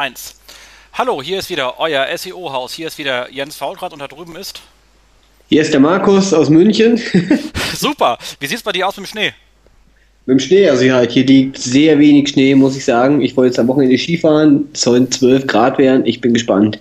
[0.00, 0.36] Eins.
[0.92, 2.72] Hallo, hier ist wieder euer SEO-Haus.
[2.72, 4.60] Hier ist wieder Jens Faulrad und da drüben ist.
[5.48, 7.02] Hier ist der Markus aus München.
[7.74, 8.16] Super.
[8.38, 9.32] Wie sieht es bei dir aus mit dem Schnee?
[10.26, 13.22] Mit dem Schnee, also ja, hier liegt sehr wenig Schnee, muss ich sagen.
[13.22, 14.68] Ich wollte jetzt am Wochenende Skifahren.
[14.72, 16.06] Es sollen 12 Grad werden.
[16.06, 16.78] Ich bin gespannt.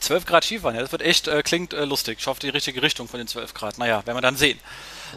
[0.00, 2.16] 12 Grad Skifahren, ja, das wird echt, äh, klingt äh, lustig.
[2.18, 3.76] Ich hoffe, die richtige Richtung von den 12 Grad.
[3.76, 4.58] Naja, werden wir dann sehen.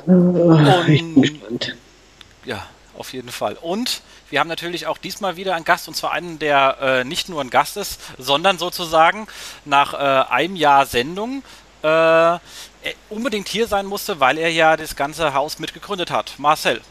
[0.06, 1.78] Und, ich bin gespannt.
[2.44, 2.68] Ja,
[2.98, 3.58] auf jeden Fall.
[3.62, 7.30] Und wir haben natürlich auch diesmal wieder einen Gast, und zwar einen, der äh, nicht
[7.30, 9.28] nur ein Gast ist, sondern sozusagen
[9.66, 11.44] nach äh, einem Jahr Sendung
[11.84, 12.38] äh,
[13.10, 16.34] unbedingt hier sein musste, weil er ja das ganze Haus mitgegründet hat.
[16.38, 16.82] Marcel.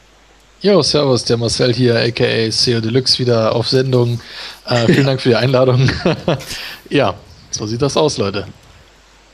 [0.62, 4.20] Jo, servus, der Marcel hier, aka SEO Deluxe, wieder auf Sendung.
[4.64, 5.90] Äh, vielen Dank für die Einladung.
[6.88, 7.14] ja,
[7.50, 8.46] so sieht das aus, Leute.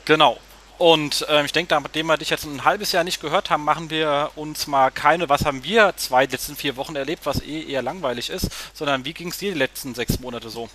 [0.04, 0.38] Genau.
[0.82, 3.88] Und äh, ich denke, nachdem wir dich jetzt ein halbes Jahr nicht gehört haben, machen
[3.88, 7.82] wir uns mal keine, was haben wir zwei letzten vier Wochen erlebt, was eh eher
[7.82, 10.68] langweilig ist, sondern wie ging es dir die letzten sechs Monate so?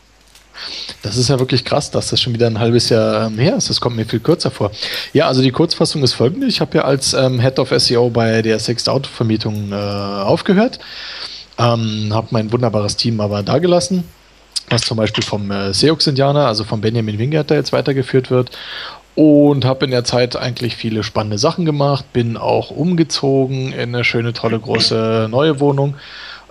[1.02, 3.70] Das ist ja wirklich krass, dass das schon wieder ein halbes Jahr ähm, her ist.
[3.70, 4.72] Das kommt mir viel kürzer vor.
[5.12, 6.48] Ja, also die Kurzfassung ist folgende.
[6.48, 10.80] Ich habe ja als ähm, Head of SEO bei der Sixth Autovermietung äh, aufgehört.
[11.58, 14.06] Ähm, habe mein wunderbares Team aber da gelassen
[14.70, 18.52] was zum Beispiel vom äh, Seox-Indianer, also von Benjamin Wingert, der jetzt weitergeführt wird
[19.18, 24.04] und habe in der Zeit eigentlich viele spannende Sachen gemacht, bin auch umgezogen in eine
[24.04, 25.96] schöne, tolle, große neue Wohnung,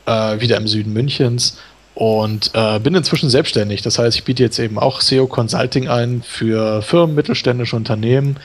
[0.04, 1.58] äh, wieder im Süden Münchens
[1.94, 3.82] und äh, bin inzwischen selbstständig.
[3.82, 8.36] Das heißt, ich biete jetzt eben auch SEO Consulting ein für Firmen, mittelständische Unternehmen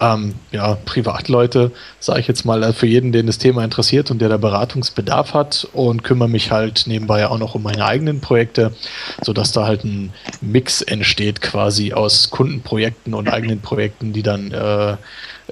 [0.00, 4.18] ähm, ja, Privatleute, sage ich jetzt mal, äh, für jeden, den das Thema interessiert und
[4.20, 8.74] der da Beratungsbedarf hat und kümmere mich halt nebenbei auch noch um meine eigenen Projekte,
[9.22, 14.96] sodass da halt ein Mix entsteht quasi aus Kundenprojekten und eigenen Projekten, die dann äh,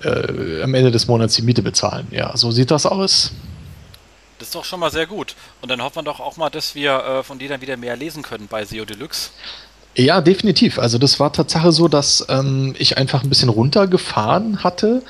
[0.03, 2.09] äh, am Ende des Monats die Miete bezahlen.
[2.11, 3.33] Ja, so sieht das aus.
[4.39, 5.37] Das ist doch schon mal sehr gut.
[5.61, 7.95] Und dann hoffen wir doch auch mal, dass wir äh, von dir dann wieder mehr
[7.95, 9.31] lesen können bei SEO Deluxe.
[10.01, 10.79] Ja, definitiv.
[10.79, 15.03] Also das war Tatsache so, dass ähm, ich einfach ein bisschen runtergefahren hatte,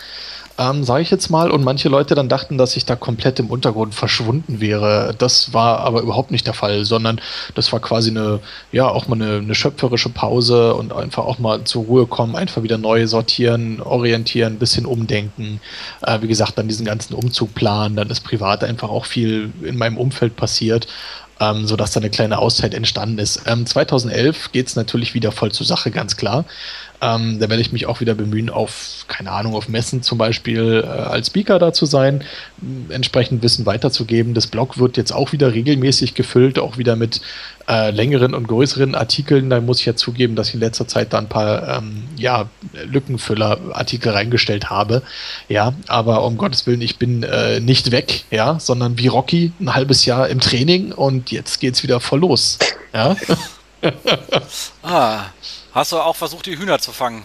[0.59, 3.51] ähm, sage ich jetzt mal, und manche Leute dann dachten, dass ich da komplett im
[3.51, 5.15] Untergrund verschwunden wäre.
[5.17, 7.21] Das war aber überhaupt nicht der Fall, sondern
[7.55, 8.41] das war quasi eine,
[8.73, 12.65] ja, auch mal eine, eine schöpferische Pause und einfach auch mal zur Ruhe kommen, einfach
[12.65, 15.61] wieder neu sortieren, orientieren, ein bisschen umdenken.
[16.03, 19.79] Äh, wie gesagt, dann diesen ganzen Umzug planen, dann ist privat einfach auch viel in
[19.79, 20.89] meinem Umfeld passiert
[21.41, 23.43] ähm, sodass da eine kleine Auszeit entstanden ist.
[23.47, 26.45] Ähm, 2011 geht es natürlich wieder voll zur Sache, ganz klar.
[27.03, 30.85] Ähm, da werde ich mich auch wieder bemühen, auf, keine Ahnung, auf Messen zum Beispiel
[30.85, 32.25] äh, als Speaker da zu sein,
[32.91, 34.35] entsprechend Wissen weiterzugeben.
[34.35, 37.23] Das Blog wird jetzt auch wieder regelmäßig gefüllt, auch wieder mit
[37.69, 39.49] äh, längeren und größeren Artikeln.
[39.49, 42.51] Da muss ich ja zugeben, dass ich in letzter Zeit da ein paar ähm, ja,
[42.85, 45.03] Lückenfüller-Artikel reingestellt habe.
[45.49, 49.75] Ja, aber um Gottes Willen, ich bin äh, nicht weg, ja, sondern wie Rocky ein
[49.75, 52.59] halbes Jahr im Training und jetzt geht's wieder voll los.
[52.93, 53.17] Ja.
[54.83, 55.25] ah.
[55.73, 57.23] Hast du auch versucht, die Hühner zu fangen?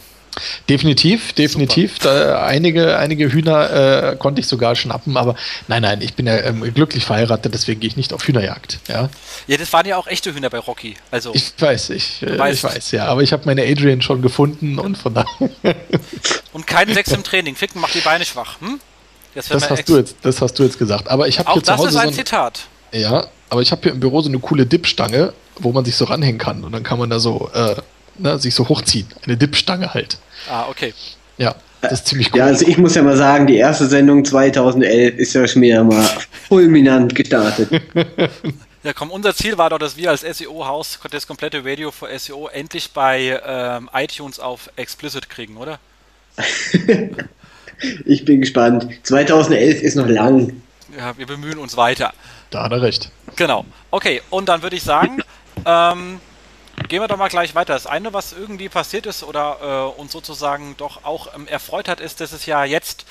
[0.70, 2.00] Definitiv, definitiv.
[2.00, 5.36] Da, einige, einige Hühner äh, konnte ich sogar schnappen, aber
[5.68, 8.80] nein, nein, ich bin ja ähm, glücklich verheiratet, deswegen gehe ich nicht auf Hühnerjagd.
[8.88, 9.10] Ja,
[9.48, 10.96] ja das waren ja auch echte Hühner bei Rocky.
[11.12, 14.80] Also, ich weiß, ich, äh, ich weiß, ja, aber ich habe meine Adrian schon gefunden
[14.80, 15.50] und von daher.
[16.54, 17.56] und kein Sex im Training.
[17.56, 18.60] Ficken macht die Beine schwach.
[18.60, 18.80] Hm?
[19.36, 21.10] Das, das hast, du jetzt, das hast du jetzt gesagt.
[21.10, 21.84] Aber ich habe hier zu Hause.
[21.84, 22.62] Das ist ein so ein, Zitat.
[22.92, 26.06] Ja, aber ich habe hier im Büro so eine coole Dipstange, wo man sich so
[26.06, 27.50] ranhängen kann und dann kann man da so.
[27.54, 27.76] Äh,
[28.18, 29.08] ne, sich so hochziehen.
[29.26, 30.18] Eine Dipstange halt.
[30.50, 30.94] Ah, okay.
[31.38, 32.40] Ja, das ist ziemlich cool.
[32.40, 35.84] Ja, also ich muss ja mal sagen, die erste Sendung 2011 ist ja schon wieder
[35.84, 36.08] mal
[36.48, 37.70] fulminant gestartet.
[38.86, 42.50] Ja, komm, unser Ziel war doch, dass wir als SEO-Haus das komplette Radio für SEO
[42.50, 45.80] endlich bei ähm, iTunes auf Explicit kriegen, oder?
[48.06, 48.88] ich bin gespannt.
[49.02, 50.62] 2011 ist noch lang.
[50.96, 52.14] Ja, wir bemühen uns weiter.
[52.52, 53.10] Da hat er recht.
[53.36, 53.66] Genau.
[53.90, 55.24] Okay, und dann würde ich sagen,
[55.66, 56.20] ähm,
[56.88, 57.74] Gehen wir doch mal gleich weiter.
[57.74, 62.00] Das eine, was irgendwie passiert ist oder äh, uns sozusagen doch auch ähm, erfreut hat,
[62.00, 63.06] ist, dass es ja jetzt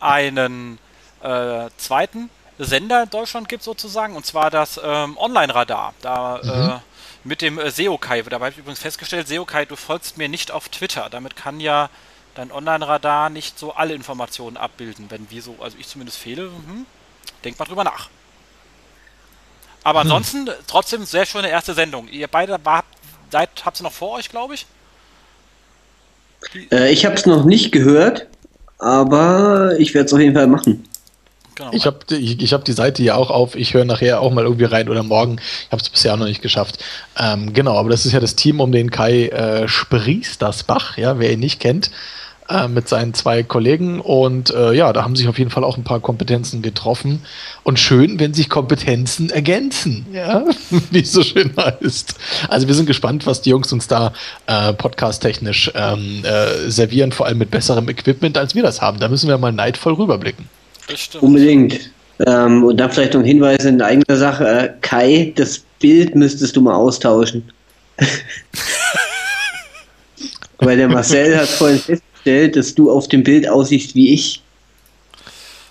[0.00, 0.78] einen
[1.22, 5.94] äh, zweiten Sender in Deutschland gibt sozusagen, und zwar das ähm, Online-Radar.
[6.02, 6.70] Da mhm.
[6.70, 6.78] äh,
[7.24, 8.22] mit dem äh, Seokai.
[8.22, 11.08] Dabei habe ich übrigens festgestellt, Seokai, du folgst mir nicht auf Twitter.
[11.10, 11.90] Damit kann ja
[12.34, 16.44] dein Online-Radar nicht so alle Informationen abbilden, wenn wir so, also ich zumindest fehle.
[16.44, 16.86] Hm,
[17.44, 18.08] denk mal drüber nach.
[19.82, 20.06] Aber hm.
[20.06, 20.54] ansonsten hm.
[20.66, 22.08] trotzdem sehr schöne erste Sendung.
[22.08, 22.88] Ihr beide habt
[23.30, 24.66] seid, habt ihr noch vor euch, glaube ich?
[26.70, 28.26] Äh, ich habe es noch nicht gehört,
[28.78, 30.84] aber ich werde es auf jeden Fall machen.
[31.54, 31.72] Genau.
[31.72, 33.54] Ich habe ich, ich hab die Seite ja auch auf.
[33.54, 35.36] Ich höre nachher auch mal irgendwie rein oder morgen.
[35.66, 36.82] Ich habe es bisher noch nicht geschafft.
[37.18, 41.32] Ähm, genau, aber das ist ja das Team um den Kai äh, Spriestersbach, ja, wer
[41.32, 41.90] ihn nicht kennt.
[42.50, 44.00] Äh, mit seinen zwei Kollegen.
[44.00, 47.22] Und äh, ja, da haben sich auf jeden Fall auch ein paar Kompetenzen getroffen.
[47.62, 50.44] Und schön, wenn sich Kompetenzen ergänzen, ja,
[50.90, 52.14] wie es so schön heißt.
[52.48, 54.12] Also wir sind gespannt, was die Jungs uns da
[54.46, 58.98] äh, podcast-technisch ähm, äh, servieren, vor allem mit besserem Equipment, als wir das haben.
[58.98, 60.48] Da müssen wir mal neidvoll rüberblicken.
[61.20, 61.90] Unbedingt.
[62.26, 64.46] Ähm, und dann vielleicht noch ein Hinweis in eigener Sache.
[64.46, 67.44] Äh, Kai, das Bild müsstest du mal austauschen.
[70.58, 74.42] Weil der Marcel hat vorhin festgestellt, dass du auf dem Bild aussiehst wie ich.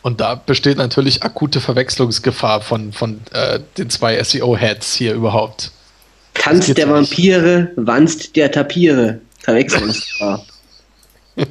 [0.01, 5.72] Und da besteht natürlich akute Verwechslungsgefahr von, von äh, den zwei SEO-Heads hier überhaupt.
[6.34, 9.19] Tanzt der Vampire, wanst der Tapire.
[9.40, 10.46] Verwechslungsgefahr.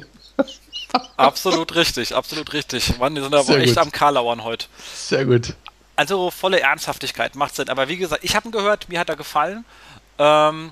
[1.17, 2.97] absolut richtig, absolut richtig.
[2.97, 3.77] Mann, die sind aber Sehr echt gut.
[3.77, 4.65] am Karlauern heute.
[4.95, 5.53] Sehr gut.
[5.95, 7.69] Also volle Ernsthaftigkeit macht Sinn.
[7.69, 9.65] Aber wie gesagt, ich habe ihn gehört, mir hat er gefallen.
[10.17, 10.71] Ähm,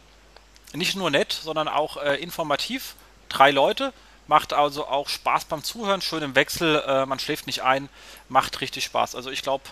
[0.73, 2.95] nicht nur nett, sondern auch äh, informativ.
[3.29, 3.93] Drei Leute.
[4.27, 7.89] Macht also auch Spaß beim Zuhören, schön im Wechsel, äh, man schläft nicht ein,
[8.27, 9.15] macht richtig Spaß.
[9.15, 9.63] Also ich glaube,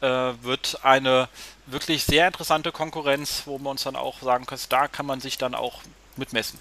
[0.00, 1.28] äh, wird eine
[1.66, 5.38] wirklich sehr interessante Konkurrenz, wo wir uns dann auch sagen können, da kann man sich
[5.38, 5.80] dann auch
[6.16, 6.58] mitmessen.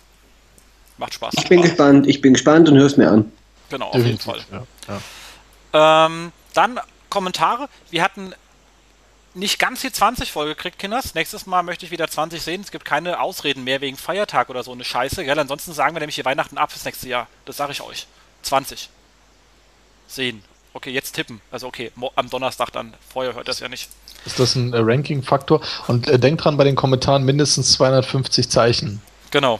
[0.97, 1.35] Macht Spaß.
[1.37, 3.31] Ich bin gespannt, ich bin gespannt und hör's mir an.
[3.69, 4.41] Genau, auf jeden Fall.
[4.51, 4.65] Ja,
[5.73, 6.05] ja.
[6.05, 7.69] Ähm, dann Kommentare.
[7.89, 8.33] Wir hatten
[9.33, 11.13] nicht ganz die 20 voll gekriegt, Kinders.
[11.13, 12.61] Nächstes Mal möchte ich wieder 20 sehen.
[12.61, 15.23] Es gibt keine Ausreden mehr wegen Feiertag oder so eine Scheiße.
[15.23, 15.37] Gell?
[15.37, 17.27] Ansonsten sagen wir nämlich hier Weihnachten ab fürs nächste Jahr.
[17.45, 18.07] Das sage ich euch.
[18.43, 18.89] 20.
[20.07, 20.43] Sehen.
[20.73, 21.41] Okay, jetzt tippen.
[21.51, 22.93] Also okay, am Donnerstag dann.
[23.11, 23.89] Vorher hört das ja nicht.
[24.25, 25.61] Ist das ein äh, Ranking-Faktor?
[25.87, 29.01] Und äh, denkt dran bei den Kommentaren mindestens 250 Zeichen.
[29.31, 29.59] Genau.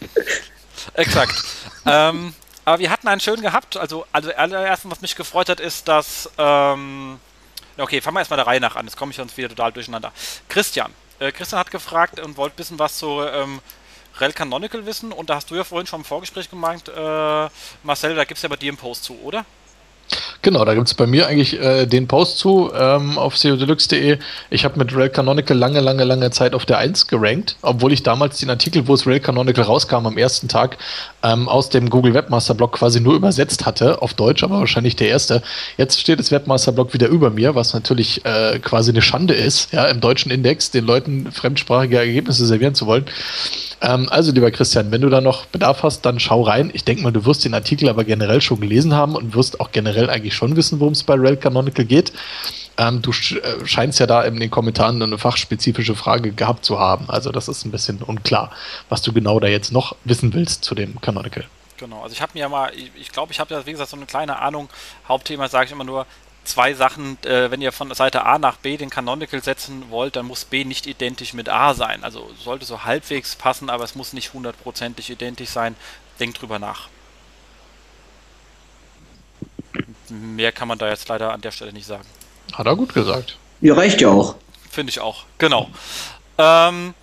[0.94, 1.44] Exakt.
[1.86, 2.34] ähm,
[2.64, 3.76] aber wir hatten einen schönen gehabt.
[3.76, 7.18] Also, also allererstens, was mich gefreut hat, ist, dass ähm,
[7.76, 8.86] Okay, fangen wir erstmal der Reihe nach an.
[8.86, 10.12] Jetzt komme ich uns wieder total durcheinander.
[10.48, 10.92] Christian.
[11.18, 13.60] Äh, Christian hat gefragt und wollte wissen, was zu ähm,
[14.20, 15.12] Rel Canonical wissen.
[15.12, 17.48] Und da hast du ja vorhin schon im Vorgespräch gemeint, äh,
[17.82, 19.44] Marcel, da gibt es ja bei dir einen Post zu, oder?
[20.42, 24.18] Genau, da gibt es bei mir eigentlich äh, den Post zu ähm, auf seodeluxe.de.
[24.50, 28.02] Ich habe mit Rail Canonical lange, lange, lange Zeit auf der 1 gerankt, obwohl ich
[28.02, 30.76] damals den Artikel, wo es Rail Canonical rauskam am ersten Tag,
[31.22, 35.08] ähm, aus dem Google Webmaster Blog quasi nur übersetzt hatte, auf Deutsch, aber wahrscheinlich der
[35.08, 35.42] erste.
[35.76, 39.72] Jetzt steht das Webmaster Blog wieder über mir, was natürlich äh, quasi eine Schande ist,
[39.72, 43.06] ja, im deutschen Index den Leuten fremdsprachige Ergebnisse servieren zu wollen.
[43.84, 46.70] Ähm, also, lieber Christian, wenn du da noch Bedarf hast, dann schau rein.
[46.72, 49.72] Ich denke mal, du wirst den Artikel aber generell schon gelesen haben und wirst auch
[49.72, 52.12] generell eigentlich schon wissen, worum es bei Rail Canonical geht.
[52.78, 56.78] Ähm, du sch äh, scheinst ja da in den Kommentaren eine fachspezifische Frage gehabt zu
[56.78, 57.10] haben.
[57.10, 58.50] Also, das ist ein bisschen unklar,
[58.88, 61.44] was du genau da jetzt noch wissen willst zu dem Canonical.
[61.76, 63.72] Genau, also ich habe mir ja mal, ich glaube, ich, glaub, ich habe ja, wie
[63.72, 64.68] gesagt, so eine kleine Ahnung.
[65.08, 66.06] Hauptthema sage ich immer nur,
[66.44, 70.26] zwei Sachen, äh, wenn ihr von Seite A nach B den Canonical setzen wollt, dann
[70.26, 72.04] muss B nicht identisch mit A sein.
[72.04, 75.76] Also sollte so halbwegs passen, aber es muss nicht hundertprozentig identisch sein.
[76.20, 76.88] Denkt drüber nach.
[80.08, 82.04] Mehr kann man da jetzt leider an der Stelle nicht sagen.
[82.52, 83.38] Hat er gut gesagt.
[83.60, 84.36] Ja, reicht ja auch.
[84.70, 85.70] Finde ich auch, genau.
[86.38, 86.94] Ähm,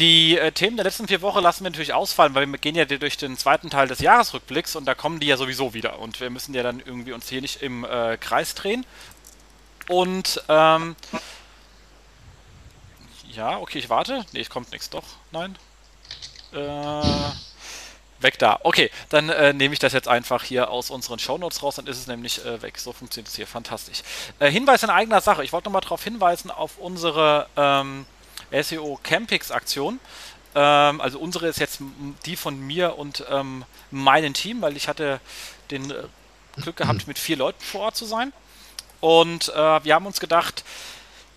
[0.00, 2.86] die äh, Themen der letzten vier Wochen lassen wir natürlich ausfallen, weil wir gehen ja
[2.86, 5.98] durch den zweiten Teil des Jahresrückblicks und da kommen die ja sowieso wieder.
[5.98, 8.86] Und wir müssen ja dann irgendwie uns hier nicht im äh, Kreis drehen.
[9.88, 10.96] Und ähm,
[13.30, 14.24] ja, okay, ich warte.
[14.32, 15.04] Nee, es kommt nichts, doch.
[15.32, 15.58] Nein.
[16.52, 17.02] Äh,
[18.20, 18.58] weg da.
[18.62, 21.98] Okay, dann äh, nehme ich das jetzt einfach hier aus unseren Shownotes raus, dann ist
[21.98, 22.78] es nämlich äh, weg.
[22.78, 23.46] So funktioniert es hier.
[23.46, 24.02] Fantastisch.
[24.38, 25.44] Äh, Hinweis in eigener Sache.
[25.44, 28.06] Ich wollte nochmal darauf hinweisen auf unsere ähm,
[28.50, 30.00] SEO Campix Aktion.
[30.54, 31.80] Ähm, also unsere ist jetzt
[32.26, 35.20] die von mir und ähm, meinem Team, weil ich hatte
[35.70, 36.04] den äh,
[36.60, 38.32] Glück gehabt, mit vier Leuten vor Ort zu sein.
[39.00, 40.64] Und äh, wir haben uns gedacht,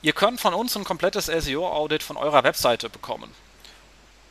[0.02, 3.32] ihr könnt von uns ein komplettes SEO-Audit von eurer Webseite bekommen.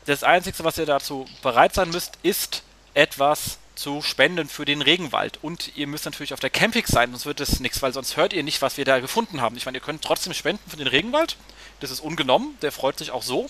[0.04, 2.62] Das Einzige, was ihr dazu bereit sein müsst, ist
[2.92, 5.38] etwas zu spenden für den Regenwald.
[5.42, 8.32] Und ihr müsst natürlich auf der Campix sein, sonst wird es nichts, weil sonst hört
[8.32, 9.56] ihr nicht, was wir da gefunden haben.
[9.56, 11.36] Ich meine, ihr könnt trotzdem spenden für den Regenwald.
[11.82, 13.48] Das ist ungenommen, der freut sich auch so.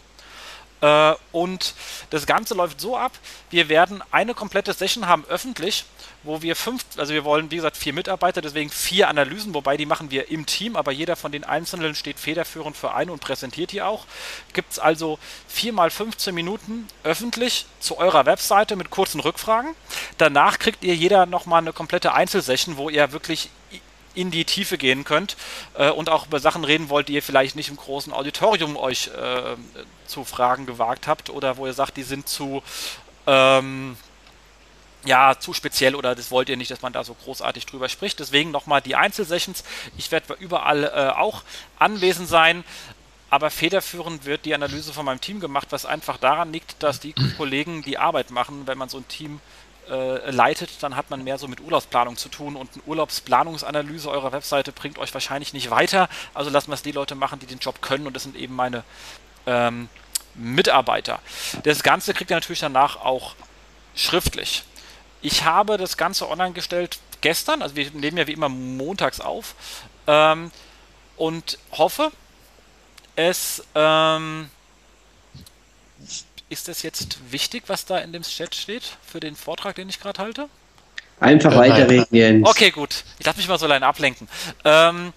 [0.82, 1.74] Äh, und
[2.10, 3.12] das Ganze läuft so ab,
[3.50, 5.84] wir werden eine komplette Session haben öffentlich,
[6.24, 9.86] wo wir fünf, also wir wollen, wie gesagt, vier Mitarbeiter, deswegen vier Analysen, wobei die
[9.86, 13.70] machen wir im Team, aber jeder von den Einzelnen steht federführend für ein und präsentiert
[13.70, 14.06] die auch.
[14.54, 19.74] Gibt es also vier mal 15 Minuten öffentlich zu eurer Webseite mit kurzen Rückfragen.
[20.18, 23.50] Danach kriegt ihr jeder nochmal eine komplette Einzelsession, wo ihr wirklich
[24.14, 25.37] in die Tiefe gehen könnt
[25.75, 29.09] äh, und auch über Sachen reden wollt, die ihr vielleicht nicht im großen Auditorium euch
[29.09, 29.57] äh,
[30.07, 32.62] zu fragen gewagt habt oder wo ihr sagt, die sind zu
[33.26, 33.97] ähm,
[35.04, 38.21] ja, zu speziell oder das wollt ihr nicht, dass man da so großartig drüber spricht.
[38.21, 39.64] Deswegen nochmal die Einzelsessions.
[39.99, 41.42] Ich werde überall äh, auch
[41.78, 42.62] anwesend sein,
[43.28, 47.14] aber federführend wird die Analyse von meinem Team gemacht, was einfach daran liegt, dass die
[47.37, 51.38] Kollegen die Arbeit machen, wenn man so ein Team äh, leitet, dann hat man mehr
[51.38, 56.08] so mit Urlaubsplanung zu tun und eine Urlaubsplanungsanalyse eurer Webseite bringt euch wahrscheinlich nicht weiter.
[56.34, 58.54] Also lassen wir es die Leute machen, die den Job können und das sind eben
[58.54, 58.84] meine
[59.46, 59.88] ähm,
[60.34, 61.20] Mitarbeiter.
[61.64, 63.34] Das Ganze kriegt ihr natürlich danach auch
[63.94, 64.64] schriftlich.
[65.20, 69.54] Ich habe das Ganze online gestellt gestern, also wir nehmen ja wie immer montags auf
[70.06, 70.50] ähm,
[71.16, 72.10] und hoffe,
[73.14, 74.50] es ähm,
[76.52, 79.99] ist das jetzt wichtig, was da in dem Chat steht für den Vortrag, den ich
[79.99, 80.49] gerade halte?
[81.18, 82.47] Einfach äh, weiterreden, Jens.
[82.47, 83.04] Okay, gut.
[83.18, 84.28] Ich lasse mich mal so allein ablenken.
[84.64, 85.12] Ähm,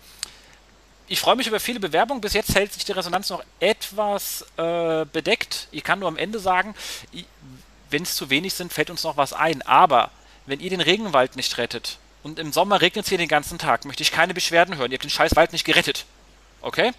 [1.08, 2.22] ich freue mich über viele Bewerbungen.
[2.22, 5.68] Bis jetzt hält sich die Resonanz noch etwas äh, bedeckt.
[5.72, 6.74] Ich kann nur am Ende sagen,
[7.90, 9.62] wenn es zu wenig sind, fällt uns noch was ein.
[9.64, 10.12] Aber
[10.46, 13.86] wenn ihr den Regenwald nicht rettet und im Sommer regnet es hier den ganzen Tag,
[13.86, 14.92] möchte ich keine Beschwerden hören.
[14.92, 16.06] Ihr habt den Scheißwald nicht gerettet.
[16.62, 16.92] Okay?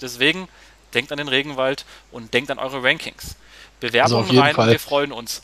[0.00, 0.48] Deswegen
[0.92, 3.36] denkt an den Regenwald und denkt an eure Rankings.
[3.80, 4.66] Bewerbungen also rein Fall.
[4.66, 5.42] und wir freuen uns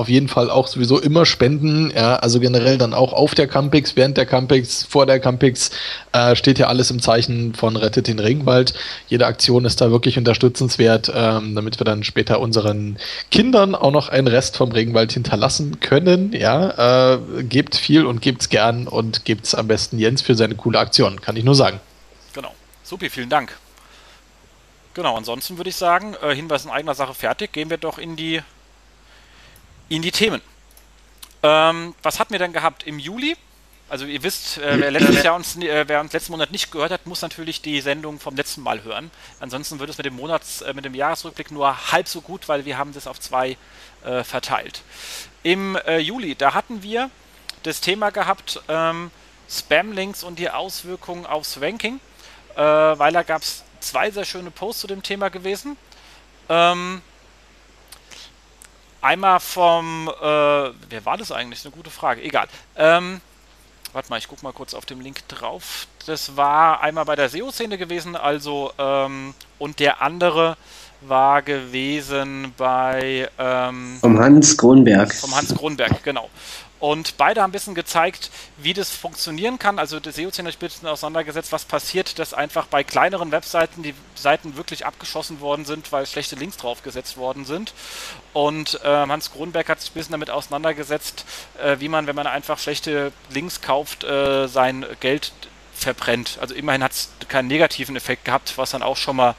[0.00, 1.92] auf jeden Fall auch sowieso immer spenden.
[1.94, 5.70] Ja, also generell dann auch auf der Campix, während der Campix, vor der Campix
[6.12, 8.72] äh, steht ja alles im Zeichen von Rettet den Regenwald.
[9.08, 12.96] Jede Aktion ist da wirklich unterstützenswert, ähm, damit wir dann später unseren
[13.30, 16.32] Kindern auch noch einen Rest vom Regenwald hinterlassen können.
[16.32, 20.78] Ja, äh, gebt viel und gebt's gern und gebt's am besten Jens für seine coole
[20.78, 21.78] Aktion, kann ich nur sagen.
[22.32, 22.54] Genau.
[22.84, 23.54] Supi, vielen Dank.
[24.94, 27.52] Genau, ansonsten würde ich sagen, äh, Hinweis in eigener Sache fertig.
[27.52, 28.42] Gehen wir doch in die
[29.88, 30.40] in die Themen.
[31.42, 33.36] Ähm, was hatten wir denn gehabt im Juli?
[33.88, 36.92] Also ihr wisst, äh, wer letztes Jahr uns, äh, wer uns letzten Monat nicht gehört
[36.92, 39.10] hat, muss natürlich die Sendung vom letzten Mal hören.
[39.40, 42.64] Ansonsten wird es mit dem Monats, äh, mit dem Jahresrückblick nur halb so gut, weil
[42.64, 43.56] wir haben das auf zwei
[44.04, 44.82] äh, verteilt.
[45.42, 47.10] Im äh, Juli, da hatten wir
[47.64, 49.10] das Thema gehabt, ähm,
[49.50, 52.00] Spam-Links und die Auswirkungen aufs Ranking,
[52.54, 55.76] äh, weil da gab es zwei sehr schöne Posts zu dem Thema gewesen.
[56.48, 57.02] Ähm,
[59.02, 61.64] Einmal vom, äh, wer war das eigentlich?
[61.64, 62.22] Eine gute Frage.
[62.22, 62.46] Egal.
[62.76, 63.22] Ähm,
[63.94, 65.86] warte mal, ich gucke mal kurz auf dem Link drauf.
[66.06, 70.58] Das war einmal bei der SEO-Szene gewesen, also, ähm, und der andere
[71.00, 73.30] war gewesen bei.
[73.38, 75.14] Ähm, vom Hans Kronberg.
[75.14, 76.28] Vom Hans Kronberg, genau.
[76.80, 79.78] Und beide haben ein bisschen gezeigt, wie das funktionieren kann.
[79.78, 83.94] Also der SEO-Szene hat ein bisschen auseinandergesetzt, was passiert, dass einfach bei kleineren Webseiten die
[84.14, 87.74] Seiten wirklich abgeschossen worden sind, weil schlechte Links draufgesetzt worden sind.
[88.32, 91.26] Und äh, Hans Kronberg hat sich ein bisschen damit auseinandergesetzt,
[91.62, 95.32] äh, wie man, wenn man einfach schlechte Links kauft, äh, sein Geld
[95.74, 96.38] verbrennt.
[96.40, 99.34] Also immerhin hat es keinen negativen Effekt gehabt, was dann auch schon mal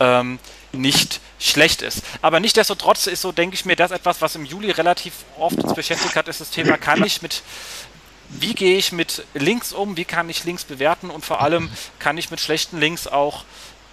[0.00, 0.38] ähm,
[0.72, 2.02] nicht schlecht ist.
[2.22, 5.74] Aber nichtsdestotrotz ist so, denke ich mir, das etwas, was im Juli relativ oft uns
[5.74, 7.42] beschäftigt hat, ist das Thema, kann ich mit,
[8.30, 12.16] wie gehe ich mit Links um, wie kann ich Links bewerten und vor allem kann
[12.18, 13.44] ich mit schlechten Links auch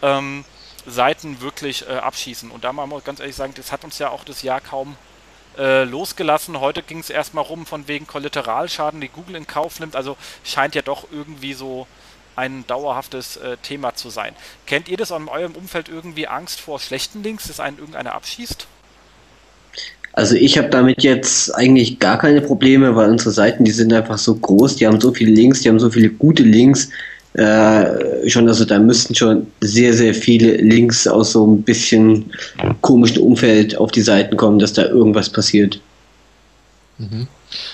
[0.02, 0.46] ähm,
[0.86, 2.52] Seiten wirklich äh, abschießen.
[2.52, 4.96] Und da mal ganz ehrlich sagen, das hat uns ja auch das Jahr kaum
[5.58, 6.60] äh, losgelassen.
[6.60, 9.96] Heute ging es erstmal rum von wegen Kollateralschaden, die Google in Kauf nimmt.
[9.96, 11.88] Also scheint ja doch irgendwie so
[12.36, 14.34] ein dauerhaftes äh, Thema zu sein.
[14.66, 18.68] Kennt ihr das in eurem Umfeld irgendwie Angst vor schlechten Links, dass einen irgendeiner abschießt?
[20.14, 24.18] Also ich habe damit jetzt eigentlich gar keine Probleme, weil unsere Seiten, die sind einfach
[24.18, 26.90] so groß, die haben so viele Links, die haben so viele gute Links.
[27.34, 32.34] Äh, schon, also da müssten schon sehr, sehr viele Links aus so ein bisschen
[32.82, 35.80] komischen Umfeld auf die Seiten kommen, dass da irgendwas passiert.
[36.98, 37.28] Mhm.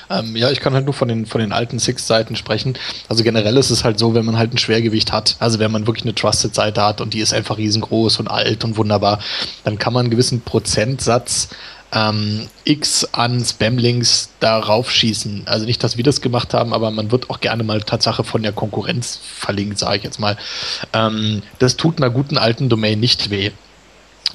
[0.09, 2.77] Ähm, ja, ich kann halt nur von den, von den alten Six-Seiten sprechen.
[3.09, 5.87] Also generell ist es halt so, wenn man halt ein Schwergewicht hat, also wenn man
[5.87, 9.19] wirklich eine Trusted-Seite hat und die ist einfach riesengroß und alt und wunderbar,
[9.63, 11.49] dann kann man einen gewissen Prozentsatz
[11.95, 15.43] ähm, X an Spam-Links darauf schießen.
[15.45, 18.43] Also nicht, dass wir das gemacht haben, aber man wird auch gerne mal Tatsache von
[18.43, 20.37] der Konkurrenz verlinkt, sage ich jetzt mal.
[20.93, 23.51] Ähm, das tut einer guten alten Domain nicht weh.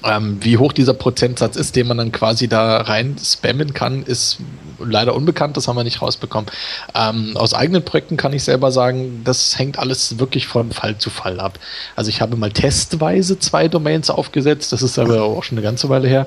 [0.04, 4.38] Ähm, wie hoch dieser Prozentsatz ist, den man dann quasi da rein spammen kann, ist
[4.78, 6.50] leider unbekannt, das haben wir nicht rausbekommen.
[6.94, 11.10] Ähm, aus eigenen Projekten kann ich selber sagen, das hängt alles wirklich von Fall zu
[11.10, 11.58] Fall ab.
[11.96, 15.88] Also ich habe mal testweise zwei Domains aufgesetzt, das ist aber auch schon eine ganze
[15.88, 16.26] Weile her.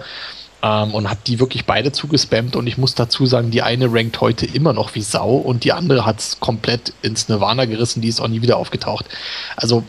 [0.61, 4.21] Ähm, und habe die wirklich beide zugespammt und ich muss dazu sagen, die eine rankt
[4.21, 8.07] heute immer noch wie Sau und die andere hat es komplett ins Nirvana gerissen, die
[8.07, 9.05] ist auch nie wieder aufgetaucht.
[9.57, 9.83] Also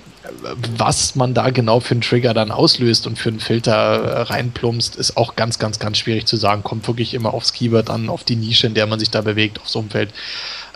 [0.78, 4.96] was man da genau für einen Trigger dann auslöst und für einen Filter äh, reinplumpst,
[4.96, 6.62] ist auch ganz, ganz, ganz schwierig zu sagen.
[6.62, 9.60] Kommt wirklich immer aufs Keyword an, auf die Nische, in der man sich da bewegt,
[9.60, 10.12] aufs Umfeld.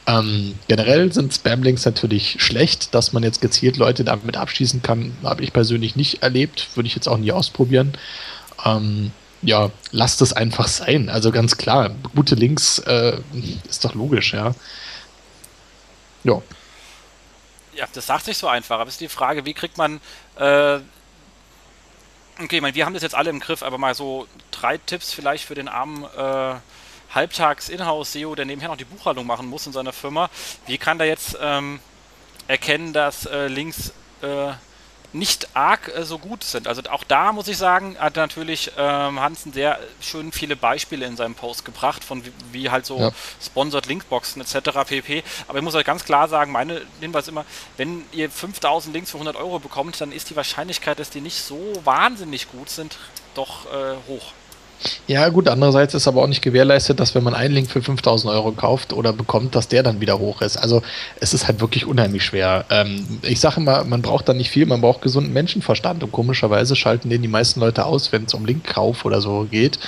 [0.07, 5.43] Ähm, generell sind Spam-Links natürlich schlecht, dass man jetzt gezielt Leute damit abschließen kann, habe
[5.43, 7.93] ich persönlich nicht erlebt, würde ich jetzt auch nie ausprobieren.
[8.65, 9.13] Ähm,
[9.43, 11.09] ja, lasst es einfach sein.
[11.09, 13.19] Also ganz klar, gute Links äh,
[13.69, 14.55] ist doch logisch, ja.
[16.25, 16.43] Ja
[17.79, 20.01] ja, das sagt sich so einfach, aber es ist die Frage, wie kriegt man,
[20.37, 20.81] äh,
[22.41, 25.13] okay, ich meine, wir haben das jetzt alle im Griff, aber mal so drei Tipps
[25.13, 26.55] vielleicht für den armen äh,
[27.15, 30.29] halbtags Inhouse-SEO, der nebenher noch die Buchhaltung machen muss in seiner Firma,
[30.67, 31.79] wie kann der jetzt ähm,
[32.49, 33.93] erkennen, dass äh, Links
[34.23, 34.53] äh,
[35.13, 36.69] nicht arg äh, so gut sind.
[36.69, 41.17] Also auch da muss ich sagen, hat natürlich ähm, Hansen sehr schön viele Beispiele in
[41.17, 43.13] seinem Post gebracht, von wie, wie halt so ja.
[43.43, 44.71] Sponsored Linkboxen etc.
[44.87, 45.23] pp.
[45.47, 47.45] Aber ich muss euch ganz klar sagen, meine Hinweis immer,
[47.77, 51.43] wenn ihr 5000 Links für 100 Euro bekommt, dann ist die Wahrscheinlichkeit, dass die nicht
[51.43, 52.99] so wahnsinnig gut sind,
[53.35, 54.33] doch äh, hoch.
[55.07, 58.33] Ja, gut, andererseits ist aber auch nicht gewährleistet, dass wenn man einen Link für 5000
[58.33, 60.57] Euro kauft oder bekommt, dass der dann wieder hoch ist.
[60.57, 60.83] Also
[61.21, 62.65] es ist halt wirklich unheimlich schwer.
[62.71, 66.77] Ähm, ich sage immer, man braucht da nicht viel, man braucht gesunden Menschenverstand und komischerweise
[66.77, 69.79] schalten den die meisten Leute aus, wenn es um Linkkauf oder so geht.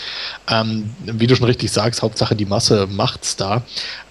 [0.48, 3.62] Ähm, wie du schon richtig sagst, Hauptsache die Masse macht's da.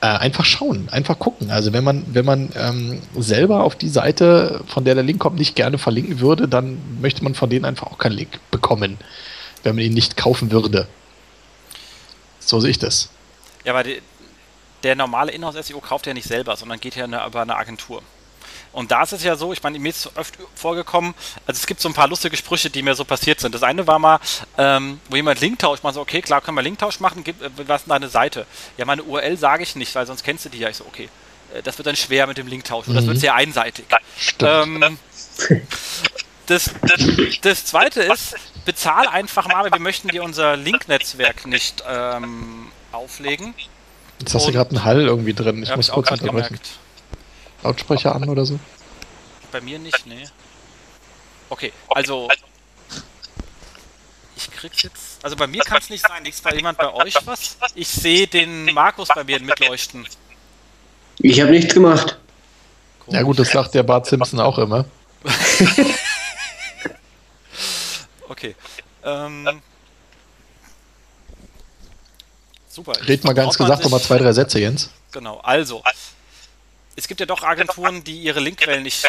[0.01, 1.51] Äh, einfach schauen, einfach gucken.
[1.51, 5.37] Also wenn man, wenn man ähm, selber auf die Seite, von der der Link kommt,
[5.37, 8.97] nicht gerne verlinken würde, dann möchte man von denen einfach auch keinen Link bekommen
[9.63, 10.87] wenn man ihn nicht kaufen würde.
[12.39, 13.09] So sehe ich das.
[13.63, 14.01] Ja, weil die,
[14.83, 18.01] der normale Inhouse-SEO kauft ja nicht selber, sondern geht ja eine, über eine Agentur.
[18.71, 21.15] Und da ist es ja so, ich meine, mir ist oft vorgekommen,
[21.47, 23.55] also es gibt so ein paar lustige Sprüche, die mir so passiert sind.
[23.55, 24.19] Das eine war mal,
[24.57, 27.81] ähm, wo jemand Linktausch macht, so, okay, klar, können wir Linktausch machen, gib, äh, was
[27.81, 28.45] ist deine Seite?
[28.77, 30.69] Ja, meine URL sage ich nicht, weil sonst kennst du die ja.
[30.69, 31.09] Ich so, okay,
[31.53, 32.97] äh, das wird dann schwer mit dem Linktausch und mhm.
[32.97, 33.85] das wird sehr einseitig.
[34.41, 34.83] Ähm,
[36.49, 37.01] das, das,
[37.41, 43.53] das zweite ist, bezahl einfach mal, aber wir möchten dir unser Link-Netzwerk nicht ähm, auflegen.
[44.19, 45.63] Jetzt hast du gerade einen Hall irgendwie drin.
[45.63, 46.59] Ich muss ich kurz unterbrechen.
[47.63, 48.59] Lautsprecher an oder so?
[49.51, 50.27] Bei mir nicht, nee.
[51.49, 52.27] Okay, also.
[54.35, 55.23] Ich krieg's jetzt.
[55.23, 56.23] Also bei mir kann es nicht sein.
[56.23, 57.57] Liegt bei jemand bei euch was?
[57.75, 60.07] Ich sehe den Markus bei mir mitleuchten.
[61.19, 62.17] Ich habe nichts gemacht.
[62.99, 63.19] Komisch.
[63.19, 64.85] Ja gut, das sagt der Bart Simpson auch immer.
[68.39, 68.55] Okay.
[69.03, 69.61] Ähm,
[72.69, 72.93] super.
[73.05, 74.91] Red mal ganz gesagt nochmal zwei, drei Sätze, Jens.
[75.11, 75.83] Genau, also.
[76.95, 79.05] Es gibt ja doch Agenturen, die ihre Linkquellen nicht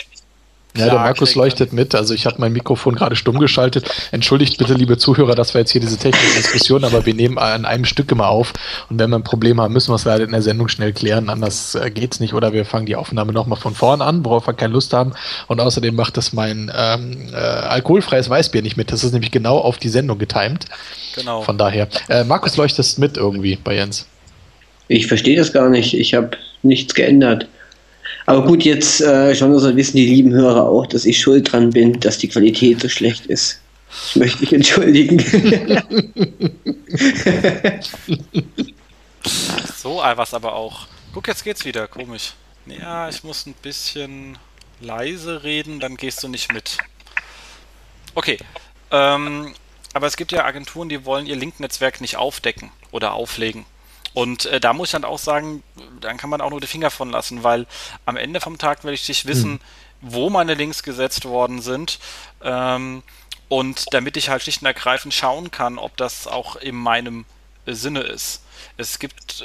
[0.77, 1.95] ja, der Markus leuchtet mit.
[1.95, 3.91] Also ich habe mein Mikrofon gerade stumm geschaltet.
[4.13, 7.65] Entschuldigt bitte, liebe Zuhörer, dass wir jetzt hier diese technische Diskussion, aber wir nehmen an
[7.65, 8.53] einem Stück immer auf.
[8.89, 11.29] Und wenn wir ein Problem haben, müssen wir es leider in der Sendung schnell klären.
[11.29, 12.35] Anders äh, geht's nicht.
[12.35, 15.13] Oder wir fangen die Aufnahme nochmal von vorn an, worauf wir keine Lust haben.
[15.49, 18.93] Und außerdem macht das mein ähm, äh, alkoholfreies Weißbier nicht mit.
[18.93, 20.67] Das ist nämlich genau auf die Sendung getimt.
[21.17, 21.43] Genau.
[21.43, 21.89] Von daher.
[22.09, 24.07] Äh, Markus leuchtest mit irgendwie bei Jens.
[24.87, 25.95] Ich verstehe das gar nicht.
[25.95, 26.31] Ich habe
[26.63, 27.47] nichts geändert.
[28.27, 31.71] Aber gut, jetzt äh, schon also wissen die lieben Hörer auch, dass ich schuld dran
[31.71, 33.61] bin, dass die Qualität so schlecht ist.
[34.11, 35.19] Ich möchte mich entschuldigen.
[39.77, 40.87] so was aber auch.
[41.13, 41.89] Guck, jetzt geht's wieder.
[41.89, 42.35] Komisch.
[42.67, 44.39] Ja, ich muss ein bisschen
[44.81, 46.79] leise reden, dann gehst du nicht mit.
[48.15, 48.39] Okay.
[48.91, 49.55] Ähm,
[49.93, 53.65] aber es gibt ja Agenturen, die wollen ihr Link-Netzwerk nicht aufdecken oder auflegen.
[54.13, 55.63] Und äh, da muss ich dann auch sagen,
[56.01, 57.67] dann kann man auch nur die Finger von lassen, weil
[58.07, 59.61] am Ende vom Tag will ich nicht wissen, mhm.
[60.01, 61.99] wo meine Links gesetzt worden sind.
[62.43, 63.03] Ähm,
[63.49, 67.25] und damit ich halt schlicht und ergreifend schauen kann, ob das auch in meinem
[67.67, 68.43] äh, Sinne ist.
[68.77, 69.45] Es gibt,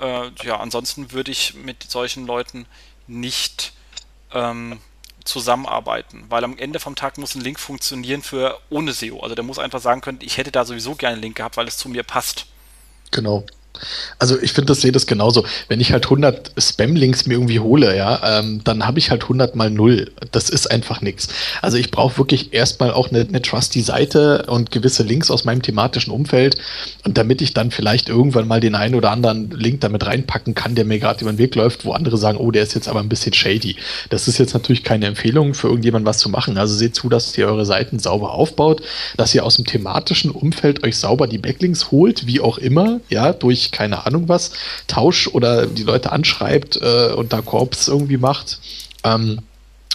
[0.00, 2.66] äh, äh, ja, ansonsten würde ich mit solchen Leuten
[3.06, 3.72] nicht
[4.32, 4.80] ähm,
[5.24, 9.20] zusammenarbeiten, weil am Ende vom Tag muss ein Link funktionieren für ohne SEO.
[9.20, 11.68] Also der muss einfach sagen können, ich hätte da sowieso gerne einen Link gehabt, weil
[11.68, 12.46] es zu mir passt.
[13.10, 13.44] Genau.
[14.18, 15.44] Also ich finde, das sehe das genauso.
[15.68, 19.56] Wenn ich halt 100 Spam-Links mir irgendwie hole, ja, ähm, dann habe ich halt 100
[19.56, 20.10] mal 0.
[20.32, 21.28] Das ist einfach nichts.
[21.62, 25.62] Also ich brauche wirklich erstmal auch eine, eine trusty Seite und gewisse Links aus meinem
[25.62, 26.56] thematischen Umfeld.
[27.04, 30.74] Und damit ich dann vielleicht irgendwann mal den einen oder anderen Link damit reinpacken kann,
[30.74, 33.00] der mir gerade über den Weg läuft, wo andere sagen, oh, der ist jetzt aber
[33.00, 33.76] ein bisschen shady.
[34.10, 36.58] Das ist jetzt natürlich keine Empfehlung für irgendjemanden was zu machen.
[36.58, 38.82] Also seht zu, dass ihr eure Seiten sauber aufbaut,
[39.16, 43.32] dass ihr aus dem thematischen Umfeld euch sauber die Backlinks holt, wie auch immer, ja,
[43.32, 44.52] durch keine Ahnung was,
[44.86, 48.58] tauscht oder die Leute anschreibt äh, und da Korps irgendwie macht.
[49.04, 49.40] Ähm,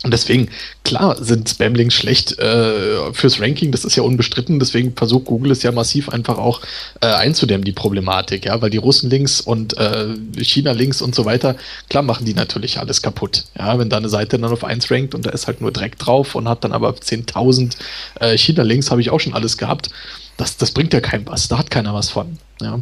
[0.04, 0.50] und deswegen,
[0.84, 4.60] klar, sind Spamlinks schlecht äh, fürs Ranking, das ist ja unbestritten.
[4.60, 6.60] Deswegen versucht Google es ja massiv einfach auch
[7.00, 10.08] äh, einzudämmen, die Problematik, ja, weil die Russen-Links und äh,
[10.38, 11.56] China-Links und so weiter,
[11.90, 13.46] klar machen die natürlich alles kaputt.
[13.58, 15.98] Ja, wenn da eine Seite dann auf 1 rankt und da ist halt nur Dreck
[15.98, 17.78] drauf und hat dann aber 10.000
[18.20, 19.90] äh, China-Links, habe ich auch schon alles gehabt.
[20.36, 22.38] Das, das bringt ja keinem was, da hat keiner was von.
[22.62, 22.82] Ja.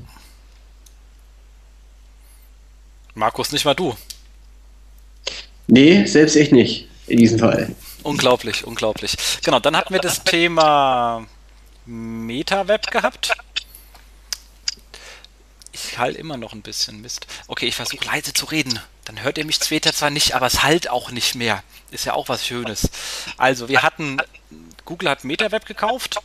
[3.14, 3.96] Markus, nicht mal du.
[5.68, 7.76] Nee, selbst ich nicht, in diesem Fall.
[8.04, 9.16] Unglaublich, unglaublich.
[9.44, 11.26] Genau, dann hatten wir das Thema
[11.86, 13.34] MetaWeb gehabt.
[15.72, 17.28] Ich halt immer noch ein bisschen Mist.
[17.48, 18.80] Okay, ich versuche leise zu reden.
[19.06, 21.64] Dann hört ihr mich später zwar nicht, aber es halt auch nicht mehr.
[21.92, 22.90] Ist ja auch was Schönes.
[23.38, 24.18] Also, wir hatten,
[24.86, 26.22] Google hat MetaWeb gekauft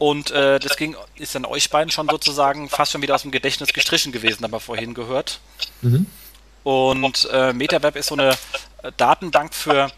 [0.00, 3.30] Und äh, das ging, ist dann euch beiden schon sozusagen fast schon wieder aus dem
[3.30, 5.40] Gedächtnis gestrichen gewesen, haben wir vorhin gehört.
[5.82, 6.06] Mhm.
[6.64, 8.34] Und äh, MetaWeb ist so eine
[8.96, 9.90] Datenbank für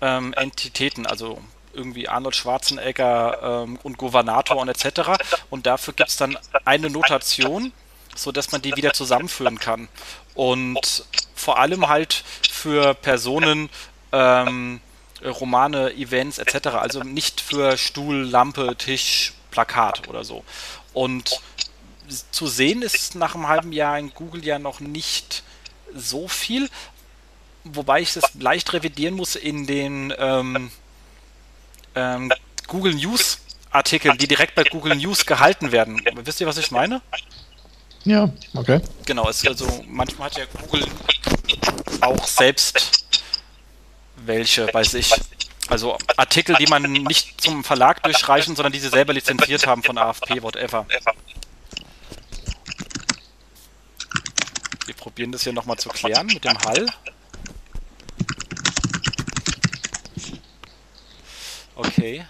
[0.00, 1.40] ähm, Entitäten, also
[1.72, 5.12] irgendwie Arnold Schwarzenegger ähm, und Gouvernator und etc.
[5.50, 7.70] Und dafür gibt es dann eine Notation,
[8.16, 9.86] sodass man die wieder zusammenführen kann.
[10.34, 11.04] Und
[11.36, 13.70] vor allem halt für Personen,
[14.10, 14.80] ähm,
[15.24, 16.68] Romane, Events etc.
[16.68, 20.44] Also nicht für Stuhl, Lampe, Tisch, Plakat oder so.
[20.92, 21.40] Und
[22.30, 25.42] zu sehen ist nach einem halben Jahr in Google ja noch nicht
[25.94, 26.68] so viel,
[27.64, 30.70] wobei ich das leicht revidieren muss in den ähm,
[31.94, 32.32] ähm,
[32.66, 36.02] Google News Artikeln, die direkt bei Google News gehalten werden.
[36.24, 37.02] Wisst ihr, was ich meine?
[38.04, 38.80] Ja, okay.
[39.04, 40.86] Genau, es, also manchmal hat ja Google
[42.00, 43.07] auch selbst
[44.28, 45.12] welche bei sich.
[45.68, 49.98] Also Artikel, die man nicht zum Verlag durchreichen, sondern die sie selber lizenziert haben von
[49.98, 50.86] AFP, whatever.
[54.86, 56.86] Wir probieren das hier nochmal zu klären mit dem Hall.
[61.74, 62.24] Okay.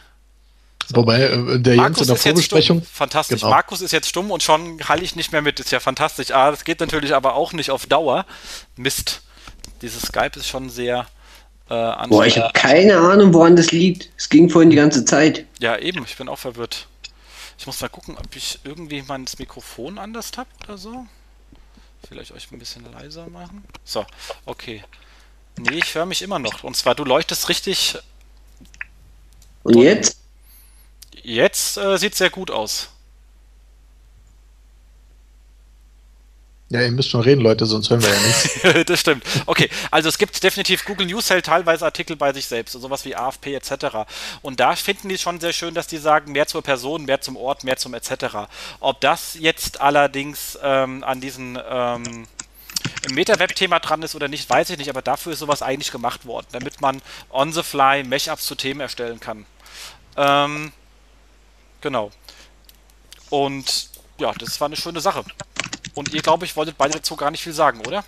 [0.87, 0.97] So.
[0.97, 2.83] Wobei äh, der Markus Jens in der Vorbesprechung.
[2.83, 3.41] Fantastisch.
[3.41, 3.51] Genau.
[3.51, 5.61] Markus ist jetzt stumm und schon halte ich nicht mehr mit.
[5.61, 6.33] Ist ja fantastisch.
[6.33, 8.27] Ah, das geht natürlich aber auch nicht auf Dauer.
[8.77, 9.23] Mist.
[9.81, 11.07] Dieses Skype ist schon sehr
[11.69, 14.11] äh, Boah, ich habe keine Ahnung, woran das liegt.
[14.17, 15.45] Es ging vorhin die ganze Zeit.
[15.59, 16.05] Ja, eben.
[16.05, 16.87] Ich bin auch verwirrt.
[17.59, 21.07] Ich muss mal gucken, ob ich irgendwie mein Mikrofon anders habe oder so.
[22.09, 23.65] Vielleicht euch ein bisschen leiser machen.
[23.85, 24.07] So,
[24.47, 24.85] okay.
[25.59, 26.63] Nee, ich höre mich immer noch.
[26.63, 27.99] Und zwar, du leuchtest richtig.
[29.65, 30.19] Und jetzt?
[31.23, 32.91] Jetzt äh, sieht sehr gut aus.
[36.71, 38.87] Ja, ihr müsst schon reden, Leute, sonst hören wir ja nichts.
[38.87, 39.25] das stimmt.
[39.47, 43.17] Okay, also es gibt definitiv Google News hält teilweise Artikel bei sich selbst, sowas wie
[43.17, 44.07] AFP etc.
[44.43, 47.39] Und da finden die schon sehr schön, dass die sagen, mehr zur Person, mehr zum
[47.39, 48.49] Ort, mehr zum etc.
[48.81, 52.27] Ob das jetzt allerdings ähm, an diesen ähm,
[53.09, 56.27] im Meta-Web-Thema dran ist oder nicht, weiß ich nicht, aber dafür ist sowas eigentlich gemacht
[56.27, 57.01] worden, damit man
[57.31, 59.47] on the fly Mesh-Ups zu Themen erstellen kann.
[60.19, 60.73] Ähm,
[61.81, 62.11] genau.
[63.31, 65.25] Und ja, das war eine schöne Sache.
[65.99, 68.05] Und ihr, glaube ich, wolltet beide dazu gar nicht viel sagen, oder?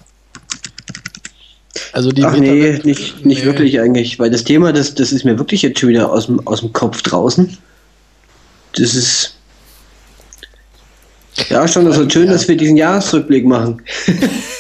[1.93, 3.45] Also die Ach nee, nicht, nicht nee.
[3.45, 6.47] wirklich eigentlich, weil das Thema, das, das ist mir wirklich jetzt schon wieder aus dem,
[6.47, 7.59] aus dem Kopf draußen.
[8.77, 9.35] Das ist.
[11.49, 13.83] Ja, schon, das ist schön, dass wir diesen Jahresrückblick machen.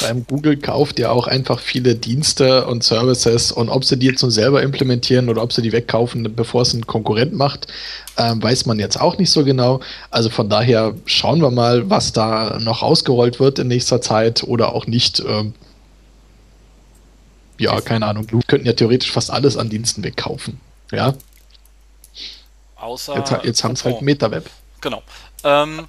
[0.00, 4.22] Beim Google kauft ja auch einfach viele Dienste und Services und ob sie die jetzt
[4.22, 7.66] nun selber implementieren oder ob sie die wegkaufen, bevor es ein Konkurrent macht,
[8.16, 9.80] äh, weiß man jetzt auch nicht so genau.
[10.10, 14.74] Also von daher schauen wir mal, was da noch ausgerollt wird in nächster Zeit oder
[14.74, 15.20] auch nicht.
[15.20, 15.54] Ähm,
[17.58, 18.30] ja, keine Ahnung.
[18.30, 20.60] Wir könnten ja theoretisch fast alles an Diensten wegkaufen.
[20.92, 21.14] Ja.
[22.76, 23.16] Außer.
[23.16, 24.48] Jetzt, jetzt haben es halt MetaWeb.
[24.80, 25.02] Genau.
[25.42, 25.88] Ähm,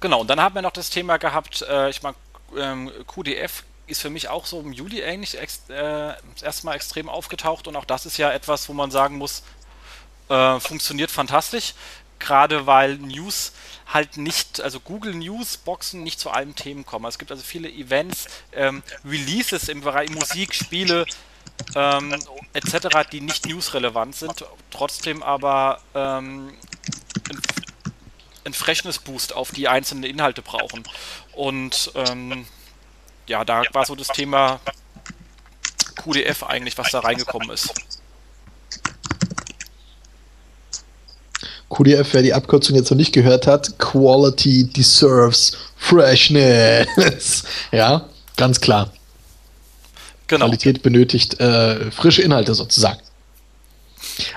[0.00, 2.14] genau, und dann haben wir noch das Thema gehabt, äh, ich meine,
[2.56, 7.68] ähm, QDF ist für mich auch so im Juli eigentlich ex, äh, erstmal extrem aufgetaucht
[7.68, 9.42] und auch das ist ja etwas, wo man sagen muss,
[10.28, 11.74] äh, funktioniert fantastisch.
[12.18, 13.52] Gerade weil News
[13.92, 17.04] halt nicht, also Google News Boxen nicht zu allen Themen kommen.
[17.06, 21.04] Es gibt also viele Events, ähm, Releases im Bereich Musik, Spiele
[21.74, 22.14] ähm,
[22.54, 26.54] etc., die nicht newsrelevant sind, trotzdem aber ähm,
[28.44, 30.82] ein Freshness Boost auf die einzelnen Inhalte brauchen.
[31.32, 32.46] Und ähm,
[33.26, 34.60] ja, da war so das Thema
[35.96, 37.72] QDF eigentlich, was da reingekommen ist.
[41.70, 47.44] QDF, wer die Abkürzung jetzt noch nicht gehört hat, Quality deserves Freshness.
[47.72, 48.92] ja, ganz klar.
[50.26, 50.46] Genau.
[50.46, 53.00] Qualität benötigt äh, frische Inhalte sozusagen.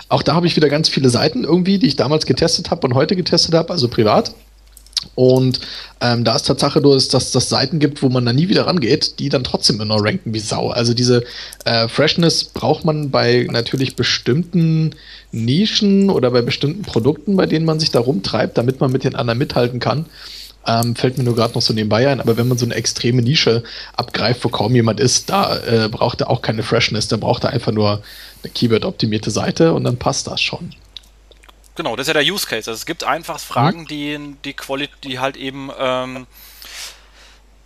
[0.10, 2.94] Auch da habe ich wieder ganz viele Seiten irgendwie, die ich damals getestet habe und
[2.94, 4.34] heute getestet habe, also privat.
[5.16, 5.60] Und
[6.02, 9.20] ähm, da ist Tatsache nur, dass das Seiten gibt, wo man da nie wieder rangeht,
[9.20, 10.70] die dann trotzdem immer ranken wie Sau.
[10.70, 11.24] Also diese
[11.66, 14.96] äh, Freshness braucht man bei natürlich bestimmten
[15.32, 19.16] Nischen oder bei bestimmten Produkten, bei denen man sich da rumtreibt, damit man mit den
[19.16, 20.06] anderen mithalten kann.
[20.68, 23.22] Ähm, fällt mir nur gerade noch so nebenbei ein, aber wenn man so eine extreme
[23.22, 23.64] Nische
[23.96, 27.52] abgreift, wo kaum jemand ist, da äh, braucht er auch keine Freshness, da braucht er
[27.52, 28.02] einfach nur
[28.44, 30.74] eine Keyword-optimierte Seite und dann passt das schon.
[31.76, 32.70] Genau, das ist ja der Use Case.
[32.70, 33.88] Also es gibt einfach Fragen, mhm.
[33.88, 36.26] die, die, Quali die halt eben ähm,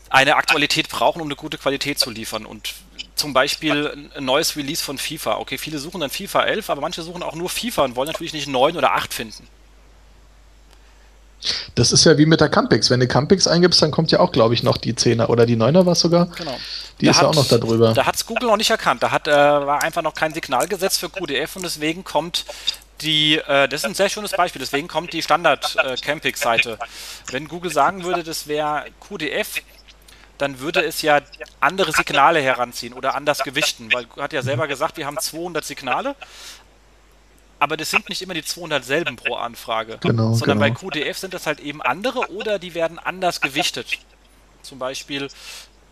[0.09, 2.45] eine Aktualität brauchen, um eine gute Qualität zu liefern.
[2.45, 2.73] Und
[3.15, 5.37] zum Beispiel ein neues Release von FIFA.
[5.37, 8.33] Okay, viele suchen dann FIFA 11, aber manche suchen auch nur FIFA und wollen natürlich
[8.33, 9.47] nicht 9 oder 8 finden.
[11.75, 12.89] Das ist ja wie mit der Campix.
[12.89, 15.57] Wenn du Campix eingibst, dann kommt ja auch, glaube ich, noch die 10er oder die
[15.57, 16.27] 9er was sogar.
[16.27, 16.57] Genau.
[16.99, 17.93] Die da ist hat, ja auch noch da drüber.
[17.93, 19.01] Da hat es Google noch nicht erkannt.
[19.01, 22.45] Da hat, äh, war einfach noch kein Signal gesetzt für QDF und deswegen kommt
[23.01, 26.77] die, äh, das ist ein sehr schönes Beispiel, deswegen kommt die Standard-Campix-Seite.
[26.79, 29.61] Äh, Wenn Google sagen würde, das wäre QDF,
[30.37, 31.19] dann würde es ja
[31.59, 36.15] andere Signale heranziehen oder anders gewichten, weil hat ja selber gesagt, wir haben 200 Signale,
[37.61, 40.61] aber das sind nicht immer die 200 selben pro Anfrage, Genau, sondern genau.
[40.61, 43.99] bei QDF sind das halt eben andere oder die werden anders gewichtet.
[44.63, 45.27] Zum Beispiel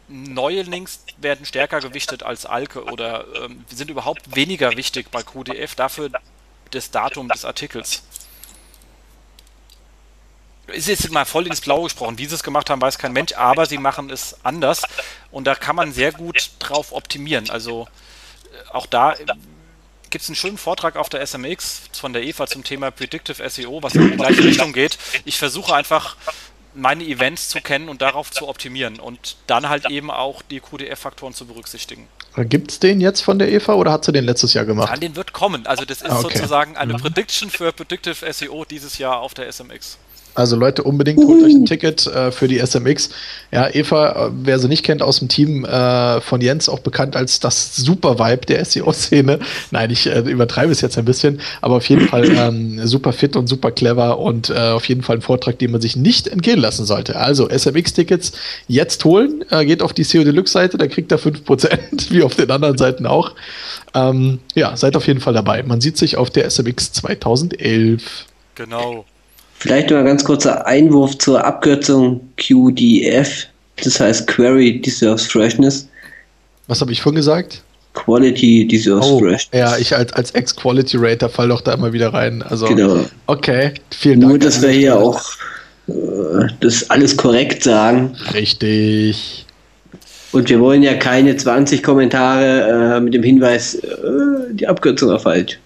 [0.07, 5.75] neue Links werden stärker gewichtet als Alke oder ähm, sind überhaupt weniger wichtig bei QDF,
[5.75, 6.09] dafür
[6.71, 8.01] das Datum des Artikels.
[10.65, 12.17] Es ist jetzt mal voll ins Blaue gesprochen.
[12.17, 14.81] Wie sie es gemacht haben, weiß kein Mensch, aber sie machen es anders
[15.29, 17.51] und da kann man sehr gut drauf optimieren.
[17.51, 17.87] Also
[18.45, 19.13] äh, auch da
[20.09, 23.81] gibt es einen schönen Vortrag auf der SMX von der Eva zum Thema Predictive SEO,
[23.83, 24.97] was in die gleiche Richtung geht.
[25.25, 26.15] Ich versuche einfach
[26.75, 31.33] meine Events zu kennen und darauf zu optimieren und dann halt eben auch die QDF-Faktoren
[31.33, 32.07] zu berücksichtigen.
[32.37, 34.91] Gibt es den jetzt von der Eva oder hat sie den letztes Jahr gemacht?
[34.91, 35.65] An den wird kommen.
[35.65, 36.37] Also das ist Ah, okay.
[36.37, 39.97] sozusagen eine Prediction für Predictive SEO dieses Jahr auf der SMX.
[40.35, 43.09] Also Leute, unbedingt holt euch ein Ticket äh, für die SMX.
[43.51, 47.15] Ja, Eva, äh, wer sie nicht kennt, aus dem Team äh, von Jens, auch bekannt
[47.15, 49.39] als das Super Vibe der SEO-Szene.
[49.71, 53.35] Nein, ich äh, übertreibe es jetzt ein bisschen, aber auf jeden Fall ähm, super fit
[53.35, 56.59] und super clever und äh, auf jeden Fall ein Vortrag, den man sich nicht entgehen
[56.59, 57.15] lassen sollte.
[57.15, 58.31] Also SMX-Tickets
[58.67, 61.79] jetzt holen, äh, geht auf die CO Deluxe-Seite, da kriegt ihr 5%,
[62.11, 63.33] wie auf den anderen Seiten auch.
[63.93, 65.63] Ähm, ja, seid auf jeden Fall dabei.
[65.63, 68.25] Man sieht sich auf der SMX 2011.
[68.55, 69.05] Genau.
[69.59, 73.45] Vielleicht nur ein ganz kurzer Einwurf zur Abkürzung QDF.
[73.83, 75.87] Das heißt Query Deserves Freshness.
[76.67, 77.61] Was habe ich vorhin gesagt?
[77.93, 79.49] Quality Deserves Oh, Freshness.
[79.53, 82.41] ja, ich als, als Ex-Quality-Rater fall doch da immer wieder rein.
[82.43, 83.05] Also, Genau.
[83.27, 84.29] okay, vielen Dank.
[84.31, 85.21] Nur, dass wir hier auch
[85.87, 85.93] äh,
[86.61, 88.15] das alles korrekt sagen.
[88.33, 89.45] Richtig.
[90.31, 93.87] Und wir wollen ja keine 20 Kommentare äh, mit dem Hinweis, äh,
[94.51, 95.57] die Abkürzung war falsch.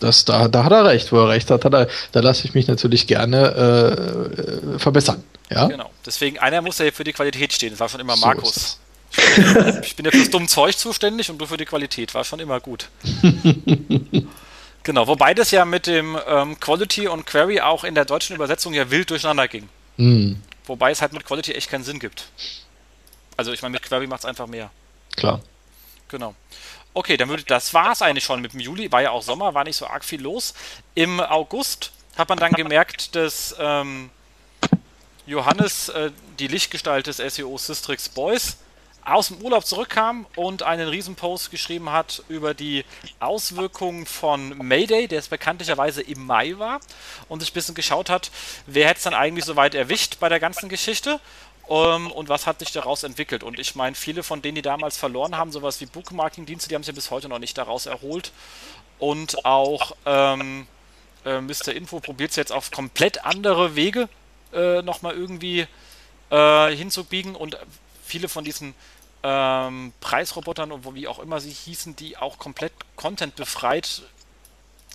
[0.00, 2.54] Das, da, da hat er recht, wo er recht hat, hat er, da lasse ich
[2.54, 5.22] mich natürlich gerne äh, verbessern.
[5.50, 5.66] Ja?
[5.66, 5.90] Genau.
[6.04, 7.70] Deswegen, einer muss ja für die Qualität stehen.
[7.70, 8.78] Das war schon immer So Markus.
[9.82, 12.14] Ich bin ja fürs dumme Zeug zuständig und du für die Qualität.
[12.14, 12.88] War schon immer gut.
[14.82, 18.74] genau, wobei das ja mit dem ähm, Quality und Query auch in der deutschen Übersetzung
[18.74, 19.68] ja wild durcheinander ging.
[19.96, 22.24] Hm, Wobei es halt mit Quality echt keinen Sinn gibt.
[23.36, 24.70] Also ich meine, mit Query macht es einfach mehr.
[25.16, 25.40] klar.
[26.08, 26.34] Genau.
[26.98, 28.90] Okay, dann würde das war es eigentlich schon mit dem Juli.
[28.90, 30.52] War ja auch Sommer, war nicht so arg viel los.
[30.96, 34.10] Im August hat man dann gemerkt, dass ähm,
[35.24, 38.56] Johannes, äh, die Lichtgestalt des SEO Systrix Boys,
[39.04, 42.84] aus dem Urlaub zurückkam und einen Riesenpost geschrieben hat über die
[43.20, 46.80] Auswirkungen von Mayday, der es bekanntlicherweise im Mai war,
[47.28, 48.32] und sich ein bisschen geschaut hat,
[48.66, 51.20] wer hätte es dann eigentlich so weit erwischt bei der ganzen Geschichte
[51.68, 53.42] ähm, und was hat sich daraus entwickelt.
[53.42, 56.82] Und ich meine, viele von denen, die damals verloren haben, sowas wie Bookmarking-Dienste, die haben
[56.82, 58.32] sich ja bis heute noch nicht daraus erholt.
[58.98, 60.66] Und auch ähm,
[61.24, 61.68] äh, Mr.
[61.74, 64.08] Info probiert es jetzt auf komplett andere Wege
[64.52, 65.66] äh, nochmal irgendwie
[66.30, 67.58] äh, hinzubiegen und
[68.04, 68.74] viele von diesen
[69.22, 74.02] ähm, Preisrobotern wie auch immer sie hießen, die auch komplett Content befreit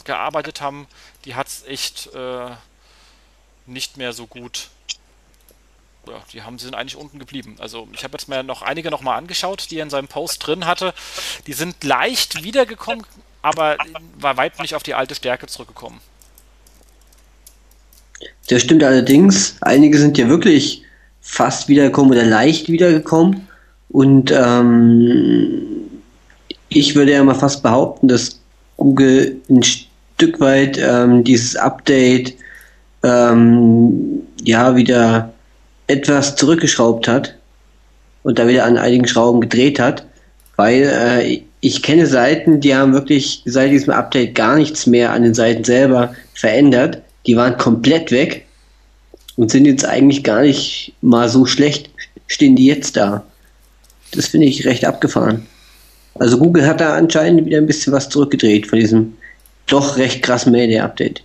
[0.06, 0.88] gearbeitet haben,
[1.26, 2.50] die hat es echt äh,
[3.66, 4.70] nicht mehr so gut.
[6.08, 7.56] Ja, die haben sind eigentlich unten geblieben.
[7.60, 10.46] Also ich habe jetzt mir noch einige noch mal angeschaut, die er in seinem Post
[10.46, 10.94] drin hatte.
[11.48, 13.06] Die sind leicht wiedergekommen,
[13.42, 13.78] aber
[14.20, 16.00] war weit nicht auf die alte Stärke zurückgekommen.
[18.50, 19.56] Das stimmt allerdings.
[19.62, 20.84] Einige sind ja wirklich
[21.22, 23.48] fast wiedergekommen oder leicht wiedergekommen.
[23.90, 26.02] Und ähm,
[26.70, 28.40] ich würde ja mal fast behaupten, dass
[28.78, 32.36] Google ein Stück weit ähm, dieses Update
[33.04, 35.33] ähm, ja wieder
[35.88, 37.36] etwas zurückgeschraubt hat
[38.24, 40.06] und da wieder an einigen Schrauben gedreht hat,
[40.56, 45.24] weil äh, ich kenne Seiten, die haben wirklich seit diesem Update gar nichts mehr an
[45.24, 47.02] den Seiten selber verändert.
[47.26, 48.46] Die waren komplett weg
[49.38, 51.90] und sind jetzt eigentlich gar nicht mal so schlecht,
[52.28, 53.24] stehen die jetzt da.
[54.12, 55.48] Das finde ich recht abgefahren.
[56.16, 59.14] Also Google hat da anscheinend wieder ein bisschen was zurückgedreht von diesem
[59.68, 61.24] doch recht krassen Mayday-Update.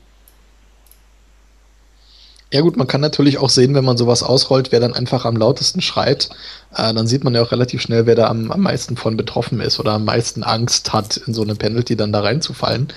[2.51, 5.37] Ja gut, man kann natürlich auch sehen, wenn man sowas ausrollt, wer dann einfach am
[5.37, 6.31] lautesten schreit.
[6.75, 9.61] Äh, dann sieht man ja auch relativ schnell, wer da am, am meisten von betroffen
[9.61, 12.89] ist oder am meisten Angst hat, in so eine Penalty dann da reinzufallen.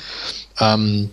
[0.59, 1.09] Ähm,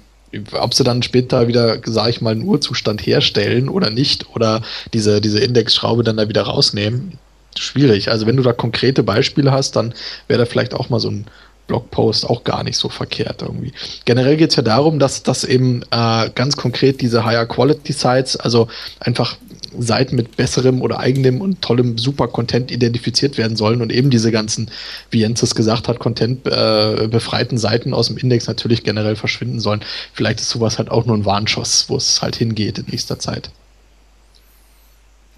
[0.52, 5.20] ob sie dann später wieder, sage ich mal, einen Urzustand herstellen oder nicht oder diese,
[5.20, 7.18] diese Indexschraube dann da wieder rausnehmen,
[7.56, 8.10] schwierig.
[8.10, 9.94] Also wenn du da konkrete Beispiele hast, dann
[10.28, 11.26] wäre da vielleicht auch mal so ein
[11.68, 13.72] Blogpost auch gar nicht so verkehrt irgendwie.
[14.04, 18.36] Generell geht es ja darum, dass, dass eben äh, ganz konkret diese Higher Quality Sites,
[18.36, 18.66] also
[18.98, 19.36] einfach
[19.78, 24.70] Seiten mit besserem oder eigenem und tollem Super-Content identifiziert werden sollen und eben diese ganzen,
[25.10, 29.82] wie Jens es gesagt hat, Content-befreiten äh, Seiten aus dem Index natürlich generell verschwinden sollen.
[30.12, 33.50] Vielleicht ist sowas halt auch nur ein Warnschuss, wo es halt hingeht in nächster Zeit.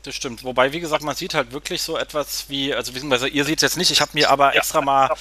[0.02, 0.44] Das stimmt.
[0.44, 3.62] Wobei, wie gesagt, man sieht halt wirklich so etwas wie, also beziehungsweise ihr seht es
[3.62, 5.14] jetzt nicht, ich habe mir aber extra mal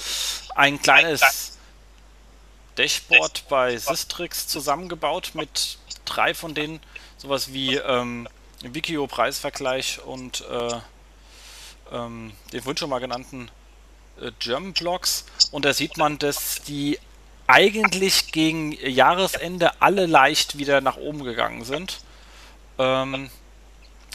[0.54, 1.58] ein kleines
[2.76, 6.80] Dashboard bei Sistrix zusammengebaut mit drei von denen,
[7.18, 8.26] sowas wie ähm,
[8.62, 10.80] Wikio-Preisvergleich und äh,
[11.92, 13.50] ähm, den vorhin schon mal genannten
[14.20, 15.26] äh, German Blocks.
[15.50, 16.98] Und da sieht man, dass die
[17.46, 22.00] eigentlich gegen Jahresende alle leicht wieder nach oben gegangen sind.
[22.78, 23.30] Ähm,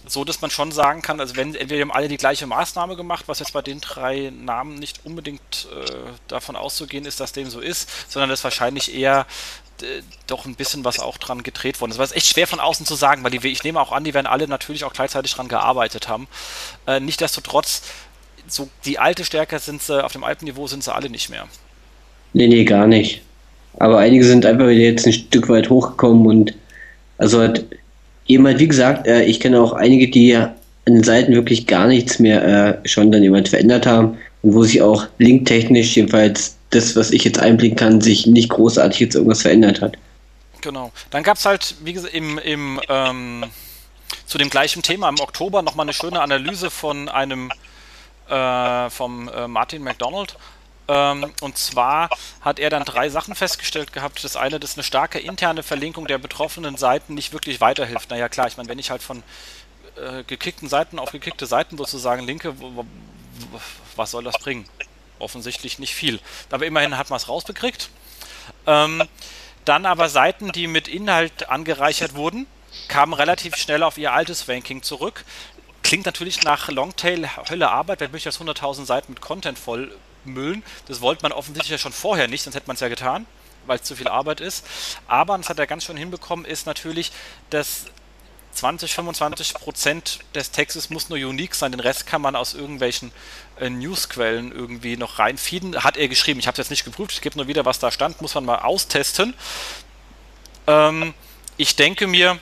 [0.08, 3.26] so dass man schon sagen kann, also wenn entweder haben alle die gleiche Maßnahme gemacht,
[3.28, 5.86] was jetzt bei den drei Namen nicht unbedingt äh,
[6.28, 9.26] davon auszugehen ist, dass dem so ist, sondern dass wahrscheinlich eher
[10.28, 11.98] doch ein bisschen was auch dran gedreht worden ist.
[11.98, 14.04] Aber es ist echt schwer von außen zu sagen, weil die, ich nehme auch an,
[14.04, 16.28] die werden alle natürlich auch gleichzeitig dran gearbeitet haben.
[16.88, 17.82] Äh, Nichtsdestotrotz,
[18.48, 21.48] so die alte Stärke sind sie, auf dem alten Niveau sind sie alle nicht mehr.
[22.34, 23.22] Nee, nee, gar nicht.
[23.78, 26.54] Aber einige sind einfach wieder jetzt ein Stück weit hochgekommen und
[27.18, 27.48] also
[28.26, 30.54] jemand, wie gesagt, äh, ich kenne auch einige, die an
[30.86, 34.82] den Seiten wirklich gar nichts mehr äh, schon dann jemand verändert haben und wo sich
[34.82, 39.82] auch linktechnisch jedenfalls das, was ich jetzt einblicken kann, sich nicht großartig jetzt irgendwas verändert
[39.82, 39.98] hat.
[40.62, 40.92] Genau.
[41.12, 43.46] Dann gab es halt, wie gesagt, im, im ähm,
[44.26, 47.52] zu dem gleichen Thema im Oktober nochmal eine schöne Analyse von einem
[48.30, 50.36] äh, vom äh, Martin McDonald
[50.88, 52.10] ähm, und zwar
[52.42, 54.24] hat er dann drei Sachen festgestellt gehabt.
[54.24, 58.10] Das eine, dass eine starke interne Verlinkung der betroffenen Seiten nicht wirklich weiterhilft.
[58.10, 59.24] Naja, klar, ich meine, wenn ich halt von
[59.96, 62.56] äh, gekickten Seiten auf gekickte Seiten sozusagen linke,
[63.96, 64.66] was soll das bringen?
[65.18, 66.20] Offensichtlich nicht viel.
[66.52, 67.90] Aber immerhin hat man es rausbekriegt.
[68.68, 69.04] Ähm,
[69.64, 72.46] dann aber Seiten, die mit Inhalt angereichert wurden,
[72.88, 75.26] kamen relativ schnell auf ihr altes Ranking zurück.
[75.82, 80.64] Klingt natürlich nach Longtail Hölle Arbeit, wenn möchte das 100.000 Seiten mit Content voll abmüllen.
[80.88, 83.26] Das wollte man offensichtlich ja schon vorher nicht, sonst hätte man es ja getan,
[83.66, 84.66] weil es zu viel Arbeit ist.
[85.08, 87.12] Aber, das hat er ganz schön hinbekommen, ist natürlich,
[87.50, 87.86] dass
[88.54, 93.12] 20, 25 Prozent des Textes muss nur unique sein, den Rest kann man aus irgendwelchen
[93.60, 95.84] äh, Newsquellen irgendwie noch reinfeeden.
[95.84, 97.92] Hat er geschrieben, ich habe es jetzt nicht geprüft, ich gebe nur wieder, was da
[97.92, 99.34] stand, muss man mal austesten.
[100.68, 101.14] Ähm,
[101.58, 102.40] ich denke mir,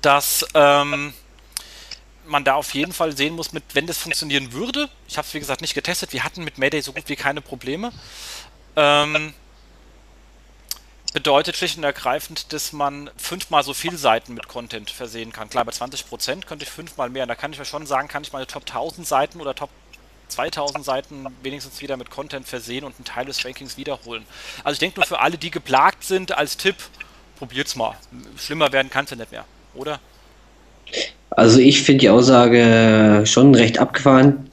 [0.00, 1.12] dass ähm,
[2.30, 5.34] man da auf jeden Fall sehen muss, mit, wenn das funktionieren würde, ich habe es
[5.34, 7.92] wie gesagt nicht getestet, wir hatten mit Mayday so gut wie keine Probleme,
[8.76, 9.34] ähm,
[11.12, 15.50] bedeutet schlicht und ergreifend, dass man fünfmal so viele Seiten mit Content versehen kann.
[15.50, 17.24] Klar, bei 20% könnte ich fünfmal mehr.
[17.24, 19.70] Und da kann ich mir schon sagen, kann ich meine Top 1000 Seiten oder Top
[20.28, 24.24] 2000 Seiten wenigstens wieder mit Content versehen und einen Teil des Rankings wiederholen.
[24.62, 26.76] Also ich denke nur für alle, die geplagt sind, als Tipp,
[27.38, 27.96] probiert's mal.
[28.36, 29.98] Schlimmer werden kann es ja nicht mehr, oder?
[31.30, 34.50] Also ich finde die Aussage schon recht abgefahren.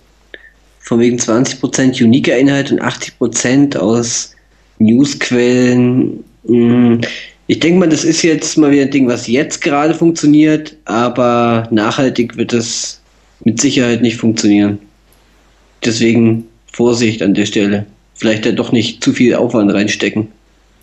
[0.79, 4.33] Von wegen 20% uniker Inhalt und 80% aus
[4.79, 6.23] Newsquellen.
[6.45, 7.01] Hm,
[7.47, 11.67] ich denke mal, das ist jetzt mal wieder ein Ding, was jetzt gerade funktioniert, aber
[11.71, 13.01] nachhaltig wird es
[13.43, 14.79] mit Sicherheit nicht funktionieren.
[15.83, 17.85] Deswegen Vorsicht an der Stelle.
[18.15, 20.27] Vielleicht ja doch nicht zu viel Aufwand reinstecken.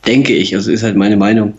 [0.07, 1.55] Denke ich, also ist halt meine Meinung.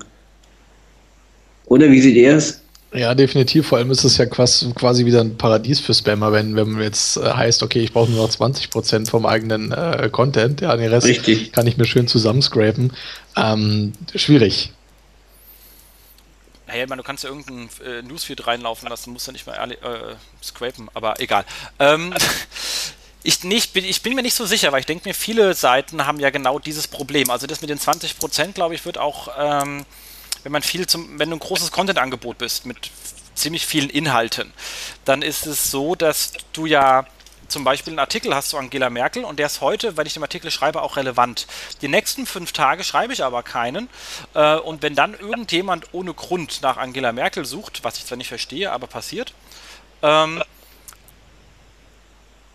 [1.65, 2.61] Oder wie seht ihr es?
[2.95, 3.67] Ja, definitiv.
[3.67, 6.81] Vor allem ist es ja quasi, quasi wieder ein Paradies für Spammer, wenn, wenn man
[6.81, 10.89] jetzt äh, heißt, okay, ich brauche nur noch 20% vom eigenen äh, Content, ja, den
[10.89, 11.51] Rest Richtig.
[11.51, 12.93] kann ich mir schön zusammenscrapen.
[13.35, 14.71] Ähm, schwierig.
[16.67, 19.71] Naja, ich meine, du kannst ja irgendeinen äh, Newsfeed reinlaufen lassen, musst ja nicht mal
[19.71, 19.75] äh,
[20.41, 21.43] scrapen, aber egal.
[21.79, 22.13] Ähm,
[23.23, 26.05] ich, nicht, bin, ich bin mir nicht so sicher, weil ich denke mir, viele Seiten
[26.05, 27.29] haben ja genau dieses Problem.
[27.29, 29.85] Also das mit den 20%, glaube ich, wird auch ähm,
[30.45, 32.91] wenn man viel zum, wenn du ein großes Content-Angebot bist mit
[33.33, 34.53] ziemlich vielen Inhalten,
[35.03, 37.07] dann ist es so, dass du ja
[37.47, 40.21] zum Beispiel einen Artikel hast zu Angela Merkel und der ist heute, wenn ich den
[40.21, 41.47] Artikel schreibe, auch relevant.
[41.81, 43.89] Die nächsten fünf Tage schreibe ich aber keinen.
[44.35, 48.29] Äh, und wenn dann irgendjemand ohne Grund nach Angela Merkel sucht, was ich zwar nicht
[48.29, 49.33] verstehe, aber passiert,
[50.03, 50.43] ähm,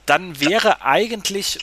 [0.07, 1.59] dann wäre eigentlich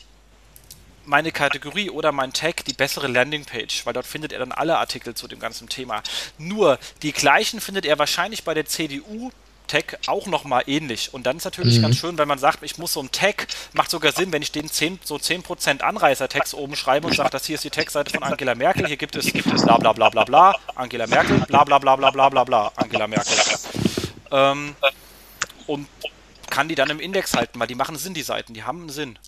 [1.08, 5.15] meine Kategorie oder mein Tag die bessere Landingpage, weil dort findet er dann alle Artikel
[5.15, 6.04] zu dem ganzen Thema.
[6.38, 9.32] Nur die gleichen findet er wahrscheinlich bei der CDU
[9.67, 11.13] Tag auch nochmal ähnlich.
[11.13, 11.84] Und dann ist natürlich mhm.
[11.84, 14.52] ganz schön, wenn man sagt, ich muss so ein Tag, macht sogar Sinn, wenn ich
[14.52, 18.24] den 10, so 10% Anreißer-Text oben schreibe und sage, das hier ist die Tagseite von
[18.24, 21.95] Angela Merkel, hier gibt es bla bla bla bla bla, Angela Merkel, bla bla bla
[21.95, 23.36] bla bla bla bla, Angela Merkel.
[24.32, 24.76] Ähm,
[25.68, 25.88] und
[26.49, 28.89] kann die dann im Index halten, weil die machen Sinn, die Seiten, die haben einen
[28.89, 29.20] Sinn.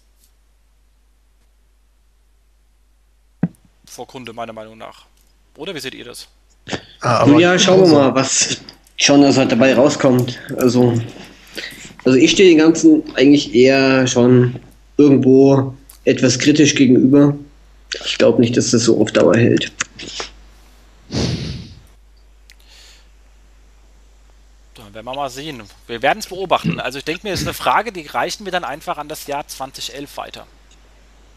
[3.89, 5.05] Vor Kunde, meiner Meinung nach.
[5.57, 6.27] Oder wie seht ihr das?
[7.01, 8.61] Ah, ja, schauen wir mal, was
[8.97, 10.39] schauen, dass halt dabei rauskommt.
[10.57, 10.99] Also,
[12.05, 14.59] also ich stehe den Ganzen eigentlich eher schon
[14.97, 15.73] irgendwo
[16.05, 17.35] etwas kritisch gegenüber.
[18.05, 19.71] Ich glaube nicht, dass das so auf Dauer hält.
[24.75, 25.63] Dann werden wir mal sehen.
[25.87, 26.79] Wir werden es beobachten.
[26.79, 29.25] Also ich denke mir, das ist eine Frage, die reichen wir dann einfach an das
[29.27, 30.45] Jahr 2011 weiter.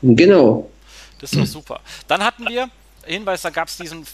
[0.03, 0.68] Genau.
[1.23, 1.81] Das ist doch super.
[2.09, 2.68] Dann hatten wir,
[3.05, 4.07] Hinweis, da gab es diesen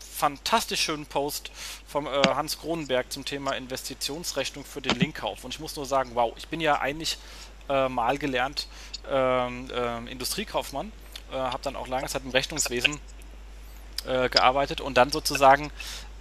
[0.00, 1.50] fantastisch schönen Post
[1.86, 5.44] vom äh, Hans Kronenberg zum Thema Investitionsrechnung für den Linkkauf.
[5.44, 7.18] Und ich muss nur sagen, wow, ich bin ja eigentlich
[7.68, 8.66] äh, mal gelernt
[9.08, 10.90] ähm, äh, Industriekaufmann,
[11.30, 13.00] habe dann auch lange Zeit im Rechnungswesen
[14.06, 15.72] äh, gearbeitet und dann sozusagen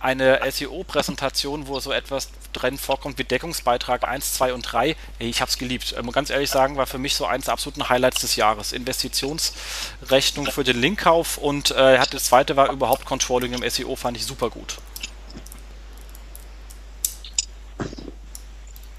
[0.05, 4.95] eine SEO-Präsentation, wo so etwas drin vorkommt wie Deckungsbeitrag 1, 2 und 3.
[5.17, 5.95] Hey, ich habe es geliebt.
[5.97, 8.71] Ich muss ganz ehrlich sagen, war für mich so eins der absoluten Highlights des Jahres.
[8.71, 14.25] Investitionsrechnung für den Linkkauf und äh, das zweite war überhaupt Controlling im SEO, fand ich
[14.25, 14.77] super gut.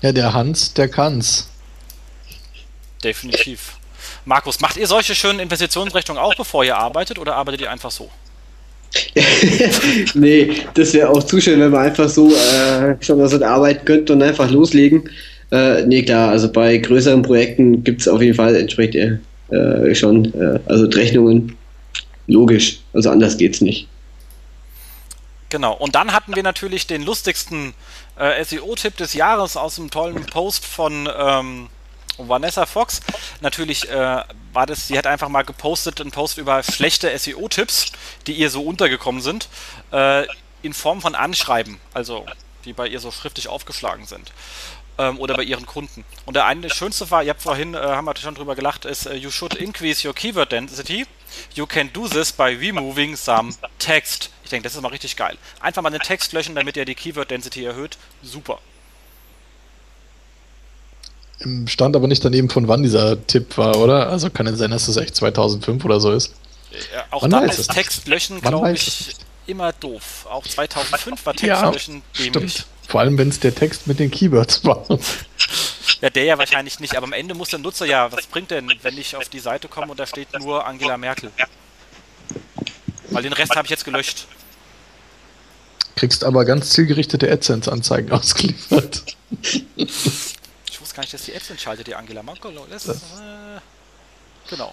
[0.03, 1.49] Ja, der Hans, der kann's.
[3.05, 3.79] Definitiv.
[4.25, 8.11] Markus, macht ihr solche schönen Investitionsrechnungen auch, bevor ihr arbeitet, oder arbeitet ihr einfach so?
[10.15, 14.13] nee, das wäre auch zu schön, wenn man einfach so äh, schon was arbeiten könnte
[14.13, 15.11] und einfach loslegen.
[15.51, 19.21] Äh, nee, klar, also bei größeren Projekten gibt es auf jeden Fall entsprechend
[19.51, 21.57] äh, schon, äh, also Rechnungen.
[22.27, 23.87] Logisch, also anders geht's nicht.
[25.49, 27.73] Genau, und dann hatten wir natürlich den lustigsten
[28.19, 31.69] äh, SEO-Tipp des Jahres aus einem tollen Post von ähm,
[32.19, 33.01] Vanessa Fox.
[33.41, 37.93] Natürlich äh, war das, sie hat einfach mal gepostet, einen Post über schlechte SEO-Tipps,
[38.27, 39.49] die ihr so untergekommen sind,
[39.93, 40.27] äh,
[40.63, 42.27] in Form von Anschreiben, also
[42.65, 44.33] die bei ihr so schriftlich aufgeschlagen sind.
[44.99, 46.07] Ähm, oder bei ihren Kunden.
[46.25, 48.87] Und der eine, das schönste war, ihr habt vorhin, äh, haben wir schon drüber gelacht,
[48.87, 51.07] ist, uh, you should increase your keyword density.
[51.55, 54.31] You can do this by removing some text.
[54.43, 55.37] Ich denke, das ist mal richtig geil.
[55.61, 57.99] Einfach mal den Text löschen, damit ihr die Keyword Density erhöht.
[58.23, 58.61] Super.
[61.67, 64.09] Stand aber nicht daneben, von wann dieser Tipp war, oder?
[64.09, 66.35] Also kann es sein, dass das echt 2005 oder so ist.
[66.95, 69.15] Ja, auch wann da ist Text löschen, glaube ich,
[69.47, 70.27] immer doof.
[70.31, 72.53] Auch 2005 war Text ja, löschen dämlich.
[72.53, 72.67] Stimmt.
[72.89, 74.85] Vor allem, wenn es der Text mit den Keywords war.
[76.01, 78.71] Ja, der ja wahrscheinlich nicht, aber am Ende muss der Nutzer ja, was bringt denn,
[78.83, 81.31] wenn ich auf die Seite komme und da steht nur Angela Merkel?
[83.11, 84.27] Weil den Rest habe ich jetzt gelöscht.
[85.97, 89.17] Kriegst aber ganz zielgerichtete AdSense-Anzeigen ausgeliefert
[90.97, 92.53] gar nicht, dass die Apps entscheidet, die Angela Merkel.
[92.71, 92.93] Das, äh,
[94.49, 94.73] genau.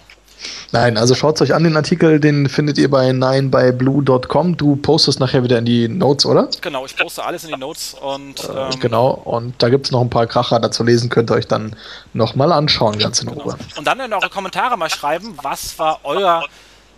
[0.72, 4.56] Nein, also schaut euch an den Artikel, den findet ihr bei 9byblue.com.
[4.56, 6.48] Du postest nachher wieder in die Notes, oder?
[6.60, 8.42] Genau, ich poste alles in die Notes und.
[8.48, 11.34] Äh, ähm, genau, und da gibt es noch ein paar Kracher dazu lesen, könnt ihr
[11.34, 11.76] euch dann
[12.12, 13.54] nochmal anschauen, ganz in Ruhe.
[13.54, 13.78] Genau.
[13.78, 16.42] Und dann in eure Kommentare mal schreiben, was war euer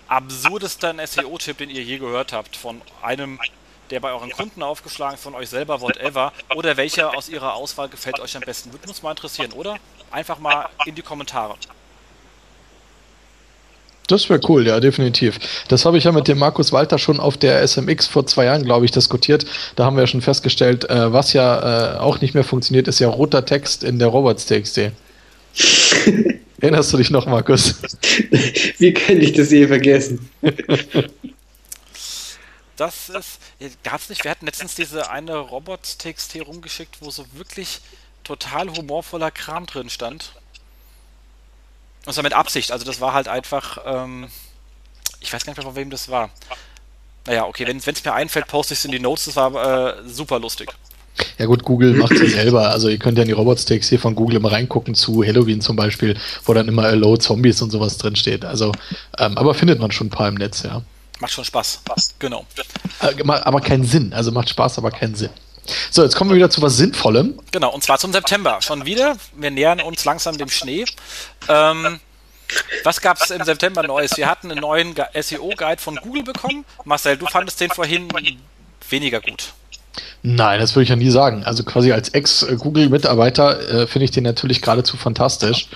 [0.09, 3.39] absurdester SEO-Tipp, den ihr je gehört habt von einem
[3.91, 7.89] der bei euren Kunden aufgeschlagen ist, von euch selber, whatever, oder welcher aus ihrer Auswahl
[7.89, 8.73] gefällt euch am besten?
[8.73, 9.77] Würde uns mal interessieren, oder?
[10.11, 11.55] Einfach mal in die Kommentare.
[14.09, 15.39] Das wäre cool, ja, definitiv.
[15.69, 18.65] Das habe ich ja mit dem Markus Walter schon auf der SMX vor zwei Jahren,
[18.65, 19.45] glaube ich, diskutiert.
[19.75, 23.01] Da haben wir ja schon festgestellt, äh, was ja äh, auch nicht mehr funktioniert, ist
[23.01, 24.79] ja roter Text in der Robots.txt.
[26.61, 27.83] Erinnerst du dich noch, Markus?
[28.79, 30.31] Wie könnte ich das je vergessen?
[32.77, 33.41] das ist.
[33.83, 37.81] Gab es nicht, wir hatten letztens diese eine Robots-TXT rumgeschickt, wo so wirklich
[38.25, 40.33] total humorvoller Kram drin stand.
[42.05, 43.79] Und zwar mit Absicht, also das war halt einfach.
[43.85, 44.29] Ähm,
[45.21, 46.31] ich weiß gar nicht mehr, von wem das war.
[47.27, 50.09] Naja, okay, wenn es mir einfällt, poste ich es in die Notes, das war äh,
[50.09, 50.73] super lustig.
[51.39, 52.71] Ja gut, Google macht es selber.
[52.71, 55.77] Also ihr könnt ja in die Robots-Takes hier von Google immer reingucken zu Halloween zum
[55.77, 58.45] Beispiel, wo dann immer Allo Zombies und sowas drin steht.
[58.45, 58.73] Also,
[59.19, 60.83] ähm, aber findet man schon ein paar im Netz, ja.
[61.21, 61.81] Macht schon Spaß.
[62.19, 62.47] Genau.
[63.01, 64.13] Äh, aber keinen Sinn.
[64.13, 65.31] Also macht Spaß, aber keinen Sinn.
[65.91, 67.41] So, jetzt kommen wir wieder zu was Sinnvollem.
[67.51, 68.61] Genau, und zwar zum September.
[68.61, 69.17] Schon wieder.
[69.35, 70.85] Wir nähern uns langsam dem Schnee.
[71.49, 72.01] Ähm,
[72.85, 74.17] was gab es im September Neues?
[74.17, 76.65] Wir hatten einen neuen SEO-Guide von Google bekommen.
[76.85, 78.09] Marcel, du fandest den vorhin
[78.89, 79.53] weniger gut.
[80.23, 81.45] Nein, das würde ich ja nie sagen.
[81.45, 85.69] Also quasi als Ex-Google-Mitarbeiter äh, finde ich den natürlich geradezu fantastisch,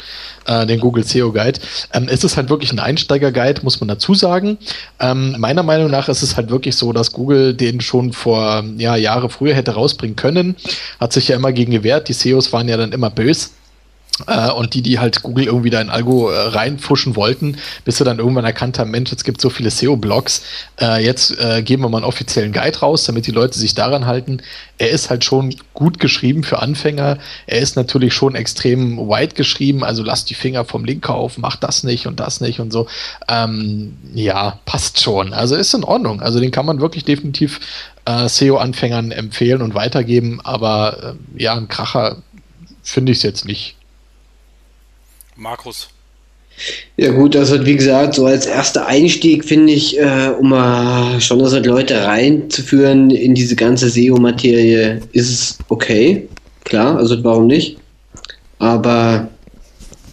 [0.47, 1.61] äh, den Google SEO Guide.
[1.93, 4.59] Ähm, es ist halt wirklich ein Einsteiger-Guide, muss man dazu sagen.
[4.99, 8.97] Ähm, meiner Meinung nach ist es halt wirklich so, dass Google den schon vor ja,
[8.97, 10.57] Jahre früher hätte rausbringen können.
[10.99, 12.09] Hat sich ja immer gegen gewehrt.
[12.09, 13.51] Die SEOs waren ja dann immer böse.
[14.27, 18.05] Äh, und die, die halt Google irgendwie da in Algo äh, reinfuschen wollten, bis sie
[18.05, 20.43] dann irgendwann erkannt haben, Mensch, es gibt so viele SEO-Blogs,
[20.81, 24.07] äh, jetzt äh, geben wir mal einen offiziellen Guide raus, damit die Leute sich daran
[24.07, 24.43] halten.
[24.79, 27.19] Er ist halt schon gut geschrieben für Anfänger.
[27.47, 31.63] Er ist natürlich schon extrem wide geschrieben, also lasst die Finger vom Link auf, macht
[31.63, 32.87] das nicht und das nicht und so.
[33.29, 35.33] Ähm, ja, passt schon.
[35.33, 36.21] Also ist in Ordnung.
[36.21, 37.61] Also den kann man wirklich definitiv
[38.05, 42.17] äh, SEO-Anfängern empfehlen und weitergeben, aber äh, ja, ein Kracher
[42.83, 43.77] finde ich es jetzt nicht.
[45.41, 45.89] Markus.
[46.99, 51.41] Ja gut, also wie gesagt, so als erster Einstieg finde ich, äh, um mal schon
[51.41, 56.29] also Leute reinzuführen in diese ganze SEO-Materie, ist es okay.
[56.65, 57.79] Klar, also warum nicht?
[58.59, 59.31] Aber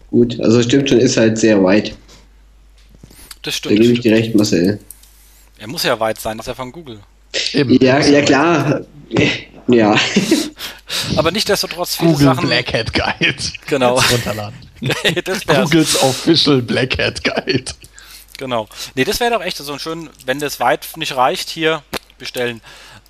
[0.09, 1.93] gut, also stimmt schon, ist halt sehr weit.
[3.41, 3.77] Das stimmt.
[3.77, 4.79] Da gebe ich dir recht, Marcel.
[5.57, 6.99] Er muss ja weit sein, das ist ja von Google.
[7.51, 7.77] Eben.
[7.83, 8.85] Ja, ja klar.
[9.67, 9.95] Ja.
[11.17, 12.47] Aber nicht desto trotz viele Google Sachen.
[12.47, 13.35] Black Hat Guide.
[13.67, 13.97] Genau.
[13.99, 14.66] Jetzt runterladen.
[15.25, 15.69] Das wär's.
[15.69, 17.71] Googles Official Black Hat Guide.
[18.37, 18.67] Genau.
[18.95, 21.81] Nee, das wäre doch echt so ein schön, wenn das weit nicht reicht, hier
[22.19, 22.61] bestellen.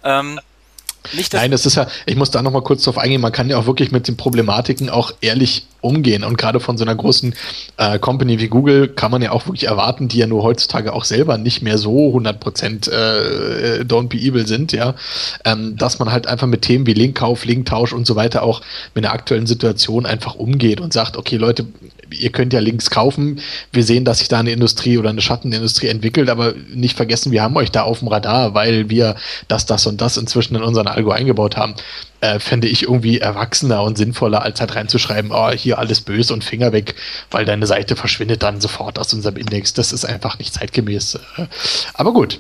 [0.04, 0.40] Ähm,
[1.14, 3.50] nicht, Nein, das ist ja, ich muss da noch mal kurz drauf eingehen, man kann
[3.50, 6.24] ja auch wirklich mit den Problematiken auch ehrlich umgehen.
[6.24, 7.34] Und gerade von so einer großen
[7.78, 11.04] äh, Company wie Google kann man ja auch wirklich erwarten, die ja nur heutzutage auch
[11.04, 14.96] selber nicht mehr so 100% äh, don't be evil sind, ja,
[15.46, 18.62] ähm, dass man halt einfach mit Themen wie Linkkauf, Linktausch und so weiter auch
[18.94, 21.66] mit der aktuellen Situation einfach umgeht und sagt, okay Leute,
[22.12, 25.88] ihr könnt ja Links kaufen, wir sehen, dass sich da eine Industrie oder eine Schattenindustrie
[25.88, 29.16] entwickelt, aber nicht vergessen, wir haben euch da auf dem Radar, weil wir
[29.48, 31.76] das, das und das inzwischen in unseren Algo eingebaut haben.
[32.20, 36.44] Äh, fände ich irgendwie erwachsener und sinnvoller, als halt reinzuschreiben, oh, hier alles böse und
[36.44, 36.96] Finger weg,
[37.32, 39.74] weil deine Seite verschwindet dann sofort aus unserem Index.
[39.74, 41.20] Das ist einfach nicht zeitgemäß.
[41.94, 42.40] Aber gut.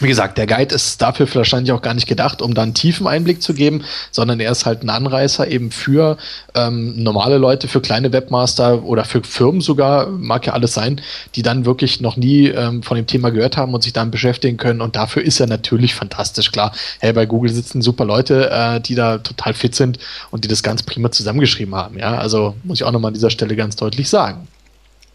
[0.00, 3.42] Wie gesagt, der Guide ist dafür wahrscheinlich auch gar nicht gedacht, um dann tiefen Einblick
[3.42, 6.16] zu geben, sondern er ist halt ein Anreißer eben für
[6.54, 11.02] ähm, normale Leute, für kleine Webmaster oder für Firmen sogar, mag ja alles sein,
[11.34, 14.56] die dann wirklich noch nie ähm, von dem Thema gehört haben und sich dann beschäftigen
[14.56, 14.80] können.
[14.80, 16.50] Und dafür ist er natürlich fantastisch.
[16.50, 19.98] Klar, hey, bei Google sitzen super Leute, äh, die da total fit sind
[20.30, 21.98] und die das ganz prima zusammengeschrieben haben.
[21.98, 24.48] Ja, also muss ich auch nochmal an dieser Stelle ganz deutlich sagen.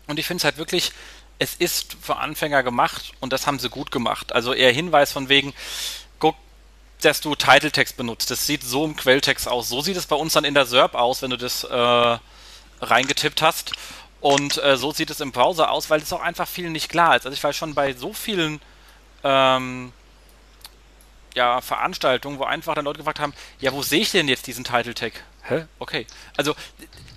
[0.07, 0.91] Und ich finde es halt wirklich,
[1.39, 4.33] es ist für Anfänger gemacht und das haben sie gut gemacht.
[4.33, 5.53] Also eher Hinweis von wegen,
[6.19, 6.35] guck,
[7.01, 8.31] dass du Titeltext benutzt.
[8.31, 9.69] Das sieht so im Quelltext aus.
[9.69, 12.17] So sieht es bei uns dann in der SERP aus, wenn du das äh,
[12.81, 13.73] reingetippt hast.
[14.21, 17.15] Und äh, so sieht es im Browser aus, weil es auch einfach vielen nicht klar
[17.15, 17.25] ist.
[17.25, 18.61] Also ich war schon bei so vielen
[19.23, 19.91] ähm,
[21.35, 24.63] ja, Veranstaltungen, wo einfach dann Leute gefragt haben, ja, wo sehe ich denn jetzt diesen
[24.63, 25.13] Title Tag?
[25.43, 25.65] Hä?
[25.79, 26.07] Okay.
[26.37, 26.55] Also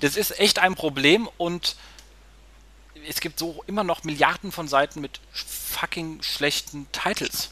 [0.01, 1.77] das ist echt ein Problem und
[3.09, 7.51] es gibt so immer noch Milliarden von Seiten mit fucking schlechten Titles.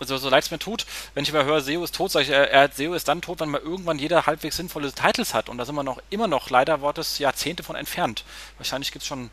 [0.00, 2.30] Also so leid es mir tut, wenn ich mal höre, SEO ist tot, sage ich,
[2.30, 5.50] er, SEO ist dann tot, wenn mal irgendwann jeder halbwegs sinnvolle Titles hat.
[5.50, 8.24] Und da sind wir noch immer noch leider Wortes Jahrzehnte von entfernt.
[8.56, 9.30] Wahrscheinlich gibt es schon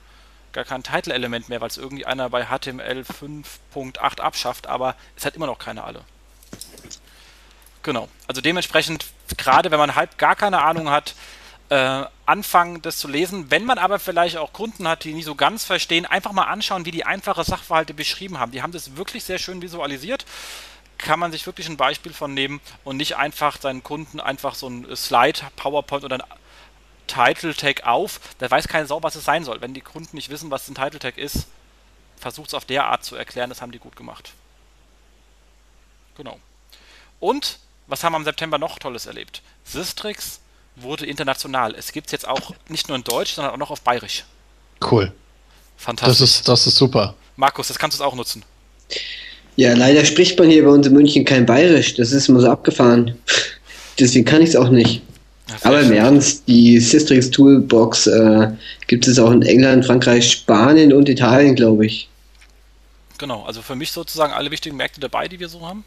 [0.51, 5.35] gar kein Title-Element mehr, weil es irgendwie einer bei HTML 5.8 abschafft, aber es hat
[5.35, 6.03] immer noch keine alle.
[7.83, 8.09] Genau.
[8.27, 9.05] Also dementsprechend,
[9.37, 11.15] gerade wenn man halb gar keine Ahnung hat,
[11.69, 13.51] äh, anfangen, das zu lesen.
[13.51, 16.85] Wenn man aber vielleicht auch Kunden hat, die nicht so ganz verstehen, einfach mal anschauen,
[16.85, 18.51] wie die einfache Sachverhalte beschrieben haben.
[18.51, 20.25] Die haben das wirklich sehr schön visualisiert.
[20.97, 24.67] Kann man sich wirklich ein Beispiel von nehmen und nicht einfach seinen Kunden einfach so
[24.67, 26.23] ein Slide, PowerPoint oder ein
[27.07, 28.19] Title Tag auf.
[28.39, 29.61] Da weiß keine Sau, was es sein soll.
[29.61, 31.47] Wenn die Kunden nicht wissen, was ein Title Tag ist,
[32.17, 33.49] versucht es auf der Art zu erklären.
[33.49, 34.31] Das haben die gut gemacht.
[36.15, 36.39] Genau.
[37.19, 39.41] Und was haben wir im September noch Tolles erlebt?
[39.63, 40.41] Sistrix
[40.81, 41.75] wurde international.
[41.75, 44.23] Es gibt es jetzt auch nicht nur in Deutsch, sondern auch noch auf Bayerisch.
[44.89, 45.11] Cool.
[45.77, 46.19] Fantastisch.
[46.19, 47.15] Das ist, das ist super.
[47.35, 48.43] Markus, das kannst du auch nutzen.
[49.55, 51.95] Ja, leider spricht man hier bei uns in München kein Bayerisch.
[51.95, 53.17] Das ist immer so abgefahren.
[53.99, 55.01] Deswegen kann ich es auch nicht.
[55.63, 58.51] Aber im Ernst, die Systrix Toolbox äh,
[58.87, 62.09] gibt es auch in England, Frankreich, Spanien und Italien, glaube ich.
[63.17, 65.85] Genau, also für mich sozusagen alle wichtigen Märkte dabei, die wir so haben.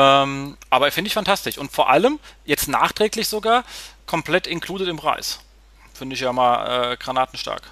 [0.00, 1.58] Ähm, aber finde ich fantastisch.
[1.58, 3.64] Und vor allem, jetzt nachträglich sogar,
[4.06, 5.40] komplett included im Preis.
[5.92, 7.62] Finde ich ja mal äh, granatenstark.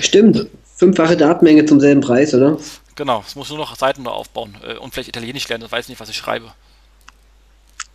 [0.00, 0.46] Stimmt.
[0.76, 2.58] Fünffache Datenmenge zum selben Preis, oder?
[2.94, 4.56] Genau, es muss nur noch Seiten nur aufbauen.
[4.64, 6.52] Äh, und vielleicht Italienisch lernen, das weiß nicht, was ich schreibe.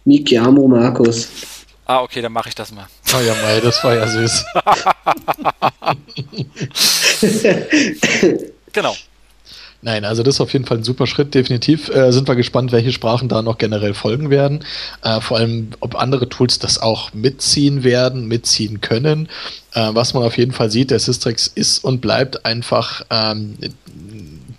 [0.04, 1.30] Mi chiamo Markus.
[1.86, 2.88] Ah, okay, dann mache ich das mal.
[3.16, 4.46] Oh ja, Mai, das war ja süß.
[8.74, 8.96] genau.
[9.84, 11.90] Nein, also das ist auf jeden Fall ein super Schritt, definitiv.
[11.90, 14.64] Äh, sind wir gespannt, welche Sprachen da noch generell folgen werden.
[15.04, 19.28] Äh, vor allem, ob andere Tools das auch mitziehen werden, mitziehen können.
[19.74, 23.56] Äh, was man auf jeden Fall sieht, der Systrix ist und bleibt einfach ähm,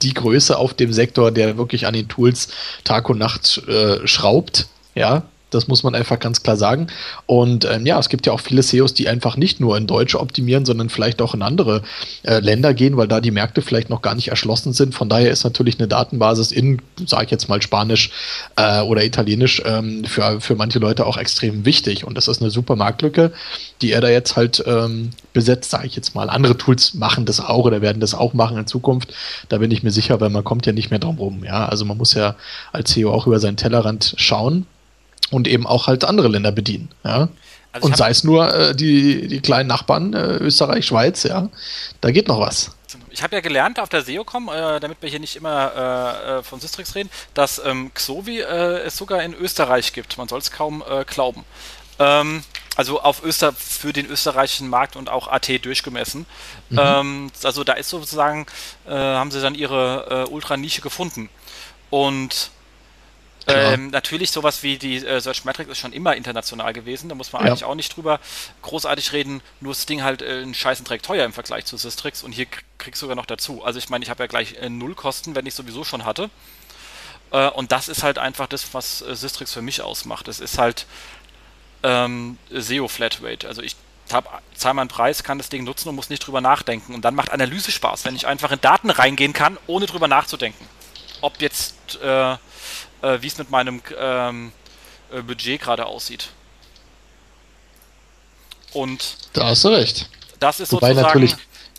[0.03, 2.49] die Größe auf dem Sektor, der wirklich an den Tools
[2.83, 4.67] Tag und Nacht äh, schraubt.
[4.97, 5.23] Ja,
[5.55, 6.87] Das muss man einfach ganz klar sagen.
[7.27, 10.15] Und ähm, ja, es gibt ja auch viele SEOs, die einfach nicht nur in Deutsch
[10.15, 11.83] optimieren, sondern vielleicht auch in andere
[12.23, 14.95] äh, Länder gehen, weil da die Märkte vielleicht noch gar nicht erschlossen sind.
[14.95, 18.11] Von daher ist natürlich eine Datenbasis in, sage ich jetzt mal, Spanisch
[18.57, 22.05] äh, oder Italienisch ähm, für, für manche Leute auch extrem wichtig.
[22.05, 23.33] Und das ist eine super Marktlücke,
[23.81, 26.31] die er da jetzt halt ähm, besetzt, sage ich jetzt mal.
[26.31, 29.13] Andere Tools machen das auch oder werden das auch machen in Zukunft.
[29.49, 31.45] Da bin ich mir sicher, weil man kommt ja nicht mehr drum rum.
[31.45, 32.37] Ja, also man muss ja
[32.73, 34.67] als SEO auch über seinen Tellerrand schauen
[35.31, 36.91] und eben auch halt andere Länder bedienen.
[37.05, 37.29] Ja.
[37.73, 41.49] Also und sei es nur äh, die, die kleinen Nachbarn, äh, Österreich, Schweiz, ja,
[42.03, 42.73] da geht noch was.
[43.11, 46.43] Ich habe ja gelernt auf der SEOCom, äh, damit wir hier nicht immer äh, äh,
[46.43, 50.19] von Systrix reden, dass ähm, Xovi äh, es sogar in Österreich gibt.
[50.19, 51.45] Man soll es kaum glauben.
[51.99, 52.43] Ähm,
[52.77, 56.25] also auf Öster für den österreichischen Markt und auch AT durchgemessen.
[56.71, 56.79] Mhm.
[56.81, 58.47] Ähm, also da ist sozusagen,
[58.87, 61.29] haben sie dann ihre Ultra-Nische gefunden.
[61.91, 62.51] Und
[63.47, 67.33] ähm, natürlich sowas wie die äh, Search Metrics ist schon immer international gewesen, da muss
[67.33, 67.49] man ja.
[67.49, 68.21] eigentlich auch nicht drüber
[68.63, 72.23] großartig reden, nur das Ding halt äh, einen scheißen Dreck teuer im Vergleich zu Systrix
[72.23, 72.47] und hier
[72.79, 73.65] kriegst du sogar noch dazu.
[73.65, 76.31] Also ich meine, ich habe ja gleich äh, null Kosten, wenn ich sowieso schon hatte.
[77.33, 80.29] Äh, und das ist halt einfach das, was äh, Systrix für mich ausmacht.
[80.29, 80.87] Es ist halt
[81.83, 83.49] ähm, SEO Flatrate.
[83.49, 83.77] Also ich
[84.55, 86.95] zahle meinen Preis, kann das Ding nutzen und muss nicht drüber nachdenken.
[86.95, 90.67] Und dann macht Analyse Spaß, wenn ich einfach in Daten reingehen kann, ohne drüber nachzudenken.
[91.23, 92.37] Ob jetzt äh,
[93.03, 94.53] äh, wie es mit meinem ähm,
[95.13, 96.31] äh, Budget gerade aussieht.
[98.73, 100.09] Und da hast du recht.
[100.41, 101.33] Das ist Wobei sozusagen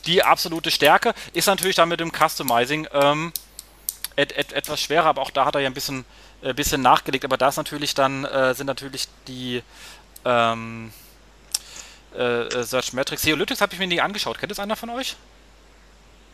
[0.05, 1.13] die absolute Stärke.
[1.33, 3.31] Ist natürlich dann mit dem Customizing ähm,
[4.15, 6.05] et, et, etwas schwerer, aber auch da hat er ja ein bisschen,
[6.41, 7.25] äh, bisschen nachgelegt.
[7.25, 9.63] Aber da ist natürlich dann, äh, sind natürlich die
[10.25, 10.91] ähm,
[12.15, 13.23] äh, äh Search Metrics.
[13.23, 14.37] Theolytics habe ich mir nie angeschaut.
[14.37, 15.15] Kennt es einer von euch?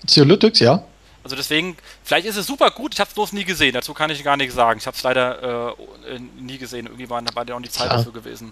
[0.08, 0.84] Theolytics, ja.
[1.30, 4.10] Also deswegen, vielleicht ist es super gut, ich habe es bloß nie gesehen, dazu kann
[4.10, 4.80] ich gar nichts sagen.
[4.80, 5.76] Ich habe es leider
[6.08, 7.98] äh, nie gesehen, irgendwie war, ja auch die Zeit Klar.
[8.00, 8.52] dafür gewesen.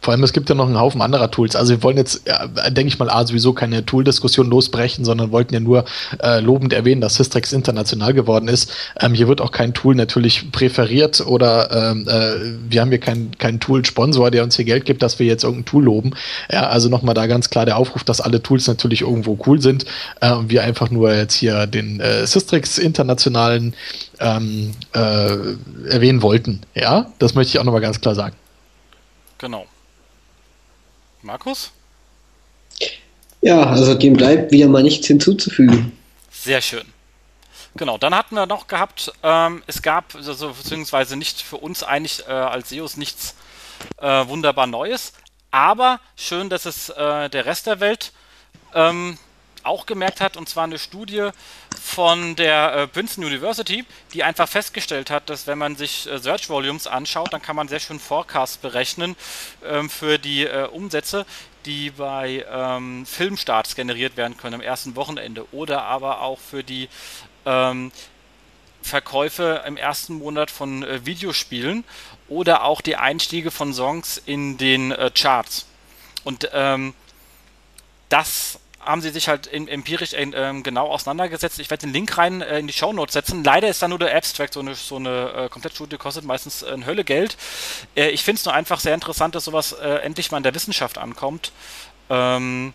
[0.00, 1.56] Vor allem, es gibt ja noch einen Haufen anderer Tools.
[1.56, 5.54] Also wir wollen jetzt, ja, denke ich mal, A, sowieso keine Tool-Diskussion losbrechen, sondern wollten
[5.54, 5.84] ja nur
[6.22, 8.72] äh, lobend erwähnen, dass Systrix international geworden ist.
[9.00, 13.32] Ähm, hier wird auch kein Tool natürlich präferiert oder ähm, äh, wir haben hier keinen
[13.38, 16.12] kein Tool-Sponsor, der uns hier Geld gibt, dass wir jetzt irgendein Tool loben.
[16.50, 19.84] Ja, also nochmal da ganz klar der Aufruf, dass alle Tools natürlich irgendwo cool sind
[20.20, 23.74] äh, und wir einfach nur jetzt hier den äh, Systrix internationalen
[24.20, 25.36] ähm, äh,
[25.88, 26.60] erwähnen wollten.
[26.74, 28.34] Ja, das möchte ich auch nochmal ganz klar sagen.
[29.38, 29.66] Genau.
[31.22, 31.72] Markus?
[33.40, 35.96] Ja, also dem bleibt wieder mal nichts hinzuzufügen.
[36.30, 36.84] Sehr schön.
[37.76, 42.26] Genau, dann hatten wir noch gehabt, ähm, es gab, also, beziehungsweise nicht für uns eigentlich
[42.26, 43.36] äh, als SEOs nichts
[43.98, 45.12] äh, wunderbar Neues,
[45.52, 48.12] aber schön, dass es äh, der Rest der Welt
[48.74, 49.18] ähm,
[49.68, 51.30] auch gemerkt hat, und zwar eine Studie
[51.80, 56.48] von der äh, Princeton University, die einfach festgestellt hat, dass wenn man sich äh, Search
[56.48, 59.16] Volumes anschaut, dann kann man sehr schön Forecasts berechnen
[59.64, 61.26] ähm, für die äh, Umsätze,
[61.66, 66.88] die bei ähm, Filmstarts generiert werden können am ersten Wochenende oder aber auch für die
[67.46, 67.92] ähm,
[68.82, 71.84] Verkäufe im ersten Monat von äh, Videospielen
[72.28, 75.66] oder auch die Einstiege von Songs in den äh, Charts.
[76.24, 76.94] Und ähm,
[78.08, 81.58] das haben sie sich halt empirisch äh, ähm, genau auseinandergesetzt.
[81.58, 83.44] Ich werde den Link rein äh, in die Show Notes setzen.
[83.44, 86.72] Leider ist da nur der Abstract, so eine, so eine äh, Komplettstudie kostet meistens äh,
[86.72, 87.36] ein Hölle Geld.
[87.96, 90.54] Äh, ich finde es nur einfach sehr interessant, dass sowas äh, endlich mal in der
[90.54, 91.52] Wissenschaft ankommt.
[92.08, 92.72] Ähm,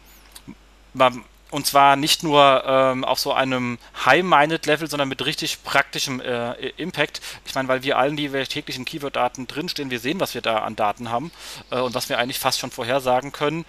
[1.53, 7.21] und zwar nicht nur ähm, auf so einem High-Minded-Level, sondern mit richtig praktischem äh, Impact.
[7.45, 10.41] Ich meine, weil wir allen, die wir täglich in Keyword-Daten drinstehen, wir sehen, was wir
[10.41, 11.31] da an Daten haben
[11.69, 13.65] äh, und was wir eigentlich fast schon vorhersagen können.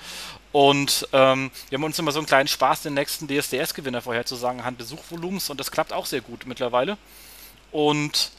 [0.55, 4.80] Und ähm, wir haben uns immer so einen kleinen Spaß, den nächsten DSDS-Gewinner vorherzusagen anhand
[4.80, 6.96] des Suchvolumens und das klappt auch sehr gut mittlerweile.
[7.72, 8.30] Und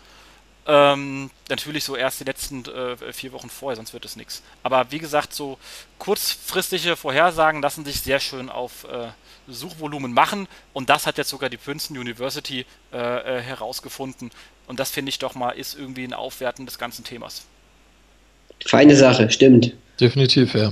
[0.66, 4.43] ähm, natürlich so erst die letzten äh, vier Wochen vorher, sonst wird es nichts.
[4.63, 5.57] Aber wie gesagt, so
[5.99, 9.09] kurzfristige Vorhersagen lassen sich sehr schön auf äh,
[9.49, 12.97] Suchvolumen machen und das hat jetzt sogar die Princeton University äh,
[13.39, 14.32] äh herausgefunden.
[14.68, 17.43] Und das finde ich doch mal ist irgendwie ein Aufwerten des ganzen Themas.
[18.66, 19.74] Feine Sache, stimmt.
[19.99, 20.72] Definitiv, ja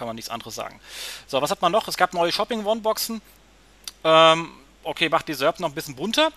[0.00, 0.80] kann man nichts anderes sagen.
[1.26, 1.86] So, was hat man noch?
[1.86, 3.20] Es gab neue Shopping-One-Boxen.
[4.02, 4.50] Ähm,
[4.82, 6.32] okay, macht die SERP noch ein bisschen bunter.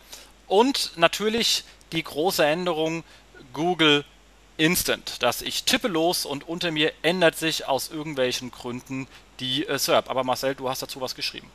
[0.48, 3.06] Und natürlich die große Änderung
[3.54, 4.04] Google
[4.58, 9.08] Instant, dass ich tippe los und unter mir ändert sich aus irgendwelchen Gründen
[9.40, 10.10] die äh, SERP.
[10.10, 11.50] Aber Marcel, du hast dazu was geschrieben.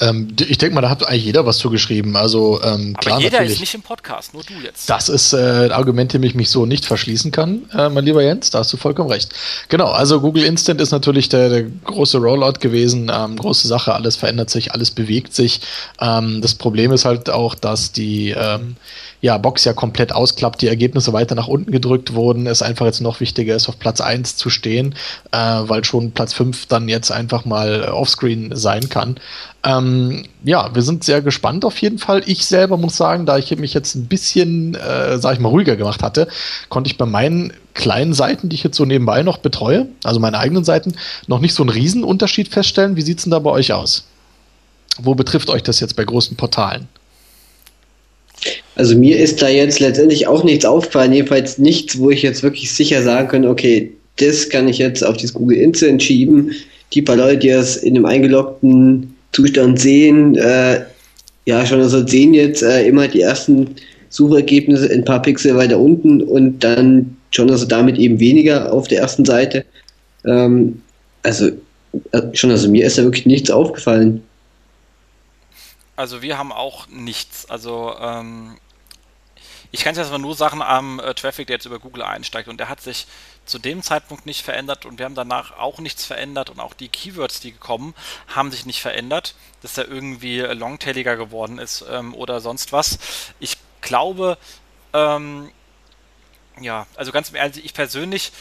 [0.00, 2.16] Ähm, ich denke mal, da hat eigentlich jeder was zugeschrieben.
[2.16, 4.88] Also ähm, klar, Aber jeder ist nicht im Podcast, nur du jetzt.
[4.88, 8.22] Das ist äh, ein Argument, dem ich mich so nicht verschließen kann, äh, mein lieber
[8.22, 8.50] Jens.
[8.50, 9.32] Da hast du vollkommen recht.
[9.68, 13.10] Genau, also Google Instant ist natürlich der, der große Rollout gewesen.
[13.12, 15.60] Ähm, große Sache, alles verändert sich, alles bewegt sich.
[16.00, 18.76] Ähm, das Problem ist halt auch, dass die ähm,
[19.20, 23.00] ja, Box ja komplett ausklappt, die Ergebnisse weiter nach unten gedrückt wurden, es einfach jetzt
[23.00, 24.94] noch wichtiger ist, auf Platz 1 zu stehen,
[25.32, 29.16] äh, weil schon Platz 5 dann jetzt einfach mal offscreen sein kann.
[29.64, 32.22] Ähm, ja, wir sind sehr gespannt auf jeden Fall.
[32.26, 35.76] Ich selber muss sagen, da ich mich jetzt ein bisschen, äh, sag ich mal, ruhiger
[35.76, 36.28] gemacht hatte,
[36.68, 40.38] konnte ich bei meinen kleinen Seiten, die ich jetzt so nebenbei noch betreue, also meine
[40.38, 40.94] eigenen Seiten,
[41.26, 42.96] noch nicht so einen Riesenunterschied feststellen.
[42.96, 44.04] Wie sieht es denn da bei euch aus?
[45.00, 46.88] Wo betrifft euch das jetzt bei großen Portalen?
[48.78, 52.72] Also mir ist da jetzt letztendlich auch nichts aufgefallen, jedenfalls nichts, wo ich jetzt wirklich
[52.72, 56.52] sicher sagen kann, okay, das kann ich jetzt auf das Google Instant schieben.
[56.92, 60.84] Die paar Leute, die das in einem eingeloggten Zustand sehen, äh,
[61.44, 63.74] ja, schon also sehen jetzt äh, immer die ersten
[64.10, 69.00] Suchergebnisse ein paar Pixel weiter unten und dann schon also damit eben weniger auf der
[69.00, 69.64] ersten Seite.
[70.24, 70.82] Ähm,
[71.24, 71.48] also
[72.12, 74.22] äh, schon also mir ist da wirklich nichts aufgefallen.
[75.96, 77.50] Also wir haben auch nichts.
[77.50, 78.52] Also ähm,
[79.70, 82.58] ich kann jetzt mal nur Sachen am äh, Traffic, der jetzt über Google einsteigt und
[82.58, 83.06] der hat sich
[83.44, 86.88] zu dem Zeitpunkt nicht verändert und wir haben danach auch nichts verändert und auch die
[86.88, 87.94] Keywords, die gekommen,
[88.28, 92.98] haben sich nicht verändert, dass er irgendwie longtailiger geworden ist ähm, oder sonst was.
[93.40, 94.38] Ich glaube,
[94.92, 95.50] ähm,
[96.60, 98.32] ja, also ganz ehrlich, ich persönlich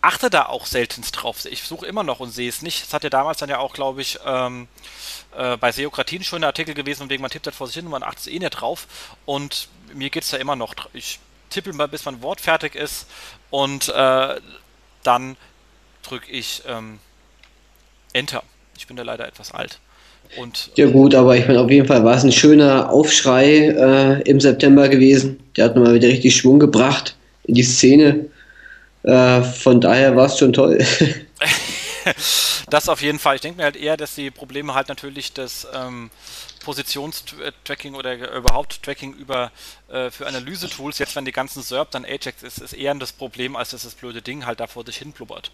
[0.00, 1.44] achte da auch seltenst drauf.
[1.44, 2.84] Ich suche immer noch und sehe es nicht.
[2.84, 4.68] Das hat ja damals dann ja auch, glaube ich, ähm,
[5.36, 7.86] äh, bei Seokratin schon ein Artikel gewesen, und wegen man tippt halt vor sich hin
[7.86, 8.86] und man achtet eh nicht drauf.
[9.24, 10.74] Und mir geht es da immer noch.
[10.92, 11.18] Ich
[11.50, 13.06] tippe mal, bis mein Wort fertig ist
[13.50, 14.34] und äh,
[15.02, 15.36] dann
[16.02, 16.98] drücke ich ähm,
[18.12, 18.42] Enter.
[18.76, 19.78] Ich bin da leider etwas alt.
[20.36, 24.22] Und, ja gut, aber ich meine, auf jeden Fall war es ein schöner Aufschrei äh,
[24.22, 25.40] im September gewesen.
[25.56, 28.26] Der hat nochmal wieder richtig Schwung gebracht in die Szene.
[29.04, 30.84] Äh, von daher war es schon toll.
[32.70, 33.36] das auf jeden Fall.
[33.36, 36.10] Ich denke mir halt eher, dass die Probleme halt natürlich das ähm,
[36.68, 39.50] Positionstracking oder überhaupt Tracking über
[39.88, 43.56] äh, für Analyse-Tools, jetzt wenn die ganzen SERP dann Ajax ist, ist eher das Problem,
[43.56, 45.50] als dass das blöde Ding halt da vor sich hin blubbert.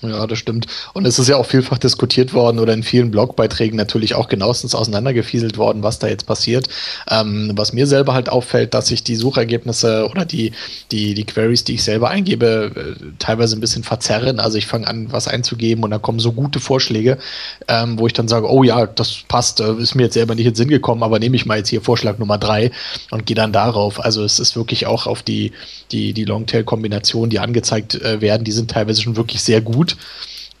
[0.00, 0.66] Ja, das stimmt.
[0.94, 4.76] Und es ist ja auch vielfach diskutiert worden oder in vielen Blogbeiträgen natürlich auch genauestens
[4.76, 6.68] auseinandergefieselt worden, was da jetzt passiert.
[7.10, 10.52] Ähm, was mir selber halt auffällt, dass sich die Suchergebnisse oder die,
[10.92, 14.38] die, die Queries, die ich selber eingebe, äh, teilweise ein bisschen verzerren.
[14.38, 17.18] Also ich fange an, was einzugeben und dann kommen so gute Vorschläge,
[17.66, 20.46] ähm, wo ich dann sage, oh ja, das passt, äh, ist mir jetzt selber nicht
[20.46, 22.70] in den Sinn gekommen, aber nehme ich mal jetzt hier Vorschlag Nummer drei
[23.10, 23.98] und gehe dann darauf.
[24.04, 25.50] Also es ist wirklich auch auf die,
[25.90, 29.87] die, die Longtail-Kombinationen, die angezeigt äh, werden, die sind teilweise schon wirklich sehr gut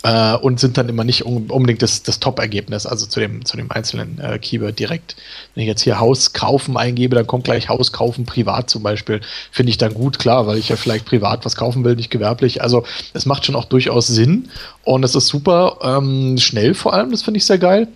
[0.02, 3.70] äh, und sind dann immer nicht unbedingt das, das Top-Ergebnis, also zu dem, zu dem
[3.70, 5.16] einzelnen äh, Keyword direkt.
[5.54, 9.20] Wenn ich jetzt hier Haus kaufen eingebe, dann kommt gleich Haus kaufen privat zum Beispiel.
[9.50, 12.62] Finde ich dann gut, klar, weil ich ja vielleicht privat was kaufen will, nicht gewerblich.
[12.62, 14.50] Also es macht schon auch durchaus Sinn
[14.84, 17.88] und es ist super ähm, schnell vor allem, das finde ich sehr geil.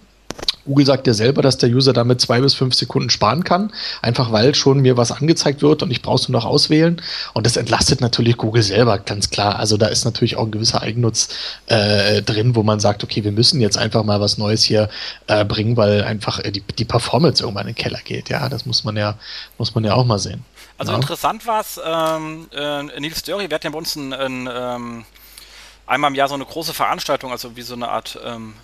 [0.65, 4.33] Google sagt ja selber, dass der User damit zwei bis fünf Sekunden sparen kann, einfach
[4.33, 7.01] weil schon mir was angezeigt wird und ich brauche es nur noch auswählen.
[7.35, 9.59] Und das entlastet natürlich Google selber, ganz klar.
[9.59, 11.29] Also da ist natürlich auch ein gewisser Eigennutz
[11.67, 14.89] äh, drin, wo man sagt, okay, wir müssen jetzt einfach mal was Neues hier
[15.27, 18.29] äh, bringen, weil einfach äh, die, die Performance irgendwann in den Keller geht.
[18.29, 19.17] Ja, das muss man ja,
[19.59, 20.45] muss man ja auch mal sehen.
[20.79, 20.99] Also ja.
[20.99, 25.05] interessant war es, ähm, äh, Nils Dörri, wir hatten ja bei uns ein, ein ähm,
[25.87, 28.55] einmal im Jahr so eine große Veranstaltung, also wie so eine Art ähm,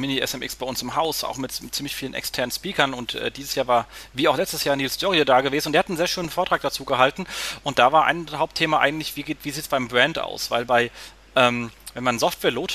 [0.00, 2.94] Mini-SMX bei uns im Haus, auch mit, ziemlich vielen externen Speakern.
[2.94, 5.80] Und äh, dieses Jahr war, wie auch letztes Jahr, Nils Dörrie da gewesen und der
[5.80, 7.26] hat einen sehr schönen Vortrag dazu gehalten.
[7.64, 10.50] Und da war ein Hauptthema eigentlich, wie, geht, wie sieht es beim Brand aus?
[10.50, 10.90] Weil bei,
[11.34, 12.74] ähm, wenn man Software-Load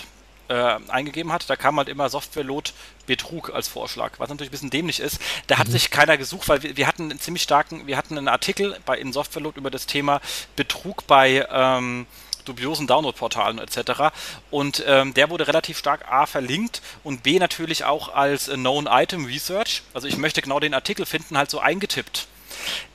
[0.51, 2.71] äh, eingegeben hat, da kam halt immer Software-Load
[3.05, 5.19] Betrug als Vorschlag, was natürlich ein bisschen dämlich ist.
[5.47, 5.71] Da hat mhm.
[5.71, 8.97] sich keiner gesucht, weil wir, wir, hatten einen ziemlich starken, wir hatten einen Artikel bei
[8.97, 10.21] in Software-Load über das Thema
[10.55, 12.05] Betrug bei ähm,
[12.43, 14.13] dubiosen Download-Portalen etc.
[14.49, 19.25] Und ähm, der wurde relativ stark A verlinkt und B natürlich auch als Known Item
[19.25, 19.83] Research.
[19.93, 22.27] Also ich möchte genau den Artikel finden, halt so eingetippt.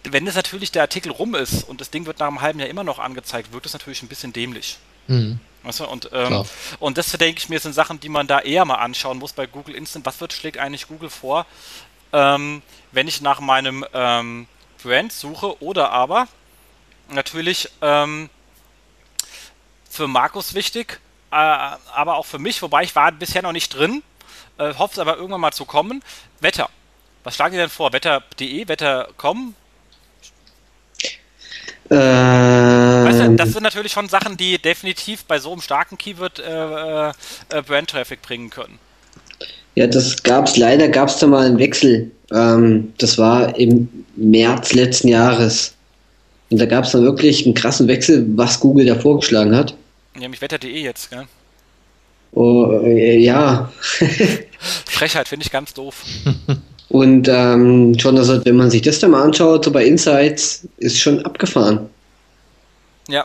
[0.05, 2.69] Wenn es natürlich der Artikel rum ist und das Ding wird nach einem halben Jahr
[2.69, 4.79] immer noch angezeigt, wirkt es natürlich ein bisschen dämlich.
[5.09, 5.41] Mhm.
[5.63, 6.45] Weißt du, und, ähm,
[6.79, 9.47] und das denke ich mir sind Sachen, die man da eher mal anschauen muss bei
[9.47, 10.07] Google Instant.
[10.07, 11.45] Was wird schlägt eigentlich Google vor,
[12.13, 14.47] ähm, wenn ich nach meinem ähm,
[14.83, 16.29] Brand suche oder aber
[17.09, 18.31] natürlich ähm,
[19.97, 21.01] für Markus wichtig,
[21.33, 24.03] äh, aber auch für mich, wobei ich war bisher noch nicht drin,
[24.59, 26.03] äh, hoffe es aber irgendwann mal zu kommen.
[26.41, 26.69] Wetter.
[27.25, 27.93] Was schlagen Sie denn vor?
[27.93, 29.55] Wetter.de, Wetter.com?
[31.91, 36.39] Ähm, weißt du, das sind natürlich schon Sachen, die definitiv bei so einem starken Keyword
[36.41, 37.13] äh, äh,
[37.67, 38.79] Brand-Traffic bringen können.
[39.77, 42.11] Ja, das gab es leider, gab es da mal einen Wechsel.
[42.33, 45.75] Ähm, das war im März letzten Jahres.
[46.51, 49.75] Und da gab es dann wirklich einen krassen Wechsel, was Google da vorgeschlagen hat.
[50.19, 51.27] Nämlich wetter.de jetzt, gell?
[52.33, 53.73] Oh, äh, ja.
[54.87, 56.05] Frechheit finde ich ganz doof.
[56.89, 60.99] Und ähm, schon, also, wenn man sich das dann mal anschaut, so bei Insights, ist
[60.99, 61.91] schon abgefahren.
[63.09, 63.25] Ja.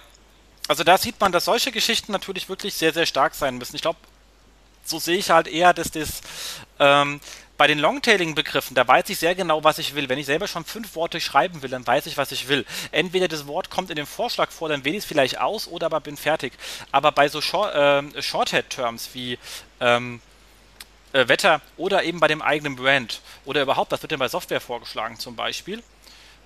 [0.68, 3.76] Also da sieht man, dass solche Geschichten natürlich wirklich sehr, sehr stark sein müssen.
[3.76, 4.00] Ich glaube,
[4.84, 6.22] so sehe ich halt eher, dass das
[6.80, 7.20] ähm,
[7.62, 10.10] bei den Longtailing-Begriffen, da weiß ich sehr genau, was ich will.
[10.10, 12.66] Wenn ich selber schon fünf Worte schreiben will, dann weiß ich, was ich will.
[12.92, 15.86] Entweder das Wort kommt in dem Vorschlag vor, dann wähle ich es vielleicht aus oder
[15.86, 16.54] aber bin fertig.
[16.92, 19.38] Aber bei so Short, äh, Shorthead-Terms wie
[19.80, 20.22] ähm,
[21.14, 24.60] äh, Wetter oder eben bei dem eigenen Brand oder überhaupt, was wird denn bei Software
[24.60, 25.84] vorgeschlagen zum Beispiel?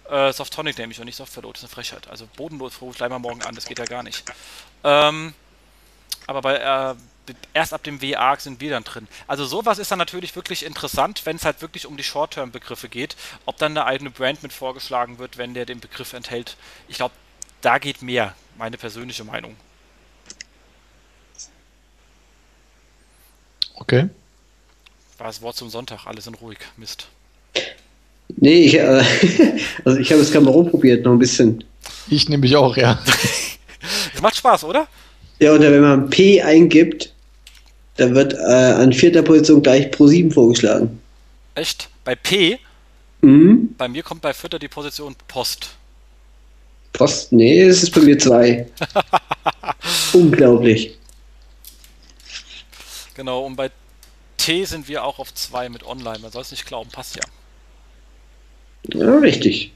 [0.10, 2.10] Äh, Softonic nämlich und nicht Software das ist eine Frechheit.
[2.10, 4.22] Also bodenlos rufe ich gleich mal morgen an, das geht ja gar nicht.
[4.84, 5.34] Ähm,
[6.28, 6.96] aber bei äh,
[7.54, 9.08] erst ab dem WA sind wir dann drin.
[9.28, 13.16] Also sowas ist dann natürlich wirklich interessant, wenn es halt wirklich um die Short-Term-Begriffe geht,
[13.46, 16.58] ob dann eine eigene Brand mit vorgeschlagen wird, wenn der den Begriff enthält.
[16.88, 17.14] Ich glaube,
[17.62, 19.56] da geht mehr, meine persönliche Meinung.
[23.76, 24.10] Okay.
[25.18, 26.60] War das Wort zum Sonntag, alle sind ruhig.
[26.78, 27.08] Mist.
[28.38, 29.04] Nee, ich, äh,
[29.86, 31.64] also ich habe es gerade mal rumprobiert, noch ein bisschen.
[32.10, 33.00] Ich nehme mich auch, ja.
[34.14, 34.88] Es macht Spaß, oder?
[35.40, 37.14] Ja, oder wenn man P eingibt,
[37.98, 41.02] da wird äh, an vierter Position gleich Pro 7 vorgeschlagen.
[41.56, 41.90] Echt?
[42.04, 42.60] Bei P?
[43.22, 43.74] Mhm.
[43.78, 45.76] Bei mir kommt bei Vierter die Position Post.
[46.94, 47.32] Post?
[47.32, 48.68] Nee, es ist bei mir 2.
[50.14, 50.98] Unglaublich.
[53.16, 53.72] Genau, und bei
[54.38, 56.20] T sind wir auch auf 2 mit Online.
[56.20, 57.24] Man soll es nicht glauben, passt ja.
[58.94, 59.72] Ja, richtig.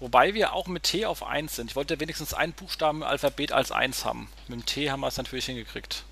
[0.00, 1.70] Wobei wir auch mit T auf 1 sind.
[1.70, 4.28] Ich wollte wenigstens einen Buchstaben im Alphabet als 1 haben.
[4.48, 6.04] Mit dem T haben wir es natürlich hingekriegt.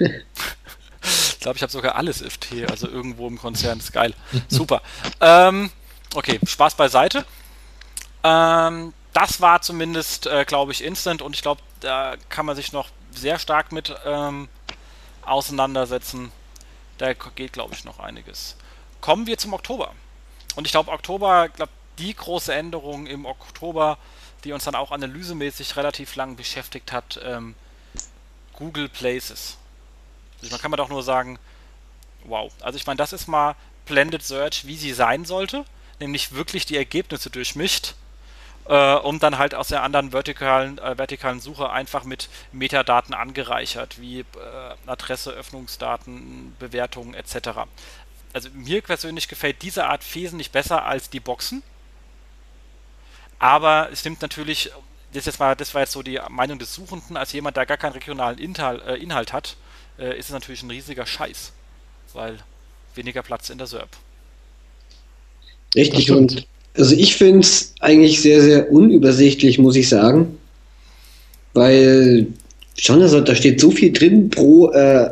[0.00, 3.78] Ich glaube, ich habe sogar alles if T, also irgendwo im Konzern.
[3.78, 4.14] ist geil.
[4.48, 4.82] Super.
[5.20, 5.70] Ähm,
[6.14, 7.24] okay, Spaß beiseite.
[8.24, 12.72] Ähm, das war zumindest, äh, glaube ich, Instant und ich glaube, da kann man sich
[12.72, 14.48] noch sehr stark mit ähm,
[15.22, 16.32] auseinandersetzen.
[16.98, 18.56] Da geht, glaube ich, noch einiges.
[19.00, 19.92] Kommen wir zum Oktober.
[20.54, 23.98] Und ich glaube, Oktober, glaube die große Änderung im Oktober,
[24.44, 27.54] die uns dann auch analysemäßig relativ lang beschäftigt hat, ähm,
[28.54, 29.58] Google Places.
[30.42, 31.38] Also man kann man doch nur sagen,
[32.24, 32.52] wow.
[32.60, 35.64] Also ich meine, das ist mal Blended Search, wie sie sein sollte,
[36.00, 37.94] nämlich wirklich die Ergebnisse durchmischt,
[38.66, 44.00] äh, und dann halt aus der anderen vertikalen, äh, vertikalen Suche einfach mit Metadaten angereichert,
[44.00, 44.24] wie äh,
[44.86, 47.66] Adresse, Öffnungsdaten, Bewertungen etc.
[48.32, 51.62] Also mir persönlich gefällt diese Art wesentlich besser als die Boxen.
[53.38, 54.70] Aber es nimmt natürlich,
[55.12, 57.76] das, jetzt mal, das war jetzt so die Meinung des Suchenden, als jemand, der gar
[57.76, 59.56] keinen regionalen Inhalt, äh, Inhalt hat,
[60.02, 61.52] äh, ist es natürlich ein riesiger Scheiß,
[62.12, 62.38] weil
[62.94, 63.88] weniger Platz in der SERP.
[65.74, 66.46] Richtig, und
[66.76, 70.38] also ich finde es eigentlich sehr, sehr unübersichtlich, muss ich sagen.
[71.54, 72.26] Weil
[72.76, 75.10] schon, also da steht so viel drin pro, äh,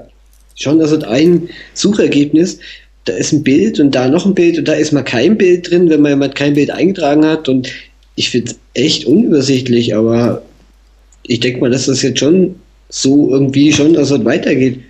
[0.55, 2.59] schon, also ein Suchergebnis,
[3.05, 5.71] da ist ein Bild und da noch ein Bild und da ist mal kein Bild
[5.71, 7.71] drin, wenn man jemand kein Bild eingetragen hat und
[8.17, 10.43] ich finde es echt unübersichtlich, aber
[11.23, 12.57] ich denke mal, dass das jetzt schon
[12.91, 14.85] so irgendwie schon, dass es weitergeht.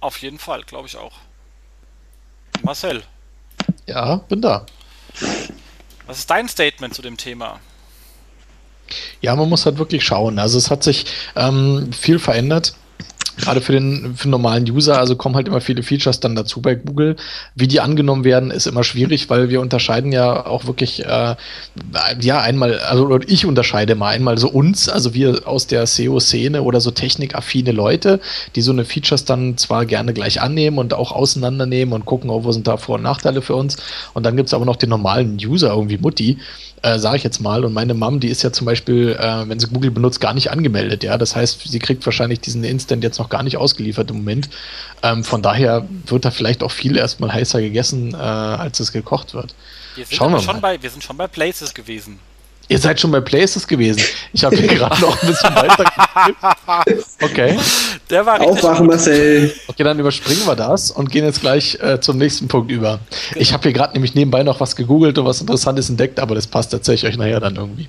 [0.00, 1.12] Auf jeden Fall, glaube ich auch.
[2.62, 3.02] Marcel.
[3.86, 4.66] Ja, bin da.
[6.06, 7.60] Was ist dein Statement zu dem Thema?
[9.20, 10.38] Ja, man muss halt wirklich schauen.
[10.38, 12.74] Also es hat sich ähm, viel verändert
[13.36, 16.60] gerade für den, für den normalen User, also kommen halt immer viele Features dann dazu
[16.60, 17.16] bei Google.
[17.54, 21.36] Wie die angenommen werden, ist immer schwierig, weil wir unterscheiden ja auch wirklich, äh,
[22.20, 26.80] ja, einmal, also ich unterscheide mal einmal so uns, also wir aus der SEO-Szene oder
[26.80, 28.20] so technikaffine Leute,
[28.54, 32.44] die so eine Features dann zwar gerne gleich annehmen und auch auseinandernehmen und gucken, oh,
[32.44, 33.76] wo sind da Vor- und Nachteile für uns.
[34.14, 36.38] Und dann gibt es aber noch den normalen User, irgendwie Mutti,
[36.82, 37.64] äh, sage ich jetzt mal.
[37.64, 40.50] Und meine Mom, die ist ja zum Beispiel, äh, wenn sie Google benutzt, gar nicht
[40.50, 41.04] angemeldet.
[41.04, 44.50] Ja, das heißt, sie kriegt wahrscheinlich diesen Instant jetzt noch gar nicht ausgeliefert im Moment.
[45.02, 49.34] Ähm, von daher wird da vielleicht auch viel erstmal heißer gegessen, äh, als es gekocht
[49.34, 49.54] wird.
[49.94, 50.60] Wir sind, Schauen wir, schon mal.
[50.76, 52.18] Bei, wir sind schon bei Places gewesen.
[52.72, 54.00] Ihr seid schon bei Places gewesen.
[54.32, 55.84] Ich habe hier gerade noch ein bisschen weiter.
[57.20, 57.58] Okay.
[58.08, 59.52] Der war Aufwachen, Marcel.
[59.66, 62.98] Okay, dann überspringen wir das und gehen jetzt gleich äh, zum nächsten Punkt über.
[63.28, 63.42] Genau.
[63.42, 66.46] Ich habe hier gerade nämlich nebenbei noch was gegoogelt und was Interessantes entdeckt, aber das
[66.46, 67.88] passt, erzähle ich euch nachher dann irgendwie.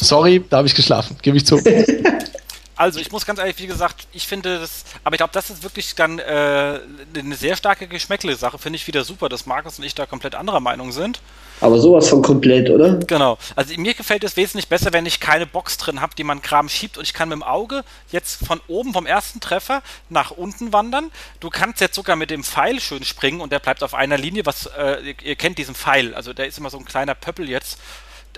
[0.00, 1.16] Sorry, da habe ich geschlafen.
[1.22, 1.60] Gebe ich zu.
[2.76, 5.62] Also ich muss ganz ehrlich, wie gesagt, ich finde das, aber ich glaube, das ist
[5.62, 6.80] wirklich dann äh,
[7.16, 8.58] eine sehr starke Geschmäckle-Sache.
[8.58, 11.20] Finde ich wieder super, dass Markus und ich da komplett anderer Meinung sind.
[11.60, 12.96] Aber sowas von komplett, oder?
[12.96, 13.38] Genau.
[13.54, 16.68] Also mir gefällt es wesentlich besser, wenn ich keine Box drin habe, die man Kram
[16.68, 20.72] schiebt und ich kann mit dem Auge jetzt von oben vom ersten Treffer nach unten
[20.72, 21.12] wandern.
[21.38, 24.46] Du kannst jetzt sogar mit dem Pfeil schön springen und der bleibt auf einer Linie,
[24.46, 26.14] was äh, ihr, ihr, kennt diesen Pfeil.
[26.14, 27.78] Also der ist immer so ein kleiner Pöppel jetzt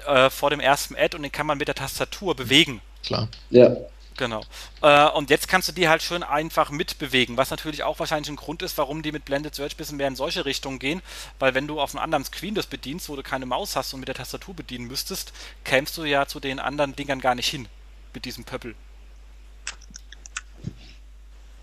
[0.07, 2.83] äh, vor dem ersten Ad und den kann man mit der Tastatur bewegen.
[3.03, 3.29] Klar.
[3.51, 3.77] Ja.
[4.17, 4.43] Genau.
[4.83, 8.37] Äh, und jetzt kannst du die halt schön einfach mitbewegen, was natürlich auch wahrscheinlich ein
[8.37, 11.03] Grund ist, warum die mit Blended Search ein bisschen mehr in solche Richtungen gehen,
[11.39, 14.01] weil wenn du auf einem anderen Screen das bedienst, wo du keine Maus hast und
[14.01, 15.33] mit der Tastatur bedienen müsstest,
[15.65, 17.69] kämst du ja zu den anderen Dingern gar nicht hin
[18.15, 18.75] mit diesem Pöppel.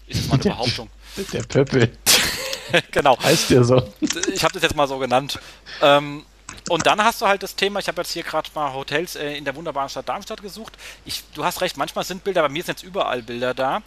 [0.07, 0.89] Ist das mal eine Behauptung?
[1.33, 1.97] Der Pöppel.
[2.91, 3.17] genau.
[3.21, 3.93] Heißt der so.
[4.01, 5.39] Ich habe das jetzt mal so genannt.
[5.81, 6.25] Ähm,
[6.69, 9.33] und dann hast du halt das Thema, ich habe jetzt hier gerade mal Hotels äh,
[9.35, 10.73] in der wunderbaren Stadt Darmstadt gesucht.
[11.05, 13.81] Ich, du hast recht, manchmal sind Bilder, bei mir sind jetzt überall Bilder da.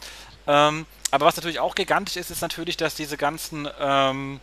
[0.46, 4.40] Ähm, aber was natürlich auch gigantisch ist, ist natürlich, dass diese ganzen ähm,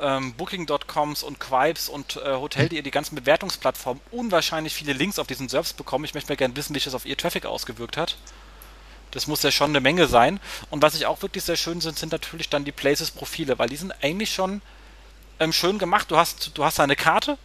[0.00, 5.48] ähm, Booking.coms und Quipes und äh, Hotel, die ganzen Bewertungsplattformen unwahrscheinlich viele Links auf diesen
[5.48, 6.04] Service bekommen.
[6.04, 8.16] Ich möchte mal gerne wissen, wie sich das auf ihr Traffic ausgewirkt hat.
[9.12, 10.40] Das muss ja schon eine Menge sein.
[10.70, 13.76] Und was ich auch wirklich sehr schön sind, sind natürlich dann die Places-Profile, weil die
[13.76, 14.62] sind eigentlich schon
[15.38, 16.10] ähm, schön gemacht.
[16.10, 17.38] Du hast, du hast eine Karte,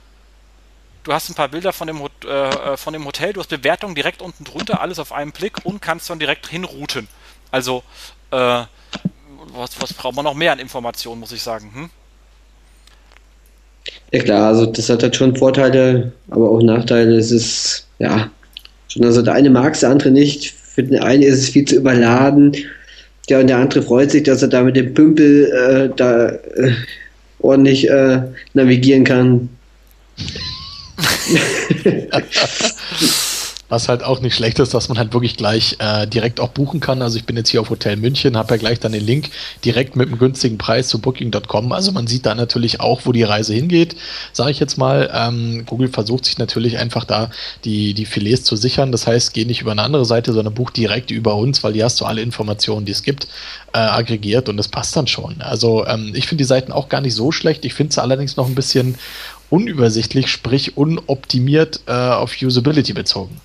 [1.07, 3.95] du hast ein paar Bilder von dem, äh, äh, von dem Hotel, du hast Bewertungen
[3.95, 7.07] direkt unten drunter, alles auf einen Blick und kannst dann direkt hinrouten.
[7.49, 7.81] Also,
[8.31, 11.71] äh, was, was braucht man noch mehr an Informationen, muss ich sagen?
[11.73, 11.89] Hm?
[14.11, 17.15] Ja klar, also das hat halt schon Vorteile, aber auch Nachteile.
[17.15, 18.29] Es ist, ja,
[18.89, 20.51] schon, also der eine mag es, der andere nicht.
[20.51, 22.55] Für den einen ist es viel zu überladen.
[23.29, 26.73] Ja, und der andere freut sich, dass er da mit dem Pümpel äh, da äh,
[27.39, 28.21] ordentlich äh,
[28.53, 29.49] navigieren kann.
[33.69, 36.79] Was halt auch nicht schlecht ist, dass man halt wirklich gleich äh, direkt auch buchen
[36.79, 37.01] kann.
[37.01, 39.29] Also ich bin jetzt hier auf Hotel München, habe ja gleich dann den Link
[39.65, 41.73] direkt mit einem günstigen Preis zu Booking.com.
[41.73, 43.97] Also man sieht da natürlich auch, wo die Reise hingeht,
[44.31, 45.11] sage ich jetzt mal.
[45.13, 47.29] Ähm, Google versucht sich natürlich einfach da
[47.65, 48.93] die, die Filets zu sichern.
[48.93, 51.83] Das heißt, geh nicht über eine andere Seite, sondern buch direkt über uns, weil hier
[51.83, 53.27] hast du alle Informationen, die es gibt,
[53.73, 55.41] äh, aggregiert und das passt dann schon.
[55.41, 57.65] Also ähm, ich finde die Seiten auch gar nicht so schlecht.
[57.65, 58.95] Ich finde sie allerdings noch ein bisschen
[59.49, 63.39] unübersichtlich, sprich unoptimiert äh, auf Usability bezogen.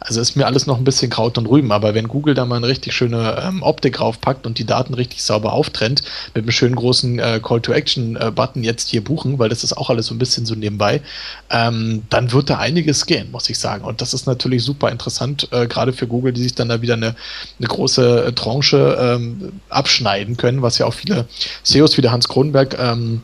[0.00, 2.56] Also ist mir alles noch ein bisschen Kraut und Rüben, aber wenn Google da mal
[2.56, 6.02] eine richtig schöne ähm, Optik raufpackt und die Daten richtig sauber auftrennt,
[6.34, 10.06] mit einem schönen großen äh, Call-to-Action-Button äh, jetzt hier buchen, weil das ist auch alles
[10.06, 11.02] so ein bisschen so nebenbei,
[11.50, 13.84] ähm, dann wird da einiges gehen, muss ich sagen.
[13.84, 16.94] Und das ist natürlich super interessant, äh, gerade für Google, die sich dann da wieder
[16.94, 17.16] eine,
[17.58, 21.26] eine große äh, Tranche ähm, abschneiden können, was ja auch viele
[21.64, 23.22] CEOs wie der Hans Kronberg ähm,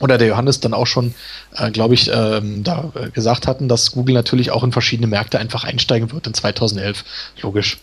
[0.00, 1.14] oder der Johannes dann auch schon,
[1.54, 5.38] äh, glaube ich, ähm, da äh, gesagt hatten, dass Google natürlich auch in verschiedene Märkte
[5.38, 7.04] einfach einsteigen wird in 2011.
[7.42, 7.78] Logisch.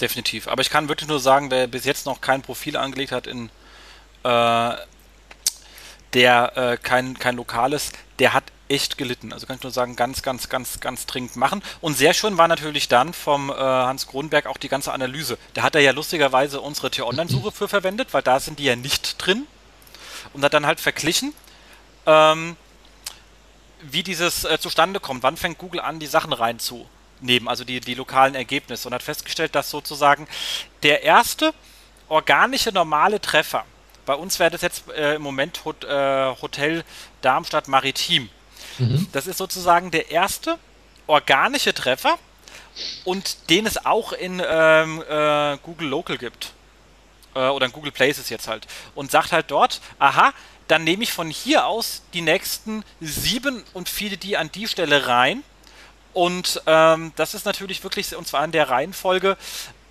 [0.00, 0.48] Definitiv.
[0.48, 3.48] Aber ich kann wirklich nur sagen, wer bis jetzt noch kein Profil angelegt hat in
[4.24, 4.74] äh,
[6.12, 9.32] der äh, kein, kein lokales, der hat echt gelitten.
[9.32, 11.62] Also kann ich nur sagen, ganz, ganz, ganz, ganz dringend machen.
[11.80, 15.38] Und sehr schön war natürlich dann vom äh, Hans Kronberg auch die ganze Analyse.
[15.54, 19.24] Da hat er ja lustigerweise unsere T-Online-Suche für verwendet, weil da sind die ja nicht
[19.24, 19.46] drin
[20.36, 21.34] und hat dann halt verglichen,
[22.04, 22.56] ähm,
[23.80, 25.22] wie dieses äh, zustande kommt.
[25.22, 29.54] Wann fängt Google an, die Sachen reinzunehmen, also die, die lokalen Ergebnisse und hat festgestellt,
[29.54, 30.28] dass sozusagen
[30.82, 31.52] der erste
[32.08, 33.64] organische normale Treffer,
[34.04, 36.84] bei uns wäre das jetzt äh, im Moment Hot, äh, Hotel
[37.22, 38.28] Darmstadt Maritim.
[38.78, 39.08] Mhm.
[39.12, 40.58] Das ist sozusagen der erste
[41.06, 42.18] organische Treffer
[43.04, 46.52] und den es auch in ähm, äh, Google Local gibt
[47.36, 50.32] äh, oder in Google Places jetzt halt und sagt halt dort, aha,
[50.68, 55.06] dann nehme ich von hier aus die nächsten sieben und fiede die an die Stelle
[55.06, 55.44] rein.
[56.12, 59.36] Und ähm, das ist natürlich wirklich, und zwar in der Reihenfolge,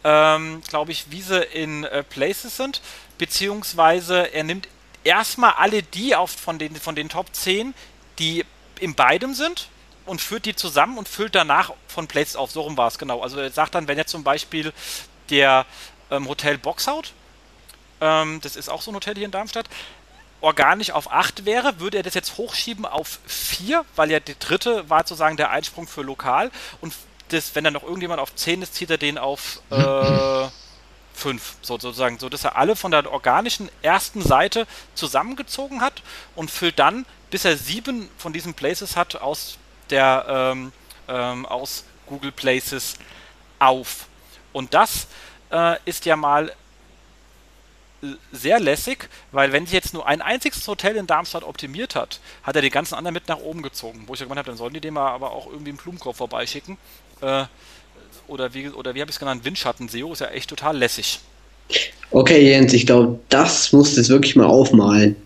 [0.04, 2.82] ähm, glaube ich, wie sie in äh, Places sind,
[3.18, 4.68] beziehungsweise er nimmt
[5.04, 7.74] erstmal alle die auf, von, den, von den Top 10,
[8.20, 8.43] die
[8.80, 9.70] in beidem sind
[10.06, 12.52] und führt die zusammen und füllt danach von Places auf.
[12.52, 13.22] So rum war es genau.
[13.22, 14.74] Also er sagt dann, wenn jetzt zum Beispiel
[15.30, 15.66] der
[16.12, 17.14] ähm, Hotel Boxout
[18.02, 19.68] ähm, das ist auch so ein Hotel hier in Darmstadt,
[20.41, 24.89] organisch auf 8 wäre, würde er das jetzt hochschieben auf 4, weil ja die dritte
[24.89, 26.52] war sozusagen der Einsprung für lokal.
[26.82, 26.93] Und
[27.30, 30.48] das, wenn dann noch irgendjemand auf 10 ist, zieht er den auf äh,
[31.14, 36.04] 5, so, sozusagen, so dass er alle von der organischen ersten Seite zusammengezogen hat
[36.36, 39.58] und füllt dann, bis er sieben von diesen Places hat, aus
[39.89, 40.74] der ähm,
[41.08, 42.96] ähm, aus Google Places
[43.60, 44.08] auf.
[44.54, 45.08] Und das
[45.52, 46.52] äh, ist ja mal
[48.32, 52.56] sehr lässig, weil wenn sich jetzt nur ein einziges Hotel in Darmstadt optimiert hat, hat
[52.56, 54.03] er die ganzen anderen mit nach oben gezogen.
[54.08, 56.78] Wo ich gemeint habe, dann sollen die den mal aber auch irgendwie im Blumenkorb vorbeischicken.
[57.22, 57.45] Äh,
[58.28, 59.45] oder wie, oder wie habe ich es genannt?
[59.45, 61.20] Windschatten-SEO ist ja echt total lässig.
[62.11, 65.18] Okay, Jens, ich glaube, das musst du jetzt wirklich mal aufmalen.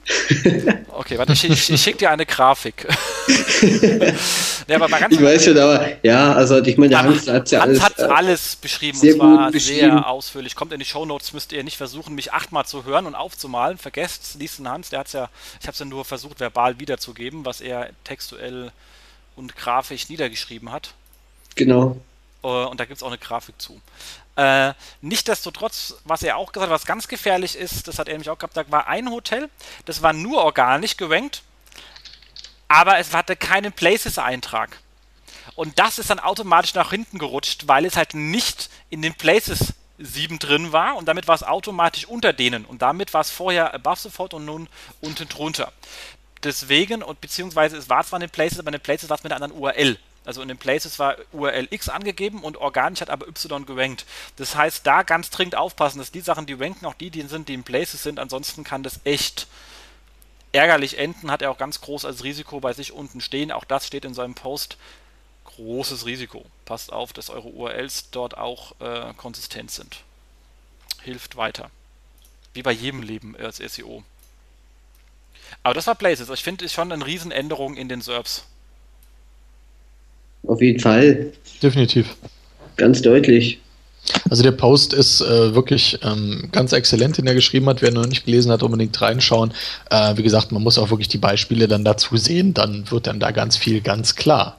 [0.93, 2.87] okay, warte, ich, ich, ich schicke dir eine Grafik.
[4.67, 7.83] ja, aber ich weiß schon, aber ja, also ich meine, der Hans hat ja alles,
[7.83, 9.91] hat äh, alles beschrieben sehr und zwar beschrieben.
[9.91, 10.55] sehr ausführlich.
[10.55, 13.77] Kommt in die Shownotes, müsst ihr nicht versuchen, mich achtmal zu hören und aufzumalen.
[13.77, 15.29] Vergesst, liest den Hans, der hat's ja,
[15.59, 18.71] ich habe es ja nur versucht, verbal wiederzugeben, was er textuell
[19.35, 20.95] und grafisch niedergeschrieben hat.
[21.53, 21.97] Genau.
[22.43, 23.79] Äh, und da gibt es auch eine Grafik zu.
[24.39, 28.29] Äh, Nichtsdestotrotz, was er auch gesagt hat, was ganz gefährlich ist, das hat er nämlich
[28.29, 29.49] auch gehabt, da war ein Hotel,
[29.83, 31.43] das war nur organisch gerankt,
[32.69, 34.77] aber es hatte keinen Places-Eintrag.
[35.55, 39.73] Und das ist dann automatisch nach hinten gerutscht, weil es halt nicht in den Places
[39.97, 43.73] 7 drin war und damit war es automatisch unter denen und damit war es vorher
[43.73, 44.69] above fold und nun
[45.01, 45.73] unten drunter.
[46.43, 49.23] Deswegen, und beziehungsweise es war zwar in den Places, aber in den Places war es
[49.23, 49.99] mit einer anderen URL.
[50.25, 54.05] Also in den Places war URL X angegeben und organisch hat aber Y gerankt.
[54.35, 57.49] Das heißt, da ganz dringend aufpassen, dass die Sachen, die ranken, auch die, die sind,
[57.49, 58.19] die in Places sind.
[58.19, 59.47] Ansonsten kann das echt
[60.51, 61.31] ärgerlich enden.
[61.31, 63.51] Hat er auch ganz groß als Risiko bei sich unten stehen.
[63.51, 64.77] Auch das steht in seinem Post.
[65.45, 66.45] Großes Risiko.
[66.65, 70.03] Passt auf, dass eure URLs dort auch äh, konsistent sind.
[71.01, 71.71] Hilft weiter.
[72.53, 74.03] Wie bei jedem Leben als SEO.
[75.63, 76.29] Aber das war Places.
[76.29, 78.45] Ich finde, ist schon eine Riesenänderung in den SERPs.
[80.43, 81.31] Auf jeden Fall.
[81.61, 82.15] Definitiv.
[82.77, 83.59] Ganz deutlich.
[84.29, 87.81] Also der Post ist äh, wirklich ähm, ganz exzellent, den er geschrieben hat.
[87.81, 89.53] Wer noch nicht gelesen hat, unbedingt reinschauen.
[89.89, 93.19] Äh, wie gesagt, man muss auch wirklich die Beispiele dann dazu sehen, dann wird dann
[93.19, 94.57] da ganz viel ganz klar.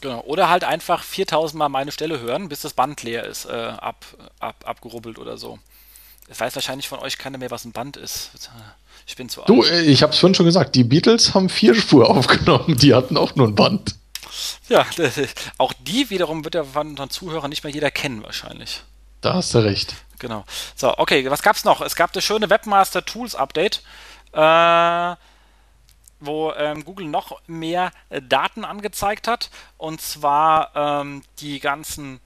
[0.00, 0.22] Genau.
[0.22, 4.04] Oder halt einfach 4000 Mal meine Stelle hören, bis das Band leer ist, äh, ab,
[4.38, 5.58] ab, abgerubbelt oder so.
[6.28, 8.30] Es weiß wahrscheinlich von euch keiner mehr, was ein Band ist.
[9.06, 9.48] Ich bin zu alt.
[9.48, 12.94] Du, äh, ich habe es vorhin schon gesagt, die Beatles haben vier Spur aufgenommen, die
[12.94, 13.96] hatten auch nur ein Band.
[14.68, 14.86] Ja,
[15.58, 18.82] auch die wiederum wird ja von unseren Zuhörern nicht mehr jeder kennen wahrscheinlich.
[19.20, 19.94] Da hast du recht.
[20.18, 20.44] Genau.
[20.76, 21.80] So, okay, was gab's noch?
[21.80, 23.82] Es gab das schöne Webmaster Tools Update,
[24.32, 25.16] äh,
[26.20, 29.50] wo ähm, Google noch mehr äh, Daten angezeigt hat.
[29.78, 32.20] Und zwar ähm, die ganzen,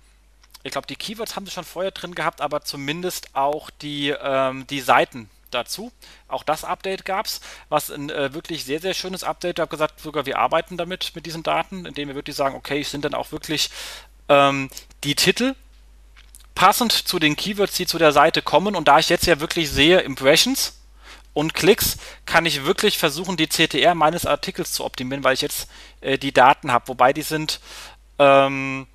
[0.62, 4.66] ich glaube, die Keywords haben sie schon vorher drin gehabt, aber zumindest auch die, ähm,
[4.66, 5.92] die Seiten, dazu.
[6.28, 9.58] Auch das Update gab es, was ein äh, wirklich sehr, sehr schönes Update.
[9.58, 12.82] Ich habe gesagt, sogar wir arbeiten damit, mit diesen Daten, indem wir wirklich sagen, okay,
[12.82, 13.70] sind dann auch wirklich
[14.28, 14.68] ähm,
[15.04, 15.54] die Titel
[16.54, 18.76] passend zu den Keywords, die zu der Seite kommen.
[18.76, 20.80] Und da ich jetzt ja wirklich sehe, Impressions
[21.32, 21.96] und Klicks,
[22.26, 25.68] kann ich wirklich versuchen, die CTR meines Artikels zu optimieren, weil ich jetzt
[26.00, 26.88] äh, die Daten habe.
[26.88, 27.60] Wobei die sind
[28.18, 28.86] ähm,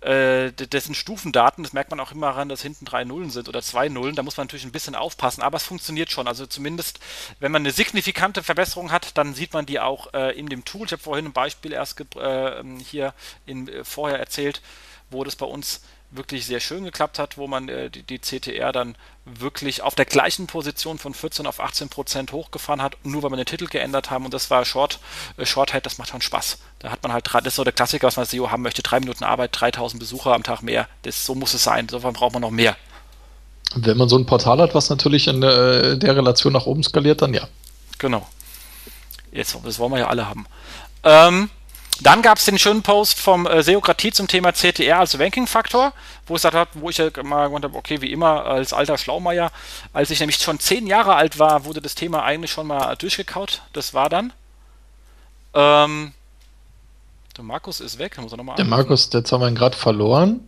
[0.00, 3.62] äh, dessen Stufendaten, das merkt man auch immer daran, dass hinten drei Nullen sind oder
[3.62, 6.28] zwei Nullen, da muss man natürlich ein bisschen aufpassen, aber es funktioniert schon.
[6.28, 7.00] Also zumindest,
[7.40, 10.86] wenn man eine signifikante Verbesserung hat, dann sieht man die auch äh, in dem Tool.
[10.86, 13.12] Ich habe vorhin ein Beispiel erst äh, hier
[13.46, 14.62] in, äh, vorher erzählt,
[15.10, 18.72] wo das bei uns wirklich sehr schön geklappt hat, wo man äh, die, die, CTR
[18.72, 23.30] dann wirklich auf der gleichen Position von 14 auf 18 Prozent hochgefahren hat, nur weil
[23.30, 25.00] man den Titel geändert haben und das war Short,
[25.36, 26.58] äh, Shorthead, das macht schon Spaß.
[26.78, 28.82] Da hat man halt, das ist so der Klassiker, was man als SEO haben möchte,
[28.82, 32.32] drei Minuten Arbeit, 3000 Besucher am Tag mehr, das, so muss es sein, insofern braucht
[32.32, 32.76] man noch mehr.
[33.74, 37.20] Wenn man so ein Portal hat, was natürlich in der, der Relation nach oben skaliert,
[37.20, 37.46] dann ja.
[37.98, 38.26] Genau.
[39.30, 40.46] Jetzt, das wollen wir ja alle haben.
[41.04, 41.50] Ähm,
[42.00, 45.92] dann gab es den schönen Post vom äh, Seokratie zum Thema CTR als Ranking-Faktor,
[46.26, 48.98] wo ich gesagt habe, wo ich ja mal gemeint habe, okay, wie immer, als alter
[48.98, 49.50] Schlaumeier,
[49.92, 53.62] als ich nämlich schon zehn Jahre alt war, wurde das Thema eigentlich schon mal durchgekaut.
[53.72, 54.32] Das war dann.
[55.54, 56.12] Ähm,
[57.36, 60.40] der Markus ist weg, muss er nochmal Der Markus, jetzt haben wir ihn gerade verloren.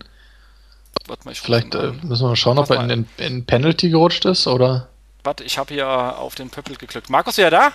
[1.07, 3.91] Warte mal, ich Vielleicht äh, müssen wir mal schauen, ob er in, in, in Penalty
[3.91, 4.89] gerutscht ist, oder?
[5.25, 7.11] Warte, ich habe hier auf den Pöppel geklickt.
[7.11, 7.73] Markus, ja da?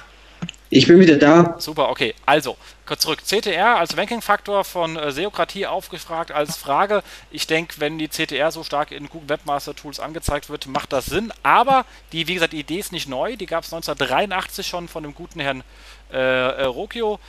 [0.70, 1.56] Ich bin wieder da.
[1.60, 2.16] Super, okay.
[2.26, 2.58] Also,
[2.88, 3.22] kurz zurück.
[3.24, 7.04] CTR als Ranking-Faktor von äh, Seokratie aufgefragt als Frage.
[7.30, 11.06] Ich denke, wenn die CTR so stark in Google Webmaster Tools angezeigt wird, macht das
[11.06, 11.32] Sinn.
[11.44, 13.36] Aber die, wie gesagt, die Idee ist nicht neu.
[13.36, 15.64] Die gab es 1983 schon von dem guten Herrn
[16.12, 17.20] äh, äh, Rokio.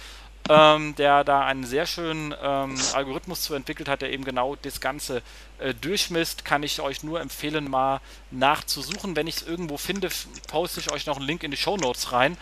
[0.49, 4.81] Ähm, der da einen sehr schönen ähm, Algorithmus zu entwickelt hat, der eben genau das
[4.81, 5.23] Ganze
[5.59, 9.17] äh, durchmisst, kann ich euch nur empfehlen, mal nachzusuchen.
[9.17, 10.09] Wenn ich es irgendwo finde,
[10.47, 12.37] poste ich euch noch einen Link in die Show Notes rein.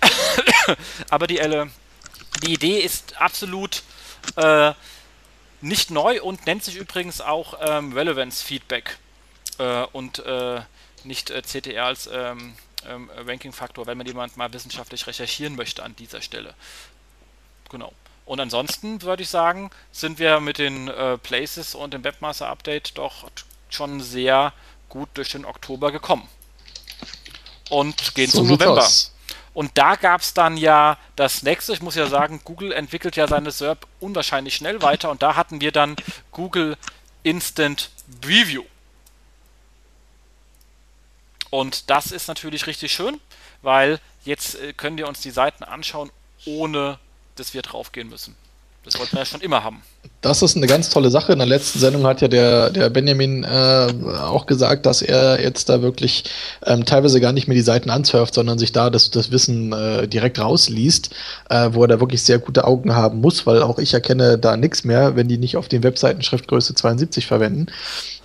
[1.10, 1.66] Aber die, äh,
[2.42, 3.82] die Idee ist absolut
[4.36, 4.72] äh,
[5.60, 8.98] nicht neu und nennt sich übrigens auch ähm, Relevance Feedback
[9.58, 10.60] äh, und äh,
[11.04, 12.54] nicht äh, CTR als ähm,
[12.88, 16.54] ähm, Ranking-Faktor, wenn man jemand mal wissenschaftlich recherchieren möchte an dieser Stelle.
[17.70, 17.92] Genau.
[18.24, 22.98] Und ansonsten würde ich sagen, sind wir mit den äh, Places und dem Webmaster Update
[22.98, 23.30] doch
[23.70, 24.52] schon sehr
[24.88, 26.28] gut durch den Oktober gekommen.
[27.70, 28.82] Und gehen so zum November.
[28.84, 29.12] Aus.
[29.56, 33.26] Und da gab es dann ja das nächste, ich muss ja sagen, Google entwickelt ja
[33.26, 35.96] seine SERP unwahrscheinlich schnell weiter und da hatten wir dann
[36.30, 36.76] Google
[37.22, 37.88] Instant
[38.20, 38.64] Preview.
[41.48, 43.18] Und das ist natürlich richtig schön,
[43.62, 46.12] weil jetzt äh, können wir uns die Seiten anschauen,
[46.44, 46.98] ohne
[47.36, 48.36] dass wir draufgehen müssen.
[48.86, 49.82] Das wollten wir ja schon immer haben.
[50.20, 51.32] Das ist eine ganz tolle Sache.
[51.32, 53.88] In der letzten Sendung hat ja der, der Benjamin äh,
[54.22, 56.24] auch gesagt, dass er jetzt da wirklich
[56.64, 60.06] ähm, teilweise gar nicht mehr die Seiten ansurft, sondern sich da das, das Wissen äh,
[60.06, 61.10] direkt rausliest,
[61.50, 64.56] äh, wo er da wirklich sehr gute Augen haben muss, weil auch ich erkenne da
[64.56, 67.66] nichts mehr, wenn die nicht auf den Webseiten Schriftgröße 72 verwenden.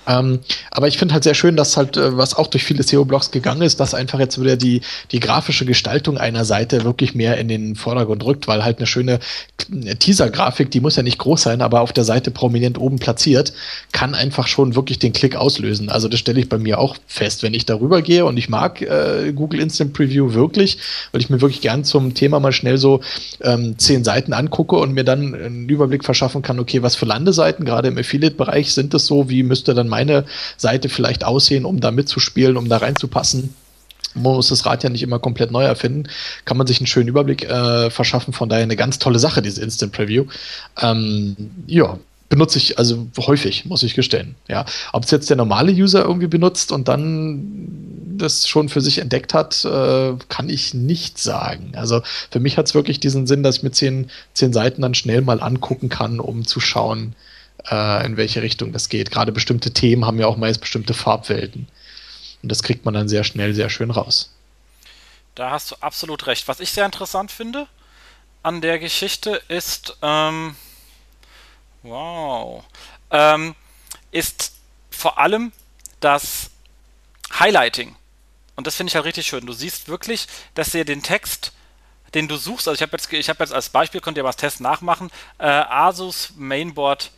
[0.08, 0.40] Ähm,
[0.72, 3.62] aber ich finde halt sehr schön, dass halt, äh, was auch durch viele SEO-Blogs gegangen
[3.62, 7.76] ist, dass einfach jetzt wieder die, die grafische Gestaltung einer Seite wirklich mehr in den
[7.76, 9.20] Vordergrund rückt, weil halt eine schöne
[10.00, 13.54] Teaser-Grafik, die muss ja nicht groß sein, aber auf der Seite prominent oben platziert,
[13.92, 15.90] kann einfach schon wirklich den Klick auslösen.
[15.90, 18.82] Also das stelle ich bei mir auch fest, wenn ich darüber gehe und ich mag
[18.82, 20.80] äh, Google Instant Preview wirklich,
[21.12, 23.02] weil ich mir wirklich gern zum Thema mal schnell so
[23.42, 27.66] ähm, zehn Seiten angucke und mir dann einen Überblick verschaffen kann, okay, was für Landeseiten,
[27.66, 30.26] gerade im Affiliate-Bereich sind das so, wie müsste dann meine
[30.58, 33.54] Seite vielleicht aussehen, um da mitzuspielen, um da reinzupassen.
[34.16, 36.10] Man muss das Rad ja nicht immer komplett neu erfinden.
[36.46, 38.34] Kann man sich einen schönen Überblick äh, verschaffen.
[38.34, 40.26] Von daher eine ganz tolle Sache, diese Instant Preview.
[40.82, 41.36] Ähm,
[41.68, 41.98] ja,
[42.32, 44.36] benutze ich also häufig, muss ich gestehen.
[44.48, 49.00] Ja, ob es jetzt der normale User irgendwie benutzt und dann das schon für sich
[49.00, 51.74] entdeckt hat, äh, kann ich nicht sagen.
[51.76, 54.94] Also für mich hat es wirklich diesen Sinn, dass ich mir zehn, zehn Seiten dann
[54.94, 57.16] schnell mal angucken kann, um zu schauen,
[57.70, 59.12] äh, in welche Richtung das geht.
[59.12, 61.68] Gerade bestimmte Themen haben ja auch meist bestimmte Farbwelten.
[62.42, 64.34] Und das kriegt man dann sehr schnell, sehr schön raus.
[65.36, 66.48] Da hast du absolut recht.
[66.48, 67.68] Was ich sehr interessant finde
[68.44, 70.56] an der Geschichte ist, ähm,
[71.84, 72.64] wow,
[73.12, 73.56] ähm,
[74.12, 74.54] ist
[74.90, 75.52] vor allem
[76.00, 76.50] das
[77.40, 77.96] Highlighting.
[78.56, 79.46] Und das finde ich halt richtig schön.
[79.46, 81.54] Du siehst wirklich, dass ihr den Text,
[82.14, 84.60] den du suchst, also ich habe jetzt, hab jetzt als Beispiel, könnt ihr was Test
[84.60, 87.12] nachmachen, äh, Asus Mainboard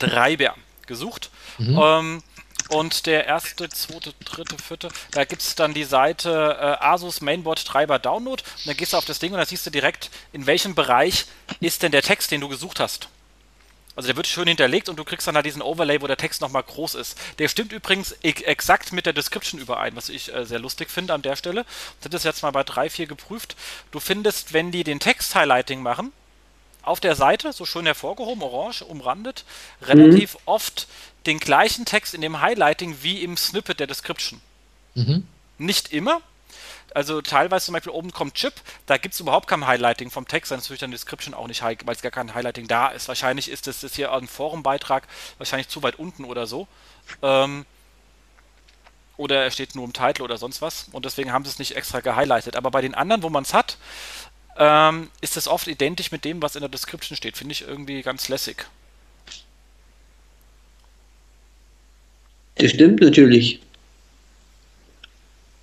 [0.00, 0.54] Treiber
[0.86, 1.30] gesucht.
[1.58, 1.80] Mhm.
[1.80, 2.22] Ähm,
[2.68, 7.64] und der erste, zweite, dritte, vierte, da gibt es dann die Seite äh, Asus Mainboard
[7.64, 8.42] Treiber Download.
[8.42, 11.26] Und dann gehst du auf das Ding und dann siehst du direkt, in welchem Bereich
[11.58, 13.08] ist denn der Text, den du gesucht hast.
[13.96, 16.40] Also der wird schön hinterlegt und du kriegst dann halt diesen Overlay, wo der Text
[16.40, 17.18] nochmal groß ist.
[17.38, 21.12] Der stimmt übrigens e exakt mit der Description überein, was ich äh, sehr lustig finde
[21.12, 21.66] an der Stelle.
[21.98, 23.56] Ich habe das jetzt mal bei drei, vier geprüft.
[23.90, 26.12] Du findest, wenn die den Text-Highlighting machen,
[26.82, 29.44] auf der Seite, so schön hervorgehoben, orange, umrandet,
[29.82, 30.40] relativ mhm.
[30.46, 30.88] oft
[31.26, 34.40] den gleichen Text in dem Highlighting wie im Snippet der Description.
[34.94, 35.26] Mhm.
[35.58, 36.20] Nicht immer.
[36.92, 38.54] Also teilweise zum Beispiel oben kommt Chip,
[38.86, 41.62] da gibt es überhaupt kein Highlighting vom Text, dann ist natürlich dann Description auch nicht,
[41.62, 43.06] weil es gar kein Highlighting da ist.
[43.06, 45.06] Wahrscheinlich ist das, das hier ein Forumbeitrag
[45.38, 46.66] wahrscheinlich zu weit unten oder so.
[47.22, 47.64] Ähm,
[49.16, 51.76] oder er steht nur im Titel oder sonst was und deswegen haben sie es nicht
[51.76, 52.56] extra gehighlightet.
[52.56, 53.76] Aber bei den anderen, wo man es hat,
[54.60, 57.38] ähm, ist es oft identisch mit dem, was in der Description steht.
[57.38, 58.66] Finde ich irgendwie ganz lässig.
[62.56, 63.62] Das stimmt natürlich.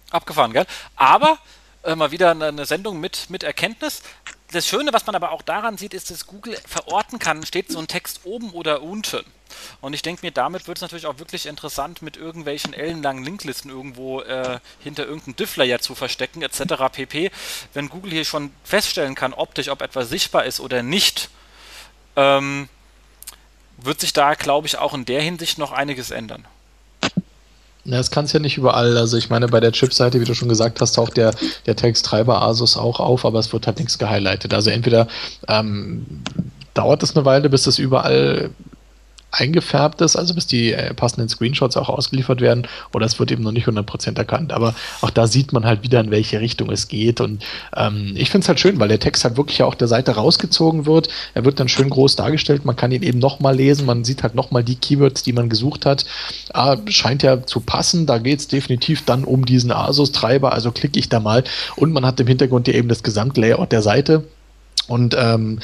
[0.10, 0.66] Abgefahren, gell?
[0.96, 1.38] Aber
[1.84, 4.02] äh, mal wieder eine, eine Sendung mit, mit Erkenntnis.
[4.52, 7.80] Das Schöne, was man aber auch daran sieht, ist, dass Google verorten kann, steht so
[7.80, 9.26] ein Text oben oder unten.
[9.82, 13.70] Und ich denke mir, damit wird es natürlich auch wirklich interessant, mit irgendwelchen ellenlangen Linklisten
[13.70, 16.62] irgendwo äh, hinter irgendeinem Diff-Layer zu verstecken, etc.
[16.92, 17.32] pp.
[17.74, 21.30] Wenn Google hier schon feststellen kann, optisch, ob etwas sichtbar ist oder nicht,
[22.16, 22.70] ähm,
[23.78, 26.46] wird sich da, glaube ich, auch in der Hinsicht noch einiges ändern.
[27.90, 28.98] Das kann es ja nicht überall.
[28.98, 31.32] Also ich meine, bei der Chip-Seite, wie du schon gesagt hast, taucht der,
[31.66, 34.54] der Texttreiber Asus auch auf, aber es wird halt nichts gehighlightet.
[34.54, 35.08] Also entweder
[35.48, 36.06] ähm,
[36.74, 38.50] dauert es eine Weile, bis das überall
[39.32, 43.44] eingefärbt ist, also bis die äh, passenden Screenshots auch ausgeliefert werden, oder es wird eben
[43.44, 44.54] noch nicht 100% erkannt.
[44.54, 47.22] Aber auch da sieht man halt wieder, in welche Richtung es geht.
[47.22, 47.44] Und
[47.76, 50.86] ähm, ich finde es halt schön, weil der Text halt wirklich auch der Seite rausgezogen
[50.86, 51.10] wird.
[51.34, 52.66] Er wird dann schön groß dargestellt.
[52.66, 53.86] Man kann ihn eben nochmal lesen.
[53.86, 56.06] Man sieht halt nochmal die Keywords, die man gesucht hat.
[56.54, 58.06] Ah, scheint ja zu passen.
[58.06, 60.54] Da geht es definitiv dann um diesen Asus-Treiber.
[60.54, 61.44] Also klicke ich da mal.
[61.76, 64.24] Und man hat im Hintergrund ja eben das Gesamtlayout der Seite
[64.88, 65.60] und ähm,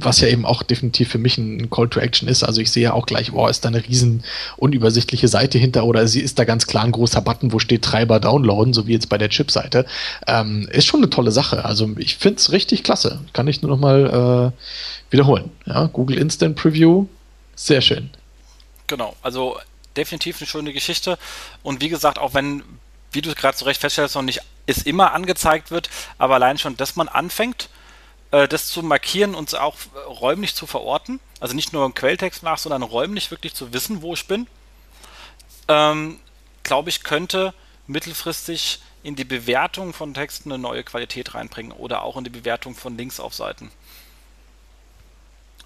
[0.00, 2.84] was ja eben auch definitiv für mich ein Call to Action ist, also ich sehe
[2.84, 4.22] ja auch gleich, wow, ist da eine riesen
[4.56, 8.20] unübersichtliche Seite hinter oder sie ist da ganz klar ein großer Button, wo steht Treiber
[8.20, 9.86] downloaden, so wie jetzt bei der Chip-Seite.
[10.26, 11.64] Ähm, ist schon eine tolle Sache.
[11.64, 13.20] Also ich finde es richtig klasse.
[13.32, 15.50] Kann ich nur noch mal äh, wiederholen.
[15.66, 17.06] Ja, Google Instant Preview,
[17.54, 18.10] sehr schön.
[18.86, 19.58] Genau, also
[19.96, 21.18] definitiv eine schöne Geschichte.
[21.62, 22.62] Und wie gesagt, auch wenn,
[23.12, 25.88] wie du gerade zu Recht feststellst, noch nicht ist immer angezeigt wird,
[26.18, 27.70] aber allein schon, dass man anfängt,
[28.30, 29.76] das zu markieren und auch
[30.06, 31.20] räumlich zu verorten.
[31.40, 34.46] Also nicht nur im Quelltext nach, sondern räumlich wirklich zu wissen, wo ich bin.
[35.68, 36.20] Ähm,
[36.62, 37.54] glaube ich, könnte
[37.86, 42.74] mittelfristig in die Bewertung von Texten eine neue Qualität reinbringen oder auch in die Bewertung
[42.74, 43.70] von Links auf Seiten.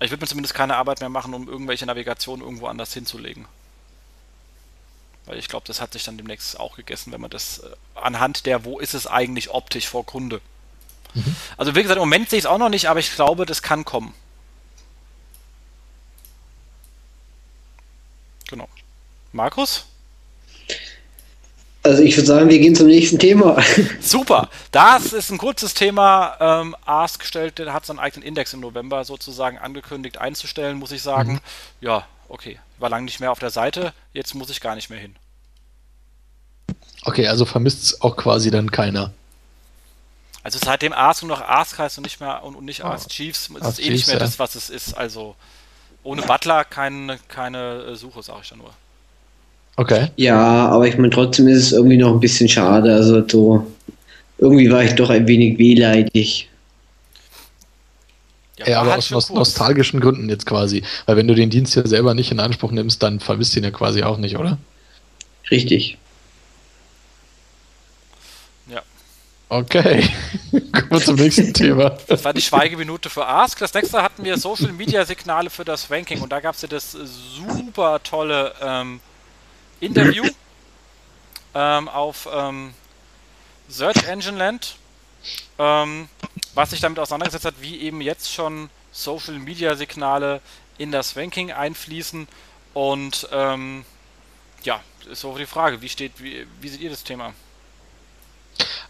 [0.01, 3.47] Ich würde mir zumindest keine Arbeit mehr machen, um irgendwelche Navigationen irgendwo anders hinzulegen.
[5.27, 8.47] Weil ich glaube, das hat sich dann demnächst auch gegessen, wenn man das äh, anhand
[8.47, 10.41] der, wo ist es eigentlich optisch vor Kunde,
[11.15, 11.37] Mhm.
[11.57, 13.63] Also wie gesagt, im Moment sehe ich es auch noch nicht, aber ich glaube, das
[13.63, 14.15] kann kommen.
[18.49, 18.69] Genau.
[19.33, 19.87] Markus?
[21.85, 23.57] Also ich würde sagen, wir gehen zum nächsten Thema.
[24.01, 26.37] Super, das ist ein kurzes Thema.
[26.39, 31.35] Ähm, Ask stellt, hat seinen eigenen Index im November sozusagen angekündigt einzustellen, muss ich sagen.
[31.35, 31.41] Mhm.
[31.81, 35.01] Ja, okay, war lange nicht mehr auf der Seite, jetzt muss ich gar nicht mehr
[35.01, 35.17] hin.
[37.05, 39.13] Okay, also vermisst es auch quasi dann keiner.
[40.45, 43.65] Also seitdem Ask nur noch Ask heißt und nicht mehr und, nicht Ask Chiefs, ist
[43.65, 44.21] es eh nicht mehr ja.
[44.21, 44.95] das, was es ist.
[44.95, 45.37] Also
[46.03, 48.71] ohne Butler kein, keine Suche, sage ich da nur.
[49.77, 50.09] Okay.
[50.17, 52.93] Ja, aber ich meine, trotzdem ist es irgendwie noch ein bisschen schade.
[52.93, 53.67] Also so,
[54.39, 56.49] irgendwie war ich doch ein wenig wehleidig.
[58.59, 60.83] Ja, ja aber halt aus nostalgischen Gründen jetzt quasi.
[61.07, 63.65] Weil wenn du den Dienst ja selber nicht in Anspruch nimmst, dann vermisst du ihn
[63.65, 64.59] ja quasi auch nicht, oder?
[65.51, 65.99] Richtig.
[69.53, 70.09] Okay.
[70.51, 71.91] Kommen wir zum nächsten Thema.
[72.07, 73.59] Das war die Schweigeminute für Ask.
[73.59, 76.69] Das nächste hatten wir Social Media Signale für das Ranking und da gab es ja
[76.69, 79.01] das super tolle ähm,
[79.79, 80.25] Interview
[81.55, 82.73] ähm, auf ähm,
[83.69, 84.77] Search Engine Land,
[85.59, 86.09] ähm,
[86.55, 90.41] was sich damit auseinandergesetzt hat, wie eben jetzt schon Social Media Signale
[90.79, 92.27] in das Ranking einfließen.
[92.73, 93.85] Und ähm,
[94.63, 94.81] ja,
[95.11, 97.35] ist so die Frage, wie steht, wie, wie seht ihr das Thema?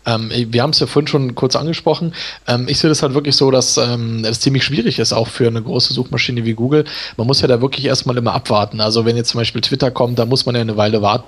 [0.06, 2.14] Ähm, wir haben es ja vorhin schon kurz angesprochen.
[2.46, 5.46] Ähm, ich sehe das halt wirklich so, dass ähm, es ziemlich schwierig ist, auch für
[5.46, 6.84] eine große Suchmaschine wie Google.
[7.16, 8.80] Man muss ja da wirklich erstmal immer abwarten.
[8.80, 11.24] Also wenn jetzt zum Beispiel Twitter kommt, da muss man ja eine Weile warten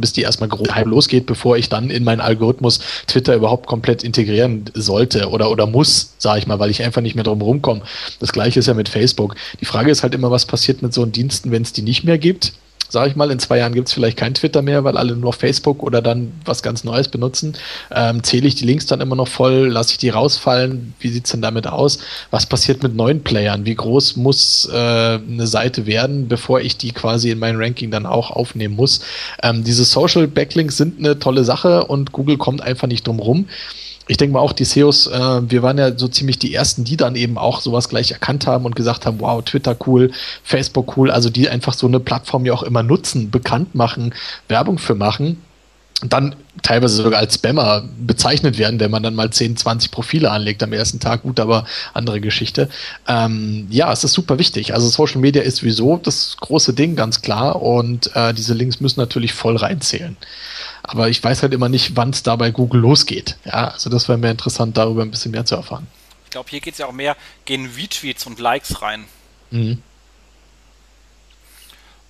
[0.00, 4.64] bis die erstmal grob losgeht, bevor ich dann in meinen Algorithmus Twitter überhaupt komplett integrieren
[4.74, 7.82] sollte oder, oder muss, sage ich mal, weil ich einfach nicht mehr drum rumkomme.
[8.18, 9.36] Das gleiche ist ja mit Facebook.
[9.60, 12.18] Die Frage ist halt immer, was passiert mit so Diensten, wenn es die nicht mehr
[12.18, 12.54] gibt
[12.88, 15.32] sage ich mal, in zwei Jahren gibt es vielleicht kein Twitter mehr, weil alle nur
[15.32, 17.54] Facebook oder dann was ganz Neues benutzen.
[17.90, 19.68] Ähm, zähle ich die Links dann immer noch voll?
[19.68, 20.94] Lasse ich die rausfallen?
[21.00, 21.98] Wie sieht es denn damit aus?
[22.30, 23.66] Was passiert mit neuen Playern?
[23.66, 28.06] Wie groß muss äh, eine Seite werden, bevor ich die quasi in mein Ranking dann
[28.06, 29.00] auch aufnehmen muss?
[29.42, 33.46] Ähm, diese Social Backlinks sind eine tolle Sache und Google kommt einfach nicht drum rum
[34.06, 36.96] ich denke mal auch die SEOs, äh, wir waren ja so ziemlich die ersten, die
[36.96, 40.10] dann eben auch sowas gleich erkannt haben und gesagt haben, wow, Twitter cool,
[40.42, 44.14] Facebook cool, also die einfach so eine Plattform ja auch immer nutzen, bekannt machen,
[44.48, 45.38] Werbung für machen
[46.08, 50.62] dann teilweise sogar als Spammer bezeichnet werden, wenn man dann mal 10, 20 Profile anlegt
[50.62, 51.22] am ersten Tag.
[51.22, 52.68] Gut, aber andere Geschichte.
[53.08, 54.74] Ähm, ja, es ist super wichtig.
[54.74, 57.62] Also Social Media ist sowieso das große Ding, ganz klar.
[57.62, 60.16] Und äh, diese Links müssen natürlich voll reinzählen.
[60.86, 63.38] Aber ich weiß halt immer nicht, wann es da bei Google losgeht.
[63.46, 65.86] Ja, also das wäre mir interessant, darüber ein bisschen mehr zu erfahren.
[66.24, 67.16] Ich glaube, hier geht es ja auch mehr,
[67.46, 69.06] gehen Retweets und Likes rein.
[69.50, 69.82] Mhm.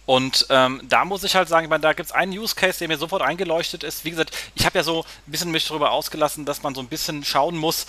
[0.07, 2.79] Und ähm, da muss ich halt sagen, ich meine, da gibt es einen Use Case,
[2.81, 4.05] der mir sofort eingeleuchtet ist.
[4.05, 6.89] Wie gesagt, ich habe ja so ein bisschen mich darüber ausgelassen, dass man so ein
[6.89, 7.87] bisschen schauen muss,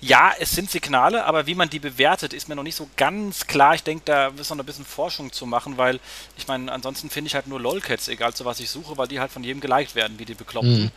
[0.00, 3.46] ja, es sind Signale, aber wie man die bewertet, ist mir noch nicht so ganz
[3.46, 3.74] klar.
[3.74, 5.98] Ich denke, da ist noch ein bisschen Forschung zu machen, weil
[6.36, 9.18] ich meine, ansonsten finde ich halt nur LOLcats, egal zu was ich suche, weil die
[9.18, 10.84] halt von jedem geliked werden, wie die Bekloppten.
[10.84, 10.90] Mhm.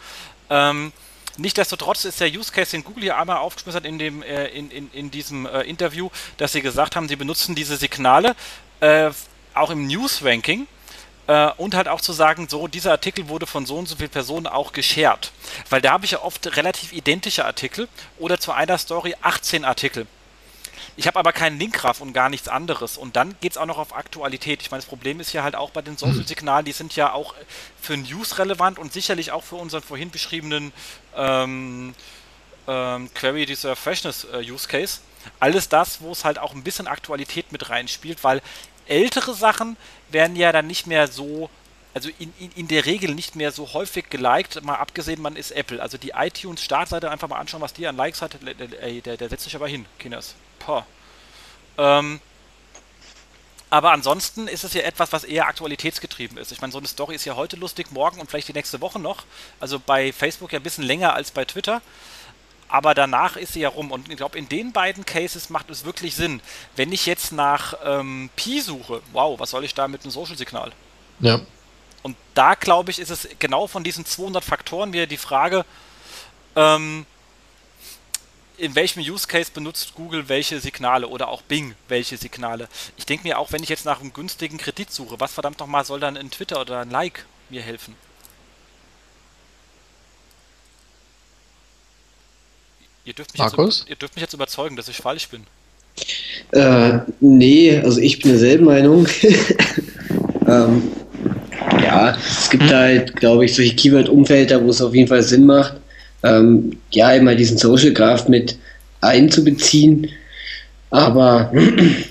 [0.50, 0.94] Ähm,
[1.38, 4.70] Nichtsdestotrotz ist der Use Case, den Google hier einmal aufgeschmissen hat in, dem, äh, in,
[4.70, 8.36] in, in diesem äh, Interview, dass sie gesagt haben, sie benutzen diese Signale
[8.82, 9.12] äh,
[9.54, 10.68] auch im News-Ranking
[11.32, 14.10] äh, und halt auch zu sagen, so, dieser Artikel wurde von so und so vielen
[14.10, 15.32] Personen auch geshared.
[15.70, 17.88] Weil da habe ich ja oft relativ identische Artikel
[18.20, 20.08] oder zu einer Story 18 Artikel.
[20.98, 22.98] Ich habe aber keinen Linkgraph und gar nichts anderes.
[22.98, 24.62] Und dann geht es auch noch auf Aktualität.
[24.62, 27.34] Ich meine, das Problem ist ja halt auch bei den Social-Signalen, die sind ja auch
[27.80, 30.74] für News relevant und sicherlich auch für unseren vorhin beschriebenen
[31.16, 31.96] ähm,
[32.68, 35.00] ähm, Query Deserve Freshness äh, Use Case.
[35.40, 38.42] Alles das, wo es halt auch ein bisschen Aktualität mit reinspielt, weil
[38.88, 39.78] ältere Sachen
[40.14, 41.50] werden ja dann nicht mehr so,
[41.94, 45.52] also in, in, in der Regel nicht mehr so häufig geliked, mal abgesehen, man ist
[45.52, 45.82] Apple.
[45.82, 48.54] Also die iTunes-Startseite einfach mal anschauen, was die an Likes hat, der,
[49.02, 50.36] der, der setzt sich aber hin, Kinders.
[50.60, 50.86] Pah.
[51.78, 52.20] Ähm,
[53.72, 56.52] aber ansonsten ist es ja etwas, was eher aktualitätsgetrieben ist.
[56.52, 59.00] Ich meine, so eine Story ist ja heute lustig, morgen und vielleicht die nächste Woche
[59.00, 59.24] noch.
[59.62, 61.82] Also bei Facebook ja ein bisschen länger als bei Twitter
[62.72, 63.92] aber danach ist sie ja rum.
[63.92, 66.42] Und ich glaube, in den beiden Cases macht es wirklich Sinn.
[66.78, 70.72] Wenn ich jetzt nach ähm, Pi suche, wow, was soll ich da mit einem Social-Signal?
[71.20, 71.42] Ja.
[72.02, 75.66] Und da, glaube ich, ist es genau von diesen 200 Faktoren wieder die Frage,
[76.56, 77.06] ähm,
[78.58, 82.70] in welchem Use Case benutzt Google welche Signale oder auch Bing welche Signale.
[82.96, 85.84] Ich denke mir auch, wenn ich jetzt nach einem günstigen Kredit suche, was verdammt nochmal
[85.84, 87.96] soll dann ein Twitter oder ein Like mir helfen?
[93.06, 93.80] Ihr dürft, mich Markus?
[93.80, 95.44] Jetzt, ihr dürft mich jetzt überzeugen, dass ich falsch bin.
[96.52, 99.08] Äh, nee, also ich bin derselben Meinung.
[100.48, 100.92] ähm,
[101.82, 102.70] ja, es gibt hm.
[102.70, 105.76] halt, glaube ich, solche Keyword-Umfelder, wo es auf jeden Fall Sinn macht,
[106.24, 108.58] ähm, ja, immer diesen Social Graph mit
[109.02, 110.10] einzubeziehen.
[110.92, 111.52] Aber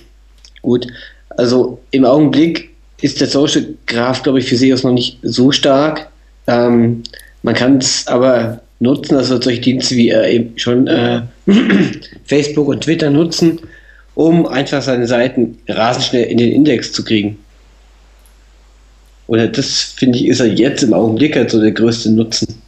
[0.62, 0.86] gut,
[1.28, 6.10] Also im Augenblick ist der Social Graph, glaube ich, für SEOs noch nicht so stark.
[6.46, 7.02] Ähm,
[7.42, 11.22] man kann es aber nutzen, also solche Dienste wie äh, eben schon äh,
[12.24, 13.60] Facebook und Twitter nutzen,
[14.14, 17.38] um einfach seine Seiten rasend schnell in den Index zu kriegen.
[19.26, 22.60] Oder das, finde ich, ist er jetzt im Augenblick halt so der größte Nutzen.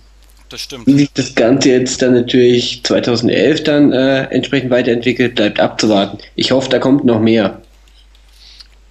[0.49, 0.87] Das stimmt.
[0.87, 6.19] Wie sich das Ganze jetzt dann natürlich 2011 dann äh, entsprechend weiterentwickelt, bleibt abzuwarten.
[6.37, 7.61] Ich hoffe, da kommt noch mehr.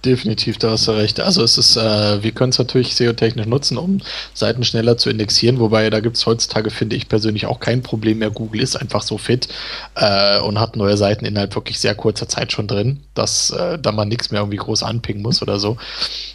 [0.04, 1.20] Definitiv, da hast du recht.
[1.20, 4.00] Also es ist, äh, wir können es natürlich SEO-technisch nutzen, um
[4.34, 8.18] Seiten schneller zu indexieren, wobei da gibt es heutzutage, finde ich persönlich, auch kein Problem
[8.18, 8.30] mehr.
[8.30, 9.46] Google ist einfach so fit
[9.94, 13.92] äh, und hat neue Seiten innerhalb wirklich sehr kurzer Zeit schon drin, dass äh, da
[13.92, 15.76] man nichts mehr irgendwie groß anpingen muss oder so.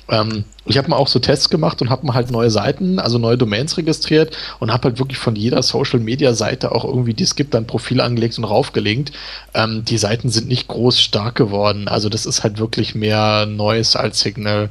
[0.10, 3.18] Ähm, ich habe mal auch so Tests gemacht und habe mal halt neue Seiten, also
[3.18, 7.24] neue Domains registriert und habe halt wirklich von jeder Social Media Seite auch irgendwie, die
[7.24, 9.12] es gibt, dann Profil angelegt und raufgelinkt.
[9.54, 11.88] Ähm, die Seiten sind nicht groß stark geworden.
[11.88, 14.70] Also das ist halt wirklich mehr Neues als Signal.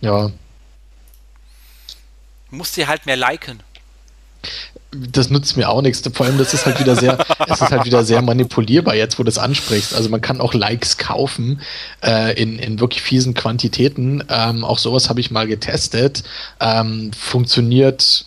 [0.00, 0.30] Ja.
[2.50, 3.62] Muss sie halt mehr liken
[4.90, 6.02] das nützt mir auch nichts.
[6.12, 9.22] Vor allem, das ist halt wieder sehr, es ist halt wieder sehr manipulierbar jetzt, wo
[9.22, 9.94] du das ansprichst.
[9.94, 11.60] Also man kann auch Likes kaufen
[12.02, 14.24] äh, in, in wirklich fiesen Quantitäten.
[14.28, 16.22] Ähm, auch sowas habe ich mal getestet.
[16.60, 18.24] Ähm, funktioniert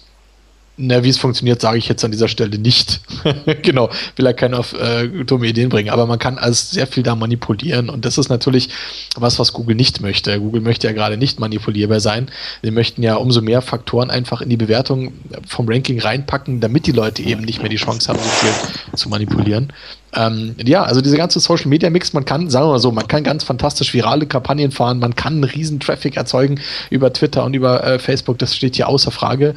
[0.82, 3.02] na, wie es funktioniert, sage ich jetzt an dieser Stelle nicht.
[3.62, 5.90] genau, will er keinen auf äh, dumme Ideen bringen.
[5.90, 7.90] Aber man kann also sehr viel da manipulieren.
[7.90, 8.70] Und das ist natürlich
[9.16, 10.40] was, was Google nicht möchte.
[10.40, 12.30] Google möchte ja gerade nicht manipulierbar sein.
[12.64, 15.14] Sie möchten ja umso mehr Faktoren einfach in die Bewertung
[15.46, 19.10] vom Ranking reinpacken, damit die Leute eben nicht mehr die Chance haben, so viel zu
[19.10, 19.72] manipulieren.
[20.14, 23.08] Ähm, ja, also diese ganze Social Media Mix, man kann, sagen wir mal so, man
[23.08, 26.60] kann ganz fantastisch virale Kampagnen fahren, man kann einen riesen Traffic erzeugen
[26.90, 29.56] über Twitter und über äh, Facebook, das steht hier außer Frage.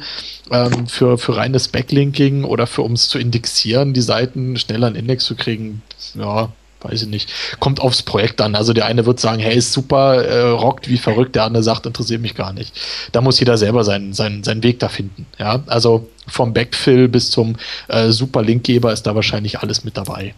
[0.51, 4.95] Ähm, für, für reines Backlinking oder für um es zu indexieren, die Seiten schneller einen
[4.95, 5.81] Index zu kriegen,
[6.13, 6.49] ja,
[6.85, 7.31] weiß ich nicht.
[7.59, 8.55] Kommt aufs Projekt an.
[8.55, 11.85] Also der eine wird sagen, hey, ist super, äh, rockt wie verrückt, der andere sagt,
[11.85, 12.79] interessiert mich gar nicht.
[13.11, 15.25] Da muss jeder selber seinen, seinen, seinen Weg da finden.
[15.37, 17.55] Ja, also vom Backfill bis zum
[17.87, 20.33] äh, super Linkgeber ist da wahrscheinlich alles mit dabei.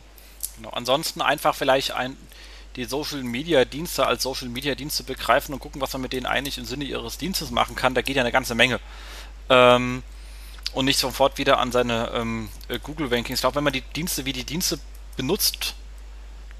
[0.57, 0.69] Genau.
[0.71, 2.17] Ansonsten einfach vielleicht ein,
[2.75, 6.25] die Social Media Dienste als Social Media Dienste begreifen und gucken, was man mit denen
[6.25, 7.93] eigentlich im Sinne ihres Dienstes machen kann.
[7.93, 8.79] Da geht ja eine ganze Menge.
[9.49, 10.03] Ähm,
[10.73, 13.39] und nicht sofort wieder an seine ähm, äh, Google Rankings.
[13.39, 14.79] Ich glaube, wenn man die Dienste wie die Dienste
[15.15, 15.73] benutzt,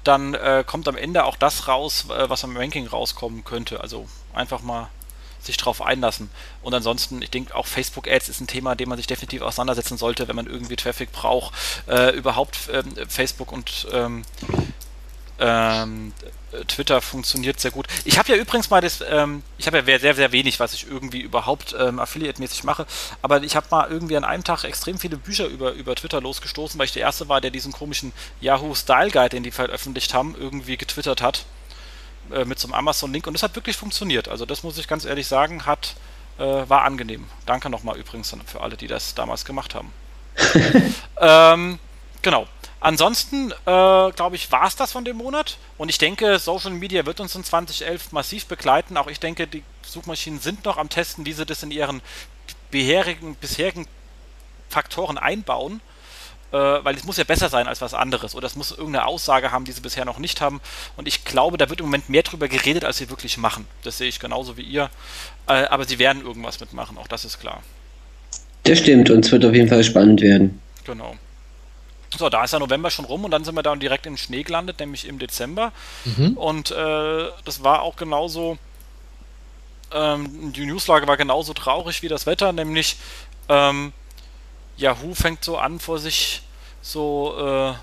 [0.04, 3.80] dann äh, kommt am Ende auch das raus, äh, was am Ranking rauskommen könnte.
[3.80, 4.88] Also einfach mal
[5.40, 6.30] sich drauf einlassen.
[6.62, 9.96] Und ansonsten, ich denke auch Facebook Ads ist ein Thema, dem man sich definitiv auseinandersetzen
[9.96, 11.54] sollte, wenn man irgendwie Traffic braucht.
[11.86, 14.24] Äh, überhaupt ähm, Facebook und ähm,
[15.38, 16.12] ähm,
[16.66, 17.86] Twitter funktioniert sehr gut.
[18.04, 20.90] Ich habe ja übrigens mal das, ähm, ich habe ja sehr, sehr wenig, was ich
[20.90, 22.86] irgendwie überhaupt ähm, Affiliate-mäßig mache,
[23.22, 26.78] aber ich habe mal irgendwie an einem Tag extrem viele Bücher über, über Twitter losgestoßen,
[26.78, 30.34] weil ich der Erste war, der diesen komischen Yahoo Style Guide, den die veröffentlicht haben,
[30.38, 31.44] irgendwie getwittert hat.
[32.30, 34.28] Äh, mit so einem Amazon-Link und es hat wirklich funktioniert.
[34.28, 35.94] Also das muss ich ganz ehrlich sagen, hat,
[36.38, 37.26] äh, war angenehm.
[37.46, 39.92] Danke nochmal übrigens für alle, die das damals gemacht haben.
[41.20, 41.78] ähm,
[42.22, 42.46] genau.
[42.80, 45.58] Ansonsten, äh, glaube ich, war es das von dem Monat.
[45.78, 48.96] Und ich denke, Social Media wird uns in 2011 massiv begleiten.
[48.96, 52.00] Auch ich denke, die Suchmaschinen sind noch am Testen, wie sie das in ihren
[52.70, 53.86] bisherigen, bisherigen
[54.68, 55.80] Faktoren einbauen
[56.52, 59.52] äh, weil es muss ja besser sein als was anderes oder es muss irgendeine Aussage
[59.52, 60.60] haben, die sie bisher noch nicht haben.
[60.96, 63.66] Und ich glaube, da wird im Moment mehr drüber geredet, als sie wirklich machen.
[63.82, 64.90] Das sehe ich genauso wie ihr.
[65.46, 67.62] Äh, aber sie werden irgendwas mitmachen, auch das ist klar.
[68.64, 70.60] Das stimmt und es wird auf jeden Fall spannend werden.
[70.84, 71.16] Genau.
[72.16, 74.42] So, da ist der November schon rum und dann sind wir dann direkt im Schnee
[74.42, 75.72] gelandet, nämlich im Dezember.
[76.04, 76.36] Mhm.
[76.36, 78.56] Und äh, das war auch genauso,
[79.92, 82.96] ähm, die Newslage war genauso traurig wie das Wetter, nämlich
[83.48, 83.92] ähm,
[84.76, 86.42] Yahoo fängt so an vor sich
[86.80, 87.74] so, äh,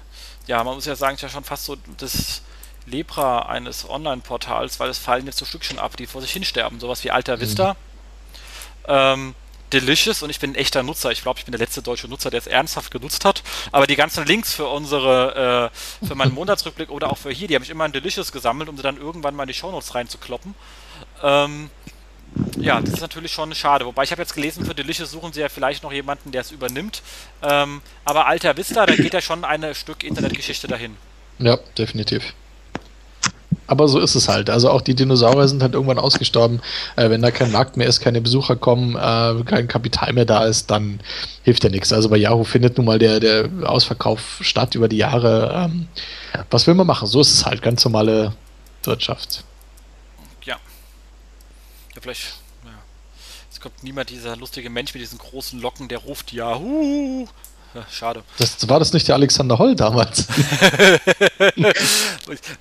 [0.48, 2.42] ja, man muss ja sagen, ist ja schon fast so das
[2.88, 6.80] Lepra eines Online-Portals, weil es fallen jetzt so Stückchen ab, die vor sich hinsterben.
[6.80, 7.74] Sowas wie Alter Vista.
[7.74, 7.78] Mhm.
[8.88, 9.36] Ähm,
[9.74, 11.12] Delicious und ich bin ein echter Nutzer.
[11.12, 13.44] Ich glaube, ich bin der letzte deutsche Nutzer, der es ernsthaft genutzt hat.
[13.72, 15.72] Aber die ganzen Links für unsere,
[16.02, 18.70] äh, für meinen Monatsrückblick oder auch für hier, die habe ich immer in Delicious gesammelt,
[18.70, 20.56] um sie dann irgendwann mal in die Shownotes reinzukloppen.
[21.24, 21.70] Ähm,
[22.58, 23.86] ja, das ist natürlich schon schade.
[23.86, 26.52] Wobei ich habe jetzt gelesen, für Delicious suchen sie ja vielleicht noch jemanden, der es
[26.52, 27.02] übernimmt.
[27.42, 30.98] Ähm, aber Alter Vista, da geht ja schon ein Stück Internetgeschichte dahin.
[31.40, 32.34] Ja, definitiv.
[33.68, 34.50] Aber so ist es halt.
[34.50, 36.62] Also auch die Dinosaurier sind halt irgendwann ausgestorben.
[36.96, 40.46] Äh, wenn da kein Markt mehr ist, keine Besucher kommen, äh, kein Kapital mehr da
[40.46, 41.00] ist, dann
[41.44, 41.92] hilft ja nichts.
[41.92, 45.52] Also bei Yahoo findet nun mal der, der Ausverkauf statt über die Jahre.
[45.66, 45.88] Ähm,
[46.50, 47.08] was will man machen?
[47.08, 47.62] So ist es halt.
[47.62, 48.34] Ganz normale
[48.84, 49.44] Wirtschaft
[52.06, 52.72] vielleicht, ja.
[53.52, 57.28] Es kommt niemand dieser lustige Mensch mit diesen großen Locken, der ruft Yahoo.
[57.92, 58.24] schade.
[58.38, 60.28] Das, war das nicht der Alexander Holl damals?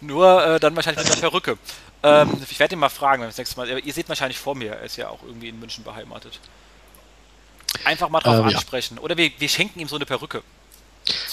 [0.01, 1.59] Nur äh, dann wahrscheinlich mit einer Perücke.
[2.03, 3.79] Ähm, ich werde ihn mal fragen, wenn das nächste Mal.
[3.79, 6.39] Ihr seht wahrscheinlich vor mir, er ist ja auch irgendwie in München beheimatet.
[7.85, 8.97] Einfach mal drauf ähm, ansprechen.
[8.97, 9.03] Ja.
[9.03, 10.43] Oder wir, wir schenken ihm so eine Perücke.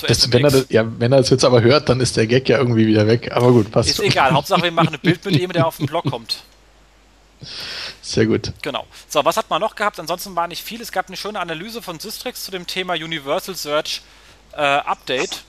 [0.02, 2.50] Das, wenn, er das, ja, wenn er das jetzt aber hört, dann ist der Gag
[2.50, 3.32] ja irgendwie wieder weg.
[3.32, 3.90] Aber gut, passt.
[3.90, 4.06] Ist schon.
[4.06, 4.32] egal.
[4.32, 6.44] Hauptsache, wir machen ein Bild mit ihm, der auf den Blog kommt.
[8.02, 8.54] Sehr gut.
[8.62, 8.86] Genau.
[9.08, 10.00] So, was hat man noch gehabt?
[10.00, 10.82] Ansonsten war nicht viel.
[10.82, 14.02] Es gab eine schöne Analyse von Systrix zu dem Thema Universal Search
[14.54, 15.44] äh, Update,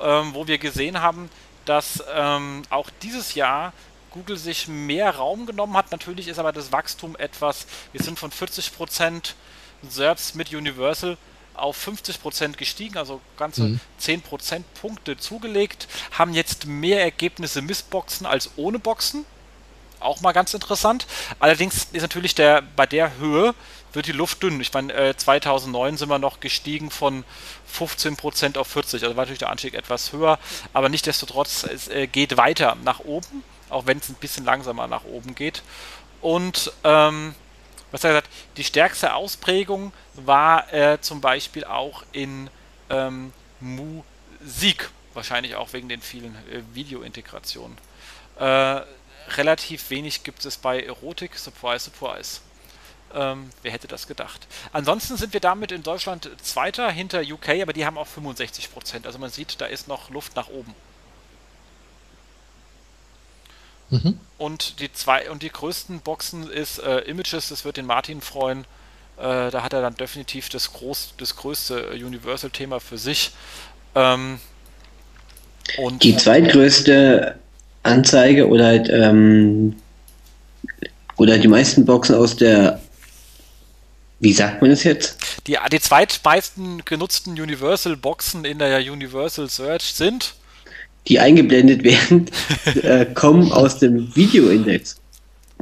[0.00, 1.30] ähm, wo wir gesehen haben,
[1.64, 3.72] dass ähm, auch dieses Jahr
[4.10, 5.90] Google sich mehr Raum genommen hat.
[5.90, 9.32] Natürlich ist aber das Wachstum etwas, wir sind von 40%
[9.88, 11.16] SERPs mit Universal
[11.54, 13.80] auf 50% gestiegen, also ganze mhm.
[14.00, 19.24] 10% Punkte zugelegt, haben jetzt mehr Ergebnisse mit Boxen als ohne Boxen.
[20.02, 21.06] Auch mal ganz interessant.
[21.38, 23.54] Allerdings ist natürlich der bei der Höhe
[23.94, 24.60] wird die Luft dünn.
[24.60, 27.24] Ich meine, äh, 2009 sind wir noch gestiegen von
[27.70, 29.02] 15% auf 40.
[29.02, 30.38] Also war natürlich der Anstieg etwas höher,
[30.72, 35.04] aber nichtsdestotrotz, es äh, geht weiter nach oben, auch wenn es ein bisschen langsamer nach
[35.04, 35.62] oben geht.
[36.20, 37.34] Und ähm,
[37.90, 42.48] was er gesagt, die stärkste Ausprägung war äh, zum Beispiel auch in
[42.88, 47.76] ähm, Musik, wahrscheinlich auch wegen den vielen äh, Videointegrationen.
[49.28, 52.40] Äh, relativ wenig gibt es bei Erotik, surprise, surprise.
[53.14, 54.46] Ähm, wer hätte das gedacht?
[54.72, 59.18] Ansonsten sind wir damit in Deutschland Zweiter hinter UK, aber die haben auch 65% Also
[59.18, 60.74] man sieht, da ist noch Luft nach oben.
[63.90, 64.18] Mhm.
[64.38, 68.64] Und die zwei und die größten Boxen ist äh, Images, das wird den Martin freuen.
[69.18, 73.32] Äh, da hat er dann definitiv das, groß, das größte Universal-Thema für sich.
[73.94, 74.40] Ähm,
[75.76, 77.38] und die zweitgrößte
[77.82, 79.74] Anzeige oder halt ähm,
[81.16, 82.80] oder die meisten Boxen aus der
[84.20, 85.18] wie sagt man es jetzt?
[85.48, 90.34] Die, die zweitmeisten genutzten Universal-Boxen in der Universal Search sind
[91.08, 92.30] die eingeblendet werden,
[92.82, 94.96] äh, kommen aus dem Videoindex.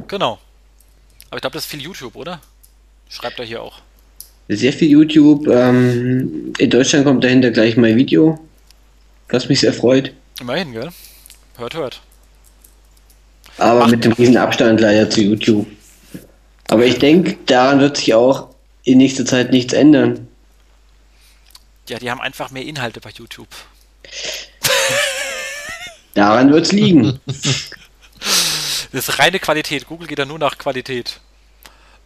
[0.07, 0.39] Genau.
[1.29, 2.41] Aber ich glaube, das ist viel YouTube, oder?
[3.09, 3.79] Schreibt er hier auch.
[4.47, 5.47] Sehr viel YouTube.
[5.47, 8.39] Ähm, in Deutschland kommt dahinter gleich mein Video,
[9.29, 10.13] was mich sehr freut.
[10.39, 10.89] Immerhin, gell?
[11.57, 12.01] Hört, hört.
[13.61, 15.67] Aber Macht mit dem riesen Abstand leider zu YouTube.
[16.69, 18.47] Aber ich denke, daran wird sich auch
[18.83, 20.27] in nächster Zeit nichts ändern.
[21.87, 23.49] Ja, die haben einfach mehr Inhalte bei YouTube.
[26.15, 27.19] Daran wird es liegen.
[28.93, 29.87] Das ist reine Qualität.
[29.87, 31.21] Google geht da nur nach Qualität.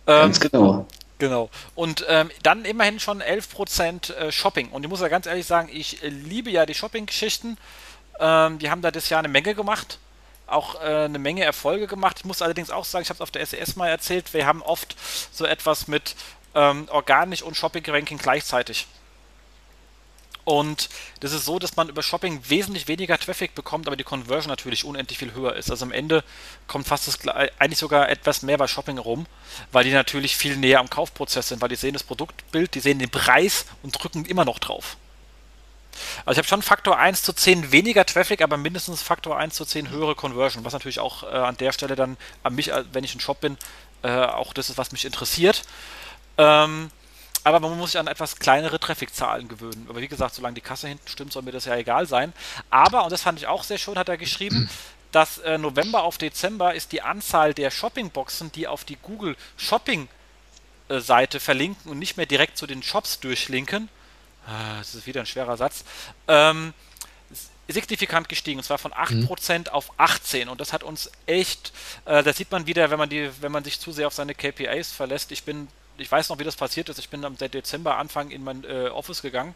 [0.05, 0.87] Ganz ähm, genau.
[1.17, 1.49] Genau.
[1.73, 4.69] Und ähm, dann immerhin schon 11% äh, Shopping.
[4.69, 7.57] Und ich muss ja ganz ehrlich sagen, ich äh, liebe ja die Shopping-Geschichten.
[8.19, 9.97] Ähm, die haben da das Jahr eine Menge gemacht.
[10.47, 12.17] Auch äh, eine Menge Erfolge gemacht.
[12.19, 14.61] Ich muss allerdings auch sagen, ich habe es auf der SES mal erzählt, wir haben
[14.61, 14.95] oft
[15.31, 16.15] so etwas mit
[16.53, 18.87] ähm, organisch und Shopping-Ranking gleichzeitig.
[20.45, 20.89] Und
[21.21, 24.85] das ist so, dass man über Shopping wesentlich weniger Traffic bekommt, aber die Conversion natürlich
[24.85, 25.71] unendlich viel höher ist.
[25.71, 26.23] Also am Ende
[26.67, 29.25] kommt fast das, eigentlich sogar etwas mehr bei Shopping rum,
[29.71, 32.99] weil die natürlich viel näher am Kaufprozess sind, weil die sehen das Produktbild, die sehen
[32.99, 34.97] den Preis und drücken immer noch drauf.
[36.25, 39.65] Also ich habe schon Faktor 1 zu 10 weniger Traffic, aber mindestens Faktor 1 zu
[39.65, 43.03] 10 höhere Conversion, was natürlich auch äh, an der Stelle dann an mich, äh, wenn
[43.03, 43.57] ich ein Shop bin,
[44.03, 45.63] äh, auch das ist, was mich interessiert.
[46.37, 46.91] Ähm,
[47.45, 49.85] aber man muss sich an etwas kleinere Traffic-Zahlen gewöhnen.
[49.87, 52.33] Aber wie gesagt, solange die Kasse hinten stimmt, soll mir das ja egal sein.
[52.71, 54.67] Aber, und das fand ich auch sehr schön, hat er geschrieben,
[55.11, 61.39] dass äh, November auf Dezember ist die Anzahl der Shopping-Boxen, die auf die Google Shopping-Seite
[61.39, 63.89] verlinken und nicht mehr direkt zu den Shops durchlinken.
[64.45, 65.83] Ah, das ist wieder ein schwerer Satz.
[66.27, 66.73] Ähm,
[67.67, 69.67] signifikant gestiegen, und zwar von 8% mhm.
[69.69, 70.47] auf 18%.
[70.47, 71.73] Und das hat uns echt,
[72.05, 74.35] äh, das sieht man wieder, wenn man, die, wenn man sich zu sehr auf seine
[74.35, 75.31] KPIs verlässt.
[75.31, 75.67] Ich bin
[75.97, 76.99] ich weiß noch, wie das passiert ist.
[76.99, 79.55] Ich bin am Dezember Anfang in mein äh, Office gegangen,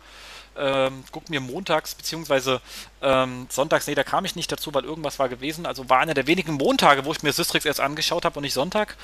[0.57, 2.61] ähm, guck mir montags beziehungsweise
[3.01, 5.65] ähm, sonntags, nee, da kam ich nicht dazu, weil irgendwas war gewesen.
[5.65, 8.53] Also war einer der wenigen Montage, wo ich mir Systrix erst angeschaut habe und nicht
[8.53, 8.97] Sonntag.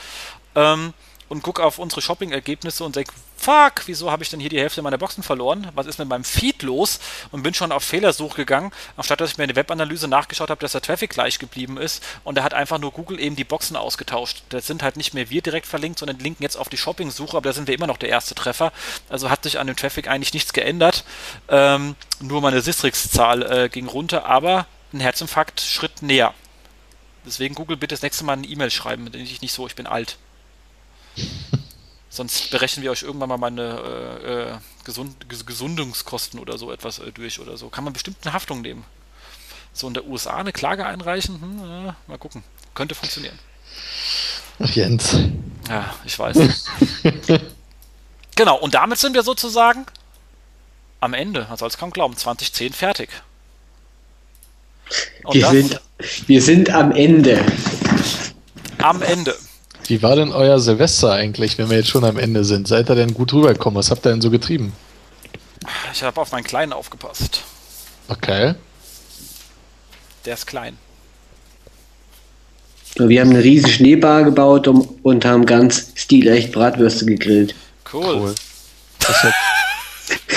[0.56, 0.94] Ähm,
[1.30, 4.82] und gucke auf unsere Shopping-Ergebnisse und denke, fuck, wieso habe ich denn hier die Hälfte
[4.82, 5.68] meiner Boxen verloren?
[5.76, 7.00] Was ist mit meinem Feed los?
[7.32, 10.74] Und bin schon auf Fehlersuch gegangen, anstatt dass ich mir eine Webanalyse nachgeschaut habe, dass
[10.74, 12.04] der Traffic gleich geblieben ist.
[12.24, 14.44] Und da hat einfach nur Google eben die Boxen ausgetauscht.
[14.50, 17.50] Da sind halt nicht mehr wir direkt verlinkt, sondern linken jetzt auf die Shopping-Suche, aber
[17.50, 18.72] da sind wir immer noch der erste Treffer.
[19.10, 21.04] Also hat sich an dem Traffic eigentlich nichts geändert.
[21.50, 26.34] Ähm, nur meine Sistrix-Zahl äh, ging runter, aber ein Herzinfarkt Schritt näher.
[27.26, 29.88] Deswegen Google bitte das nächste Mal eine E-Mail schreiben, denn ich nicht so, ich bin
[29.88, 30.18] alt.
[32.10, 33.62] Sonst berechnen wir euch irgendwann mal meine
[34.24, 37.68] äh, äh, Gesund Gesundungskosten oder so etwas äh, durch oder so.
[37.70, 38.86] Kann man bestimmt eine Haftung nehmen.
[39.74, 41.42] So in der USA eine Klage einreichen?
[41.42, 42.44] Hm, äh, mal gucken.
[42.74, 43.38] Könnte funktionieren.
[44.60, 45.18] Ach, Jens.
[45.68, 46.38] Ja, ich weiß.
[48.36, 49.86] genau, und damit sind wir sozusagen
[51.02, 53.10] am Ende, man soll es kaum glauben, 2010 fertig.
[55.32, 55.82] Wir sind,
[56.28, 57.46] wir sind am Ende.
[58.78, 59.36] Am Ende.
[59.88, 62.68] Wie war denn euer Silvester eigentlich, wenn wir jetzt schon am Ende sind?
[62.68, 63.78] Seid ihr denn gut rübergekommen?
[63.78, 64.74] Was habt ihr denn so getrieben?
[65.94, 67.44] Ich habe auf meinen Kleinen aufgepasst.
[68.08, 68.56] Okay.
[70.26, 70.78] Der ist klein.
[72.98, 77.54] Wir haben eine riesige Schneebar gebaut und haben ganz stilecht Bratwürste gegrillt.
[77.92, 78.16] Cool.
[78.16, 78.36] cool.
[79.00, 79.26] Das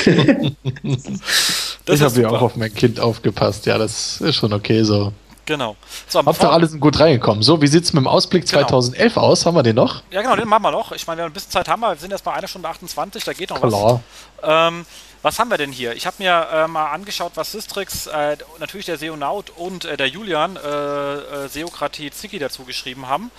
[1.87, 3.67] ich habe ja auch auf mein Kind aufgepasst.
[3.67, 5.13] Ja, das ist schon okay so.
[5.49, 5.77] Genau.
[6.07, 7.43] So, Hauptsache alle sind gut reingekommen.
[7.43, 8.67] So, wie sieht es mit dem Ausblick genau.
[8.67, 9.47] 2011 aus?
[9.47, 10.03] Haben wir den noch?
[10.11, 10.93] Ja, genau, den machen wir noch.
[10.93, 11.89] Ich meine, ein bisschen Zeit haben wir.
[11.89, 14.03] Wir sind erst mal eine Stunde 28, da geht noch Klar.
[14.43, 14.69] was.
[14.69, 14.85] Ähm,
[15.23, 15.95] was haben wir denn hier?
[15.95, 20.09] Ich habe mir äh, mal angeschaut, was Systrix, äh, natürlich der Seonaut und äh, der
[20.09, 23.31] Julian, äh, äh, Seokratie Zicki dazu geschrieben haben.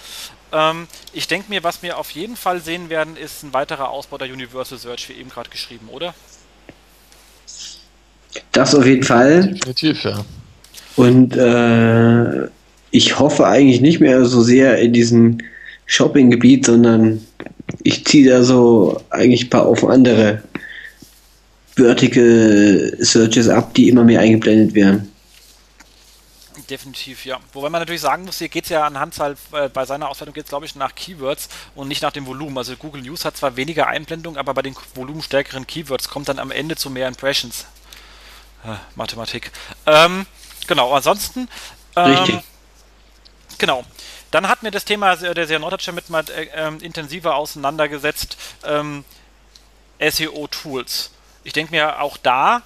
[0.52, 4.18] Ähm, ich denke mir, was wir auf jeden Fall sehen werden, ist ein weiterer Ausbau
[4.18, 6.15] der Universal Search, wie eben gerade geschrieben, oder?
[8.52, 9.53] Das auf jeden Fall.
[9.53, 10.26] Definitiv, ja.
[10.95, 12.48] Und äh,
[12.91, 15.38] ich hoffe eigentlich nicht mehr so sehr in diesem
[15.86, 17.26] Shopping-Gebiet, sondern
[17.84, 20.44] ich ziehe da so eigentlich ein paar auf andere
[21.76, 25.11] Vertical Searches ab, die immer mehr eingeblendet werden.
[26.70, 27.40] Definitiv, ja.
[27.53, 30.36] Wobei man natürlich sagen muss, hier geht es ja anhand halt, äh, bei seiner Auswertung
[30.36, 32.57] geht es glaube ich nach Keywords und nicht nach dem Volumen.
[32.57, 36.52] Also Google News hat zwar weniger Einblendung, aber bei den volumenstärkeren Keywords kommt dann am
[36.52, 37.66] Ende zu mehr Impressions.
[38.64, 39.52] Äh, Mathematik.
[39.88, 40.28] Ähm,
[40.70, 41.50] genau, ansonsten.
[41.98, 42.40] Ähm, Richtig.
[43.58, 43.84] Genau.
[44.32, 48.38] Dann hat mir das Thema der sehr Norddeutsche mit mal äh, ähm, intensiver auseinandergesetzt.
[48.64, 49.04] Ähm,
[50.00, 51.12] SEO-Tools.
[51.44, 52.62] Ich denke mir, auch da,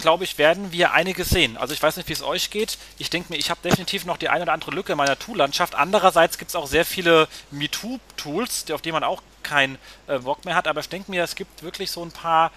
[0.00, 1.56] glaube ich, werden wir einiges sehen.
[1.56, 2.78] Also ich weiß nicht, wie es euch geht.
[2.98, 5.74] Ich denke mir, ich habe definitiv noch die eine oder andere Lücke in meiner Tool-Landschaft.
[5.74, 10.56] Andererseits gibt es auch sehr viele MeToo-Tools, auf die man auch keinen äh, Bock mehr
[10.56, 10.66] hat.
[10.66, 12.50] Aber ich denke mir, es gibt wirklich so ein paar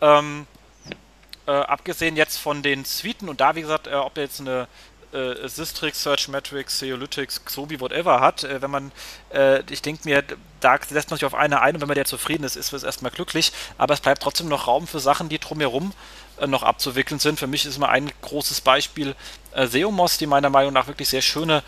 [0.00, 0.46] ähm,
[1.48, 4.68] äh, abgesehen jetzt von den Suiten und da, wie gesagt, äh, ob er jetzt eine
[5.12, 8.92] äh, Systrix, Search Metrics, Seolytics, Xobi, whatever hat, äh, wenn man,
[9.32, 10.22] äh, ich denke mir,
[10.60, 12.82] da lässt man sich auf eine ein und wenn man der zufrieden ist, ist es
[12.82, 15.92] erstmal glücklich, aber es bleibt trotzdem noch Raum für Sachen, die drumherum
[16.38, 17.38] äh, noch abzuwickeln sind.
[17.38, 19.16] Für mich ist mal ein großes Beispiel
[19.52, 21.62] äh, Seomos, die meiner Meinung nach wirklich sehr schöne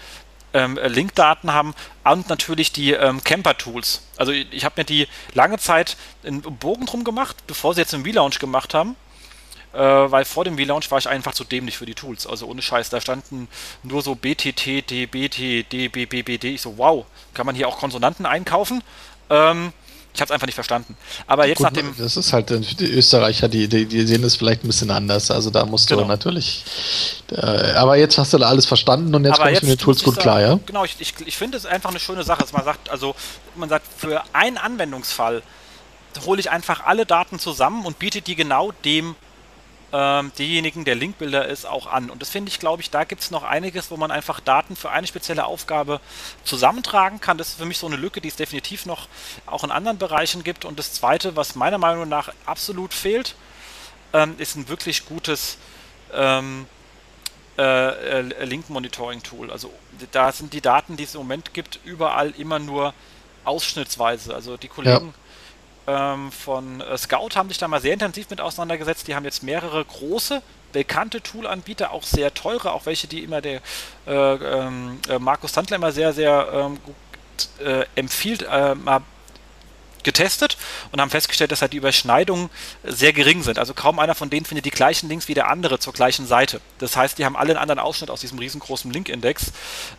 [0.52, 1.74] ähm, Linkdaten haben
[2.05, 4.02] und natürlich die ähm, Camper-Tools.
[4.19, 7.94] Also ich, ich habe mir die lange Zeit einen Bogen drum gemacht, bevor sie jetzt
[7.94, 8.97] einen Relaunch gemacht haben
[9.73, 12.27] äh, weil vor dem V-Launch war ich einfach zu dämlich für die Tools.
[12.27, 13.49] Also ohne Scheiß, da standen
[13.83, 16.55] nur so BTT, DBT, DBBBD.
[16.55, 18.83] Ich so, wow, kann man hier auch Konsonanten einkaufen?
[19.29, 19.73] Ähm,
[20.13, 20.97] ich habe es einfach nicht verstanden.
[21.29, 21.95] Aber jetzt Gut, nach dem.
[21.97, 25.31] Das ist halt, die Österreicher, die, die, die, sehen das vielleicht ein bisschen anders.
[25.31, 26.03] Also da musst genau.
[26.03, 26.65] du natürlich.
[27.31, 29.85] Äh, aber jetzt hast du da alles verstanden und jetzt aber kommst du mit den
[29.85, 30.59] Tools gut sagen, klar, ja?
[30.67, 33.15] Genau, ich, ich, ich finde es einfach eine schöne Sache, dass man sagt, also
[33.55, 35.43] man sagt, für einen Anwendungsfall
[36.27, 39.15] hole ich einfach alle Daten zusammen und biete die genau dem
[39.93, 42.11] ähm, diejenigen, der Linkbilder ist, auch an.
[42.11, 44.77] Und das finde ich, glaube ich, da gibt es noch einiges, wo man einfach Daten
[44.77, 46.01] für eine spezielle Aufgabe
[46.45, 47.39] zusammentragen kann.
[47.39, 49.09] Das ist für mich so eine Lücke, die es definitiv noch
[49.47, 50.65] auch in anderen Bereichen gibt.
[50.65, 53.35] Und das Zweite, was meiner Meinung nach absolut fehlt,
[54.12, 55.59] ähm, ist ein wirklich gutes
[56.15, 56.67] ähm,
[57.59, 59.51] äh, äh Link-Monitoring-Tool.
[59.51, 59.73] Also
[60.12, 62.95] da sind die Daten, die es im Moment gibt, überall immer nur
[63.45, 64.35] ausschnittsweise.
[64.35, 65.30] Also die Kollegen ja
[65.91, 69.09] ähm, von äh, Scout haben sich da mal sehr intensiv mit auseinandergesetzt.
[69.09, 70.43] Die haben jetzt mehrere große,
[70.73, 73.61] bekannte Tool-Anbieter, auch sehr teure, auch welche, die immer der
[74.07, 79.03] äh, ähm, äh, Markus Sandler immer sehr, sehr ähm, gut äh, empfiehlt, äh, mal
[80.05, 80.57] getestet
[80.93, 82.51] und haben festgestellt, dass halt die Überschneidungen
[82.85, 83.59] sehr gering sind.
[83.59, 86.61] Also kaum einer von denen findet die gleichen Links wie der andere zur gleichen Seite.
[86.79, 89.53] Das heißt, die haben alle einen anderen Ausschnitt aus diesem riesengroßen Link-Index.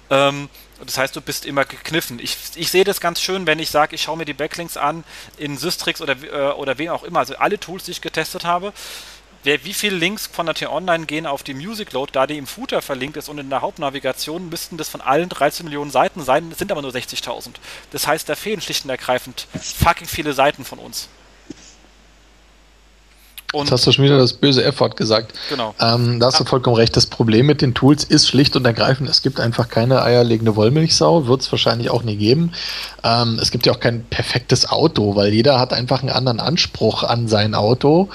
[0.10, 0.50] Ähm,
[0.86, 2.20] das heißt, du bist immer gekniffen.
[2.20, 5.04] Ich, ich sehe das ganz schön, wenn ich sage, ich schaue mir die Backlinks an
[5.38, 7.20] in Systrix oder, äh, oder wem auch immer.
[7.20, 8.74] Also alle Tools, die ich getestet habe
[9.44, 12.48] wer, wie viele Links von der T-Online gehen auf die Music Load, da die im
[12.48, 16.52] Footer verlinkt ist und in der Hauptnavigation müssten das von allen 13 Millionen Seiten sein,
[16.58, 17.56] sind aber nur 60.000.
[17.92, 21.10] Das heißt, da fehlen schlicht und ergreifend fucking viele Seiten von uns.
[23.54, 25.34] Und Jetzt hast du schon wieder das böse F-Wort gesagt.
[25.50, 25.76] Genau.
[25.82, 26.96] Ähm, da hast du vollkommen recht.
[26.96, 31.28] Das Problem mit den Tools ist schlicht und ergreifend, es gibt einfach keine eierlegende Wollmilchsau,
[31.28, 32.54] wird es wahrscheinlich auch nie geben.
[33.04, 37.04] Ähm, es gibt ja auch kein perfektes Auto, weil jeder hat einfach einen anderen Anspruch
[37.04, 38.10] an sein Auto.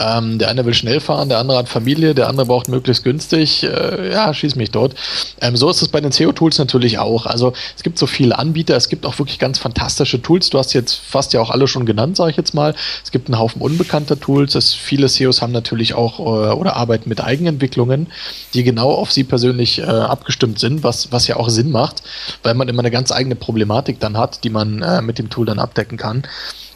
[0.00, 3.64] Ähm, der eine will schnell fahren, der andere hat Familie, der andere braucht möglichst günstig.
[3.64, 4.94] Äh, ja, schieß mich dort.
[5.42, 7.26] Ähm, so ist es bei den SEO-Tools natürlich auch.
[7.26, 10.48] Also es gibt so viele Anbieter, es gibt auch wirklich ganz fantastische Tools.
[10.48, 12.74] Du hast jetzt fast ja auch alle schon genannt, sage ich jetzt mal.
[13.04, 14.54] Es gibt einen Haufen unbekannter Tools.
[14.54, 18.08] Es viele SEOs haben natürlich auch äh, oder arbeiten mit Eigenentwicklungen,
[18.54, 22.02] die genau auf sie persönlich äh, abgestimmt sind, was, was ja auch Sinn macht,
[22.42, 25.46] weil man immer eine ganz eigene Problematik dann hat, die man äh, mit dem Tool
[25.46, 26.22] dann abdecken kann.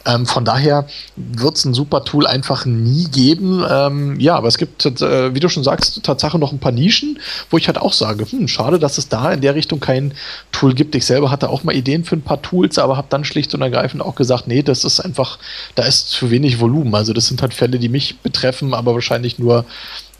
[0.05, 3.63] Ähm, von daher wird es ein super Tool einfach nie geben.
[3.69, 7.19] Ähm, ja, aber es gibt, äh, wie du schon sagst, Tatsache noch ein paar Nischen,
[7.49, 10.13] wo ich halt auch sage, hm, schade, dass es da in der Richtung kein
[10.51, 10.95] Tool gibt.
[10.95, 13.61] Ich selber hatte auch mal Ideen für ein paar Tools, aber habe dann schlicht und
[13.61, 15.39] ergreifend auch gesagt, nee, das ist einfach,
[15.75, 16.93] da ist zu wenig Volumen.
[16.95, 19.65] Also das sind halt Fälle, die mich betreffen, aber wahrscheinlich nur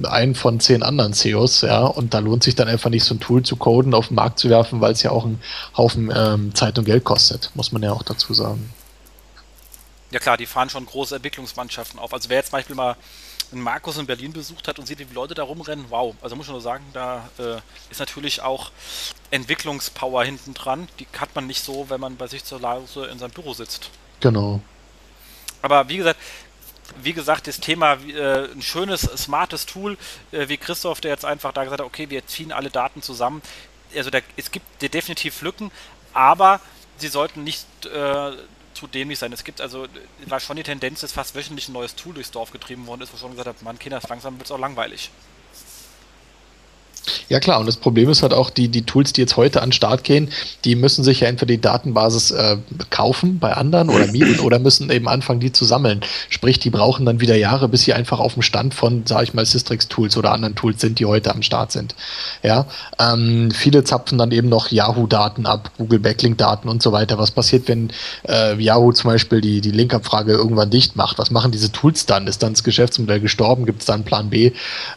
[0.01, 3.19] einen von zehn anderen CEOs, ja, und da lohnt sich dann einfach nicht so ein
[3.19, 5.39] Tool zu coden, auf den Markt zu werfen, weil es ja auch einen
[5.77, 8.69] Haufen ähm, Zeit und Geld kostet, muss man ja auch dazu sagen.
[10.13, 12.13] Ja klar, die fahren schon große Entwicklungsmannschaften auf.
[12.13, 12.95] Also wer jetzt zum Beispiel mal
[13.51, 16.13] einen Markus in Berlin besucht hat und sieht, wie die Leute da rumrennen, wow.
[16.21, 17.55] Also muss ich nur sagen, da äh,
[17.89, 18.69] ist natürlich auch
[19.31, 20.87] Entwicklungspower hinten dran.
[20.99, 23.89] Die hat man nicht so, wenn man bei sich zu Hause in seinem Büro sitzt.
[24.19, 24.61] Genau.
[25.63, 26.19] Aber wie gesagt,
[27.01, 29.97] wie gesagt, das Thema äh, ein schönes, smartes Tool,
[30.31, 33.41] äh, wie Christoph, der jetzt einfach da gesagt hat, okay, wir ziehen alle Daten zusammen.
[33.95, 35.71] Also da, es gibt definitiv Lücken,
[36.13, 36.59] aber
[36.97, 38.33] sie sollten nicht äh,
[38.73, 39.33] zu dämlich sein.
[39.33, 39.87] Es gibt also,
[40.25, 43.13] war schon die Tendenz, dass fast wöchentlich ein neues Tool durchs Dorf getrieben worden ist,
[43.13, 45.11] wo schon gesagt hat, Mann, Kinder, langsam wird es auch langweilig.
[47.29, 49.69] Ja klar, und das Problem ist halt auch, die, die Tools, die jetzt heute an
[49.69, 50.29] den Start gehen,
[50.65, 52.57] die müssen sich ja entweder die Datenbasis äh,
[52.89, 56.01] kaufen bei anderen oder mieten oder müssen eben anfangen, die zu sammeln.
[56.29, 59.33] Sprich, die brauchen dann wieder Jahre, bis sie einfach auf dem Stand von, sage ich
[59.33, 61.95] mal, Systrix-Tools oder anderen Tools sind, die heute am Start sind.
[62.41, 62.65] Ja,
[62.99, 67.17] ähm, viele zapfen dann eben noch Yahoo-Daten ab, Google Backlink-Daten und so weiter.
[67.17, 67.91] Was passiert, wenn
[68.27, 71.17] äh, Yahoo zum Beispiel die, die Linkabfrage irgendwann dicht macht?
[71.17, 72.27] Was machen diese Tools dann?
[72.27, 73.65] Ist dann das Geschäftsmodell gestorben?
[73.65, 74.51] Gibt es dann Plan B?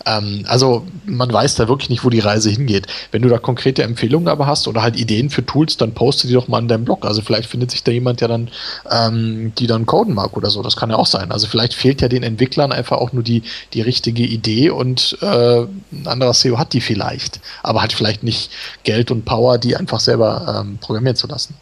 [0.05, 2.87] Ähm, also man weiß da wirklich nicht, wo die Reise hingeht.
[3.11, 6.35] Wenn du da konkrete Empfehlungen aber hast oder halt Ideen für Tools, dann poste die
[6.35, 7.05] doch mal in deinem Blog.
[7.05, 8.51] Also vielleicht findet sich da jemand, der dann,
[8.91, 10.63] ähm, die dann coden mag oder so.
[10.63, 11.33] Das kann ja auch sein.
[11.33, 13.43] Also vielleicht fehlt ja den Entwicklern einfach auch nur die,
[13.73, 17.41] die richtige Idee und äh, ein anderer SEO hat die vielleicht.
[17.63, 18.51] Aber halt vielleicht nicht
[18.85, 21.55] Geld und Power, die einfach selber ähm, programmieren zu lassen.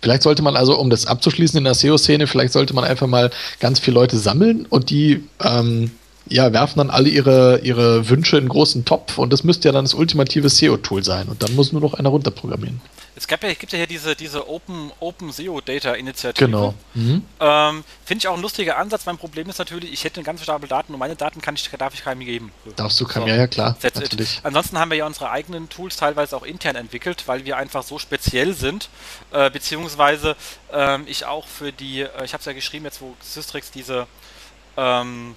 [0.00, 3.30] Vielleicht sollte man also, um das abzuschließen in der SEO-Szene, vielleicht sollte man einfach mal
[3.60, 5.90] ganz viele Leute sammeln und die ähm,
[6.28, 9.72] ja, werfen dann alle ihre, ihre Wünsche in einen großen Topf und das müsste ja
[9.72, 12.80] dann das ultimative SEO-Tool sein und dann muss nur noch einer runterprogrammieren.
[13.18, 16.44] Es gab ja, gibt ja hier diese, diese Open, Open SEO Data Initiative.
[16.44, 16.74] Genau.
[16.92, 17.22] Mhm.
[17.40, 19.06] Ähm, Finde ich auch ein lustiger Ansatz.
[19.06, 21.70] Mein Problem ist natürlich, ich hätte einen ganzen Stapel Daten und meine Daten kann ich,
[21.78, 22.52] darf ich keinem geben.
[22.76, 23.28] Darfst du keinem, so.
[23.30, 23.74] ja, ja, klar.
[23.82, 24.40] Natürlich.
[24.42, 27.98] Ansonsten haben wir ja unsere eigenen Tools teilweise auch intern entwickelt, weil wir einfach so
[27.98, 28.90] speziell sind,
[29.32, 30.36] äh, beziehungsweise
[30.70, 34.06] äh, ich auch für die, äh, ich habe es ja geschrieben jetzt, wo Systrix diese
[34.76, 35.36] ähm,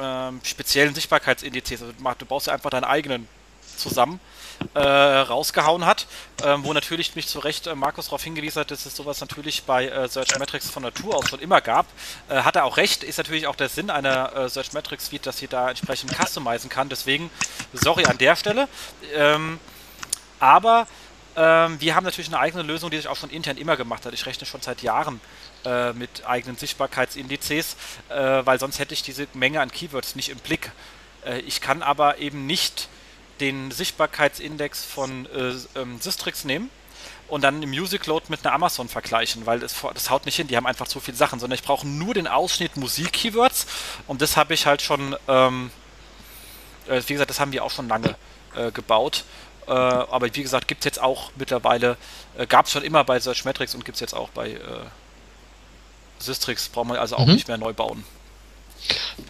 [0.00, 1.82] ähm, speziellen Sichtbarkeitsindizes.
[1.82, 3.28] Also du baust ja einfach deinen eigenen
[3.76, 4.20] zusammen.
[4.74, 6.06] Äh, rausgehauen hat,
[6.44, 9.62] ähm, wo natürlich mich zu Recht äh, Markus darauf hingewiesen hat, dass es sowas natürlich
[9.64, 11.86] bei äh, Search Metrics von Natur aus schon immer gab.
[12.28, 15.26] Äh, hat er auch recht, ist natürlich auch der Sinn einer äh, Search Metrics Suite,
[15.26, 16.90] dass sie da entsprechend customizen kann.
[16.90, 17.30] Deswegen,
[17.72, 18.68] sorry an der Stelle.
[19.14, 19.58] Ähm,
[20.40, 20.86] aber
[21.36, 24.12] ähm, wir haben natürlich eine eigene Lösung, die sich auch schon intern immer gemacht hat.
[24.12, 25.20] Ich rechne schon seit Jahren
[25.64, 27.76] äh, mit eigenen Sichtbarkeitsindizes,
[28.08, 28.14] äh,
[28.44, 30.72] weil sonst hätte ich diese Menge an Keywords nicht im Blick.
[31.24, 32.88] Äh, ich kann aber eben nicht
[33.40, 36.70] den Sichtbarkeitsindex von äh, ähm, Systrix nehmen
[37.28, 40.48] und dann im Music Load mit einer Amazon vergleichen, weil das, das haut nicht hin,
[40.48, 43.66] die haben einfach zu viele Sachen, sondern ich brauche nur den Ausschnitt Musik-Keywords
[44.06, 45.70] und das habe ich halt schon, ähm,
[46.88, 48.16] äh, wie gesagt, das haben wir auch schon lange
[48.54, 49.24] äh, gebaut.
[49.66, 51.96] Äh, aber wie gesagt, gibt es jetzt auch mittlerweile,
[52.36, 54.58] äh, gab es schon immer bei Searchmetrics und gibt es jetzt auch bei
[56.20, 57.34] Systrix braucht man also auch mhm.
[57.34, 58.04] nicht mehr neu bauen.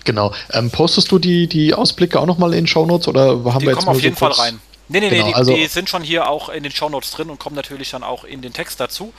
[0.05, 0.33] Genau.
[0.53, 3.85] Ähm, postest du die, die Ausblicke auch nochmal in Shownotes oder haben die wir jetzt
[3.85, 4.61] kommen auf jeden so Fall rein.
[4.89, 7.31] Nee, nee, genau, nee, die, also die, sind schon hier auch in den Shownotes drin
[7.31, 9.13] und kommen natürlich dann auch in den Text dazu.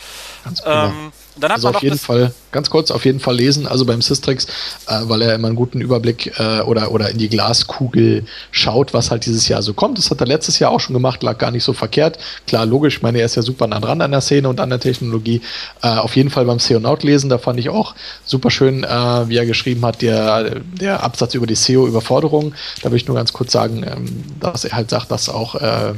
[0.43, 0.61] Ganz.
[0.65, 4.45] Ähm, also auf jeden Fall, ganz kurz, auf jeden Fall lesen, also beim Systrix,
[4.87, 9.11] äh, weil er immer einen guten Überblick äh, oder, oder in die Glaskugel schaut, was
[9.11, 9.97] halt dieses Jahr so kommt.
[9.97, 12.17] Das hat er letztes Jahr auch schon gemacht, lag gar nicht so verkehrt.
[12.47, 14.69] Klar, logisch, ich meine, er ist ja super nah dran an der Szene und an
[14.69, 15.41] der Technologie.
[15.81, 17.95] Äh, auf jeden Fall beim SEO-Naut lesen, da fand ich auch
[18.25, 22.53] super schön, äh, wie er geschrieben hat, der, der Absatz über die SEO-Überforderung.
[22.81, 25.93] Da will ich nur ganz kurz sagen, ähm, dass er halt sagt, dass auch äh,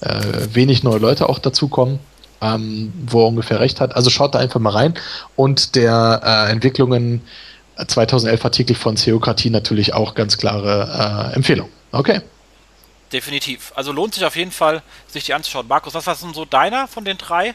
[0.00, 0.20] äh,
[0.52, 1.98] wenig neue Leute auch dazukommen.
[2.40, 3.96] Ähm, wo er ungefähr recht hat.
[3.96, 4.94] Also schaut da einfach mal rein.
[5.34, 7.22] Und der äh, Entwicklungen
[7.84, 11.68] 2011 Artikel von Seokratie natürlich auch ganz klare äh, Empfehlung.
[11.92, 12.20] Okay.
[13.12, 13.72] Definitiv.
[13.74, 15.66] Also lohnt sich auf jeden Fall, sich die anzuschauen.
[15.66, 17.54] Markus, was war denn so deiner von den drei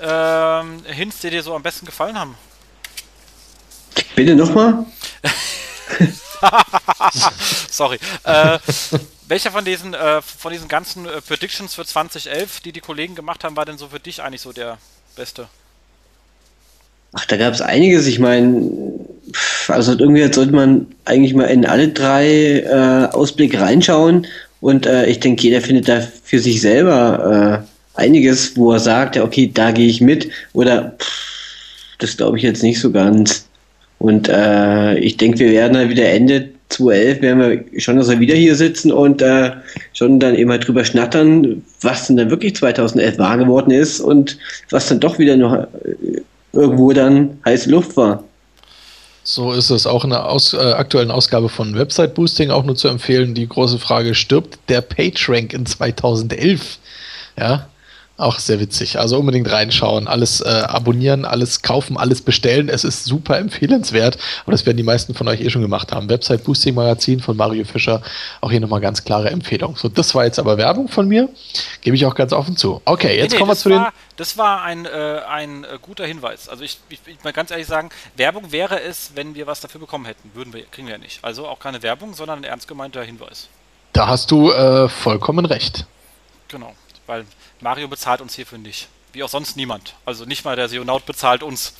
[0.00, 2.34] ähm, Hints, die dir so am besten gefallen haben?
[4.16, 4.84] Bitte nochmal?
[7.70, 7.98] Sorry.
[8.24, 8.58] Äh,
[9.28, 13.44] welcher von diesen, äh, von diesen ganzen äh, Predictions für 2011, die die Kollegen gemacht
[13.44, 14.78] haben, war denn so für dich eigentlich so der
[15.16, 15.48] beste?
[17.12, 18.06] Ach, da gab es einiges.
[18.06, 18.70] Ich meine,
[19.68, 24.26] also irgendwie sollte man eigentlich mal in alle drei äh, Ausblicke reinschauen
[24.60, 27.64] und äh, ich denke, jeder findet da für sich selber
[27.94, 32.42] einiges, wo er sagt, ja, okay, da gehe ich mit oder pff, das glaube ich
[32.42, 33.46] jetzt nicht so ganz.
[33.98, 38.34] Und äh, ich denke, wir werden dann wieder Ende 2011 werden wir schon, dass wieder
[38.34, 39.52] hier sitzen und äh,
[39.92, 44.38] schon dann immer drüber schnattern, was denn dann wirklich 2011 wahr geworden ist und
[44.70, 45.66] was dann doch wieder noch äh,
[46.52, 48.22] irgendwo dann heiße Luft war.
[49.26, 52.76] So ist es auch in der aus, äh, aktuellen Ausgabe von Website Boosting auch nur
[52.76, 53.34] zu empfehlen.
[53.34, 56.78] Die große Frage: Stirbt der PageRank in 2011?
[57.38, 57.66] Ja,
[58.16, 58.98] auch sehr witzig.
[58.98, 62.68] Also unbedingt reinschauen, alles äh, abonnieren, alles kaufen, alles bestellen.
[62.68, 64.18] Es ist super empfehlenswert.
[64.42, 66.08] Aber das werden die meisten von euch eh schon gemacht haben.
[66.08, 68.02] Website Boosting Magazin von Mario Fischer.
[68.40, 69.76] Auch hier nochmal ganz klare Empfehlung.
[69.76, 71.28] So, das war jetzt aber Werbung von mir.
[71.80, 72.80] Gebe ich auch ganz offen zu.
[72.84, 73.98] Okay, jetzt nee, nee, kommen wir zu war, den.
[74.16, 76.48] Das war ein, äh, ein äh, guter Hinweis.
[76.48, 79.80] Also ich, ich, ich mal ganz ehrlich sagen, Werbung wäre es, wenn wir was dafür
[79.80, 80.30] bekommen hätten.
[80.34, 81.24] Würden wir, kriegen wir ja nicht.
[81.24, 83.48] Also auch keine Werbung, sondern ein ernst gemeinter Hinweis.
[83.92, 85.86] Da hast du äh, vollkommen recht.
[86.48, 86.74] Genau,
[87.06, 87.24] weil
[87.60, 88.88] Mario bezahlt uns hierfür nicht.
[89.12, 89.94] Wie auch sonst niemand.
[90.04, 91.74] Also nicht mal der Seonaut bezahlt uns.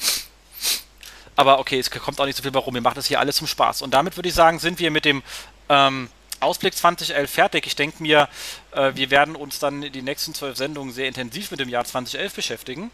[1.37, 2.75] Aber okay, es kommt auch nicht so viel warum.
[2.75, 3.83] Wir machen das hier alles zum Spaß.
[3.83, 5.23] Und damit würde ich sagen, sind wir mit dem
[5.69, 6.09] ähm,
[6.41, 7.67] Ausblick 2011 fertig.
[7.67, 8.29] Ich denke mir,
[8.73, 12.35] äh, wir werden uns dann die nächsten zwölf Sendungen sehr intensiv mit dem Jahr 2011
[12.35, 12.91] beschäftigen.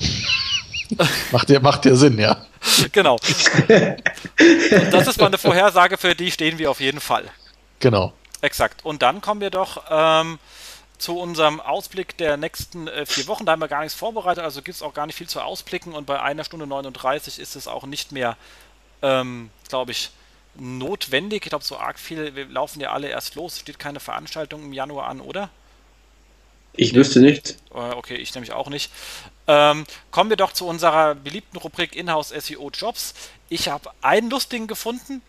[1.32, 2.44] macht, dir, macht Sinn, ja.
[2.90, 3.14] Genau.
[3.14, 7.24] Und das ist mal eine Vorhersage, für die stehen wir auf jeden Fall.
[7.80, 8.12] Genau.
[8.40, 8.84] Exakt.
[8.84, 10.38] Und dann kommen wir doch ähm,
[11.02, 13.44] zu unserem Ausblick der nächsten äh, vier Wochen.
[13.44, 15.92] Da haben wir gar nichts vorbereitet, also gibt es auch gar nicht viel zu ausblicken.
[15.94, 18.36] Und bei einer Stunde 39 ist es auch nicht mehr,
[19.02, 20.10] ähm, glaube ich,
[20.54, 21.44] notwendig.
[21.44, 23.58] Ich glaube, so arg viel, wir laufen ja alle erst los.
[23.58, 25.50] Steht keine Veranstaltung im Januar an, oder?
[26.74, 27.56] Ich wüsste nicht.
[27.74, 28.90] Äh, okay, ich nämlich auch nicht.
[29.48, 33.14] Ähm, kommen wir doch zu unserer beliebten Rubrik Inhouse SEO Jobs.
[33.48, 35.20] Ich habe einen lustigen gefunden.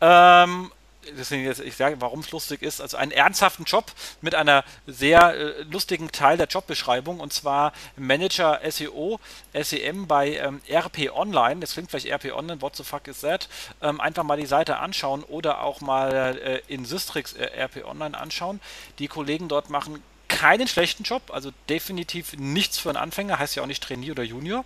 [0.00, 0.72] Ähm,
[1.16, 5.34] deswegen jetzt, ich sage, warum es lustig ist, also einen ernsthaften Job mit einer sehr
[5.34, 9.20] äh, lustigen Teil der Jobbeschreibung und zwar Manager SEO,
[9.54, 11.60] SEM bei ähm, RP Online.
[11.60, 13.48] Das klingt vielleicht RP Online, what the fuck is that?
[13.82, 18.18] Ähm, einfach mal die Seite anschauen oder auch mal äh, in Systrix äh, RP Online
[18.18, 18.60] anschauen.
[18.98, 23.62] Die Kollegen dort machen keinen schlechten Job, also definitiv nichts für einen Anfänger, heißt ja
[23.62, 24.64] auch nicht Trainee oder Junior.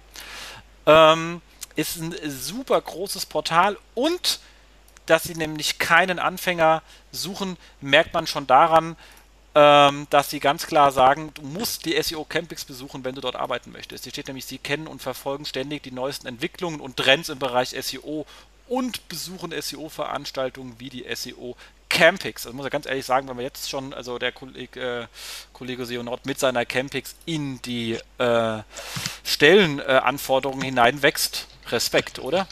[0.87, 1.41] Ähm,
[1.77, 4.41] ist ein super großes Portal und
[5.07, 6.83] dass sie nämlich keinen Anfänger
[7.13, 8.97] suchen, merkt man schon daran,
[9.55, 13.37] ähm, dass sie ganz klar sagen, du musst die SEO Campings besuchen, wenn du dort
[13.37, 14.05] arbeiten möchtest.
[14.05, 17.71] Hier steht nämlich, sie kennen und verfolgen ständig die neuesten Entwicklungen und Trends im Bereich
[17.71, 18.27] SEO
[18.67, 21.57] und besuchen SEO-Veranstaltungen wie die SEO
[21.89, 22.47] Campix.
[22.47, 25.07] Also muss ich ganz ehrlich sagen, wenn man jetzt schon, also der Kollege, äh,
[25.53, 28.63] Kollege Seonort mit seiner Campix in die äh,
[29.23, 32.49] Stellenanforderungen äh, hineinwächst, Respekt, oder?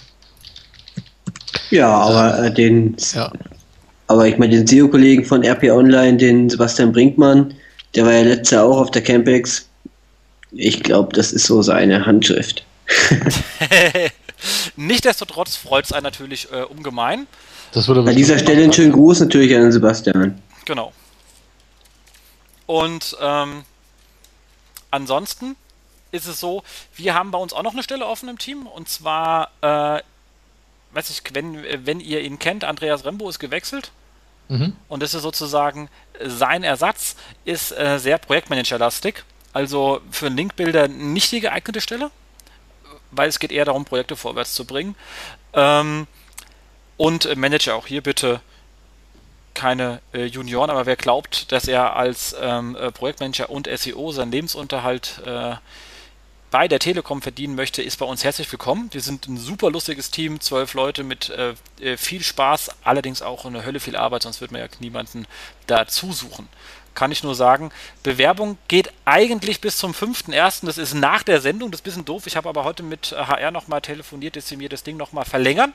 [1.73, 3.33] Ja, aber äh, den, ja.
[4.07, 7.55] aber ich meine, den SEO-Kollegen von RP Online, den Sebastian Brinkmann,
[7.95, 9.71] der war ja letztes Jahr auch auf der Campex.
[10.51, 12.67] Ich glaube, das ist so seine Handschrift.
[14.77, 17.27] Nichtsdestotrotz freut es einen natürlich äh, ungemein.
[17.73, 20.43] Das würde an dieser Stelle einen schönen Gruß natürlich an Sebastian.
[20.67, 20.93] Genau.
[22.67, 23.65] Und ähm,
[24.91, 25.57] ansonsten
[26.11, 26.65] ist es so,
[26.97, 30.03] wir haben bei uns auch noch eine Stelle offen im Team und zwar äh,
[30.93, 33.93] weiß ich, wenn, wenn ihr ihn kennt, Andreas Rembo ist gewechselt.
[34.49, 34.77] Mhm.
[34.89, 35.89] Und das ist sozusagen
[36.25, 39.25] sein Ersatz, ist äh, sehr Projektmanager-lastig.
[39.53, 42.11] Also für Linkbilder nicht die geeignete Stelle,
[43.11, 44.95] weil es geht eher darum, Projekte vorwärts zu bringen.
[45.53, 46.07] Ähm,
[46.97, 48.41] und äh, Manager auch hier bitte
[49.55, 54.33] keine äh, Junioren, aber wer glaubt, dass er als ähm, äh, Projektmanager und SEO seinen
[54.33, 55.57] Lebensunterhalt äh,
[56.53, 58.91] bei der Telekom verdienen möchte, ist bei uns herzlich willkommen.
[58.93, 63.47] Wir sind ein super lustiges Team, zwölf Leute mit äh, äh, viel Spaß, allerdings auch
[63.47, 65.27] eine Hölle viel Arbeit, sonst wird man ja niemanden
[65.67, 66.47] dazu suchen.
[66.95, 67.73] Kann ich nur sagen,
[68.03, 70.67] Bewerbung geht eigentlich bis zum 5.1.
[70.67, 72.27] Das ist nach der Sendung, das ist ein bisschen doof.
[72.27, 75.73] Ich habe aber heute mit HR nochmal telefoniert, dass sie mir das Ding nochmal verlängern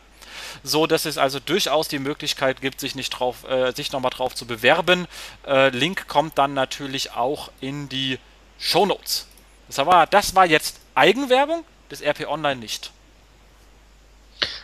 [0.62, 5.08] so dass es also durchaus die Möglichkeit gibt, sich äh, sich nochmal drauf zu bewerben.
[5.48, 8.20] Äh, Link kommt dann natürlich auch in die
[8.60, 9.26] Show Notes.
[9.68, 12.92] Das war, das war jetzt Eigenwerbung, das RP Online nicht.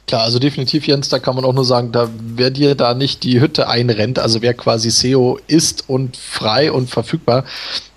[0.08, 3.24] Klar, also definitiv, Jens, da kann man auch nur sagen, da wer dir da nicht
[3.24, 7.46] die Hütte einrennt, also wer quasi SEO ist und frei und verfügbar,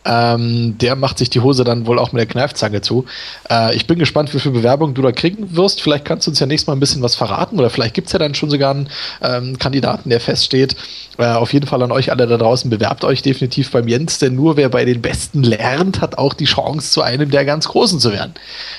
[0.07, 3.07] ähm, der macht sich die Hose dann wohl auch mit der Kneifzange zu.
[3.51, 5.83] Äh, ich bin gespannt, wie viele Bewerbungen du da kriegen wirst.
[5.83, 8.13] Vielleicht kannst du uns ja nächstes Mal ein bisschen was verraten oder vielleicht gibt es
[8.13, 8.89] ja dann schon sogar einen
[9.23, 10.77] ähm, Kandidaten, der feststeht.
[11.19, 14.35] Äh, auf jeden Fall an euch alle da draußen, bewerbt euch definitiv beim Jens, denn
[14.35, 17.99] nur wer bei den Besten lernt, hat auch die Chance, zu einem der ganz Großen
[17.99, 18.35] zu werden.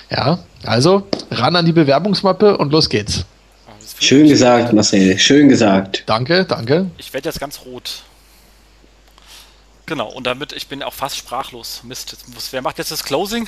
[0.09, 3.25] Ja, also ran an die Bewerbungsmappe und los geht's.
[3.99, 6.03] Schön gesagt, Marcel, schön gesagt.
[6.05, 6.87] Danke, danke.
[6.97, 8.03] Ich werde jetzt ganz rot.
[9.87, 11.81] Genau, und damit, ich bin auch fast sprachlos.
[11.85, 13.47] Mist, jetzt muss, wer macht jetzt das Closing?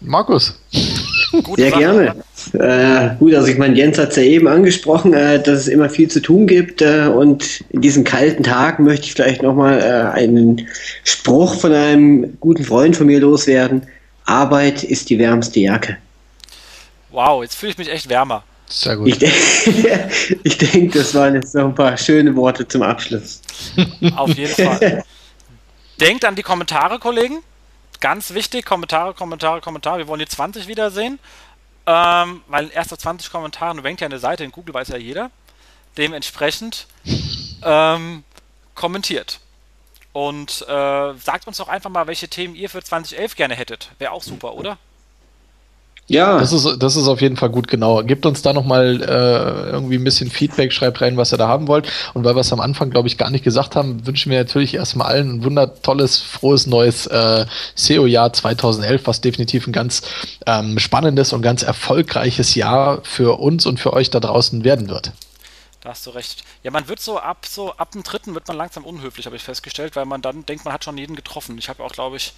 [0.00, 0.60] Markus.
[1.42, 1.80] Gute Sehr Sache.
[1.80, 3.12] gerne.
[3.12, 5.88] Äh, gut, also ich meine, Jens hat es ja eben angesprochen, äh, dass es immer
[5.88, 10.18] viel zu tun gibt äh, und in diesen kalten Tagen möchte ich vielleicht nochmal äh,
[10.18, 10.68] einen
[11.04, 13.86] Spruch von einem guten Freund von mir loswerden.
[14.26, 15.96] Arbeit ist die wärmste Jacke.
[17.10, 18.44] Wow, jetzt fühle ich mich echt wärmer.
[18.70, 19.08] Sehr gut.
[19.08, 20.10] Ich, denke,
[20.44, 23.42] ich denke, das waren jetzt noch ein paar schöne Worte zum Abschluss.
[24.14, 25.04] Auf jeden Fall.
[26.00, 27.42] Denkt an die Kommentare, Kollegen.
[28.00, 29.98] Ganz wichtig, Kommentare, Kommentare, Kommentare.
[29.98, 31.18] Wir wollen die 20 wiedersehen.
[31.86, 35.30] Ähm, weil erst 20 Kommentare rankt ja eine Seite, in Google weiß ja jeder.
[35.98, 36.86] Dementsprechend
[37.62, 38.22] ähm,
[38.74, 39.40] kommentiert.
[40.12, 43.90] Und äh, sagt uns doch einfach mal, welche Themen ihr für 2011 gerne hättet.
[43.98, 44.78] Wäre auch super, oder?
[46.10, 46.40] Ja.
[46.40, 48.02] Das ist, das ist auf jeden Fall gut, genau.
[48.02, 51.68] Gebt uns da nochmal äh, irgendwie ein bisschen Feedback, schreibt rein, was ihr da haben
[51.68, 51.86] wollt.
[52.14, 54.74] Und weil wir es am Anfang, glaube ich, gar nicht gesagt haben, wünschen wir natürlich
[54.74, 57.46] erstmal allen ein wundertolles, frohes neues äh,
[57.76, 60.02] SEO-Jahr 2011, was definitiv ein ganz
[60.46, 65.12] ähm, spannendes und ganz erfolgreiches Jahr für uns und für euch da draußen werden wird.
[65.80, 66.42] Da hast du recht.
[66.64, 69.42] Ja, man wird so ab so ab dem dritten wird man langsam unhöflich, habe ich
[69.42, 71.56] festgestellt, weil man dann denkt, man hat schon jeden getroffen.
[71.56, 72.34] Ich habe auch, glaube ich,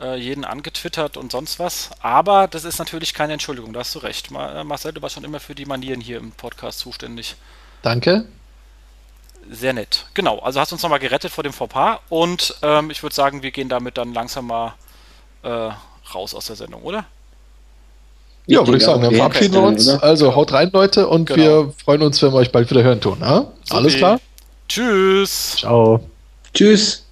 [0.00, 1.90] äh, jeden angetwittert und sonst was.
[2.00, 4.28] Aber das ist natürlich keine Entschuldigung, da hast du recht.
[4.30, 7.36] Äh, Marcel, du warst schon immer für die Manieren hier im Podcast zuständig.
[7.82, 8.26] Danke.
[9.50, 10.06] Sehr nett.
[10.14, 13.42] Genau, also hast du uns nochmal gerettet vor dem Fauxpas und ähm, ich würde sagen,
[13.42, 14.74] wir gehen damit dann langsam mal
[15.42, 15.70] äh,
[16.12, 17.04] raus aus der Sendung, oder?
[18.46, 19.02] Ja, würde ich sagen.
[19.02, 19.88] Dann verabschieden wir uns.
[19.88, 21.38] Also haut rein, Leute, und genau.
[21.38, 23.18] wir freuen uns, wenn wir euch bald wieder hören tun.
[23.18, 23.46] Ne?
[23.70, 24.20] Alles klar?
[24.68, 25.56] Tschüss.
[25.58, 26.00] Ciao.
[26.54, 27.05] Tschüss.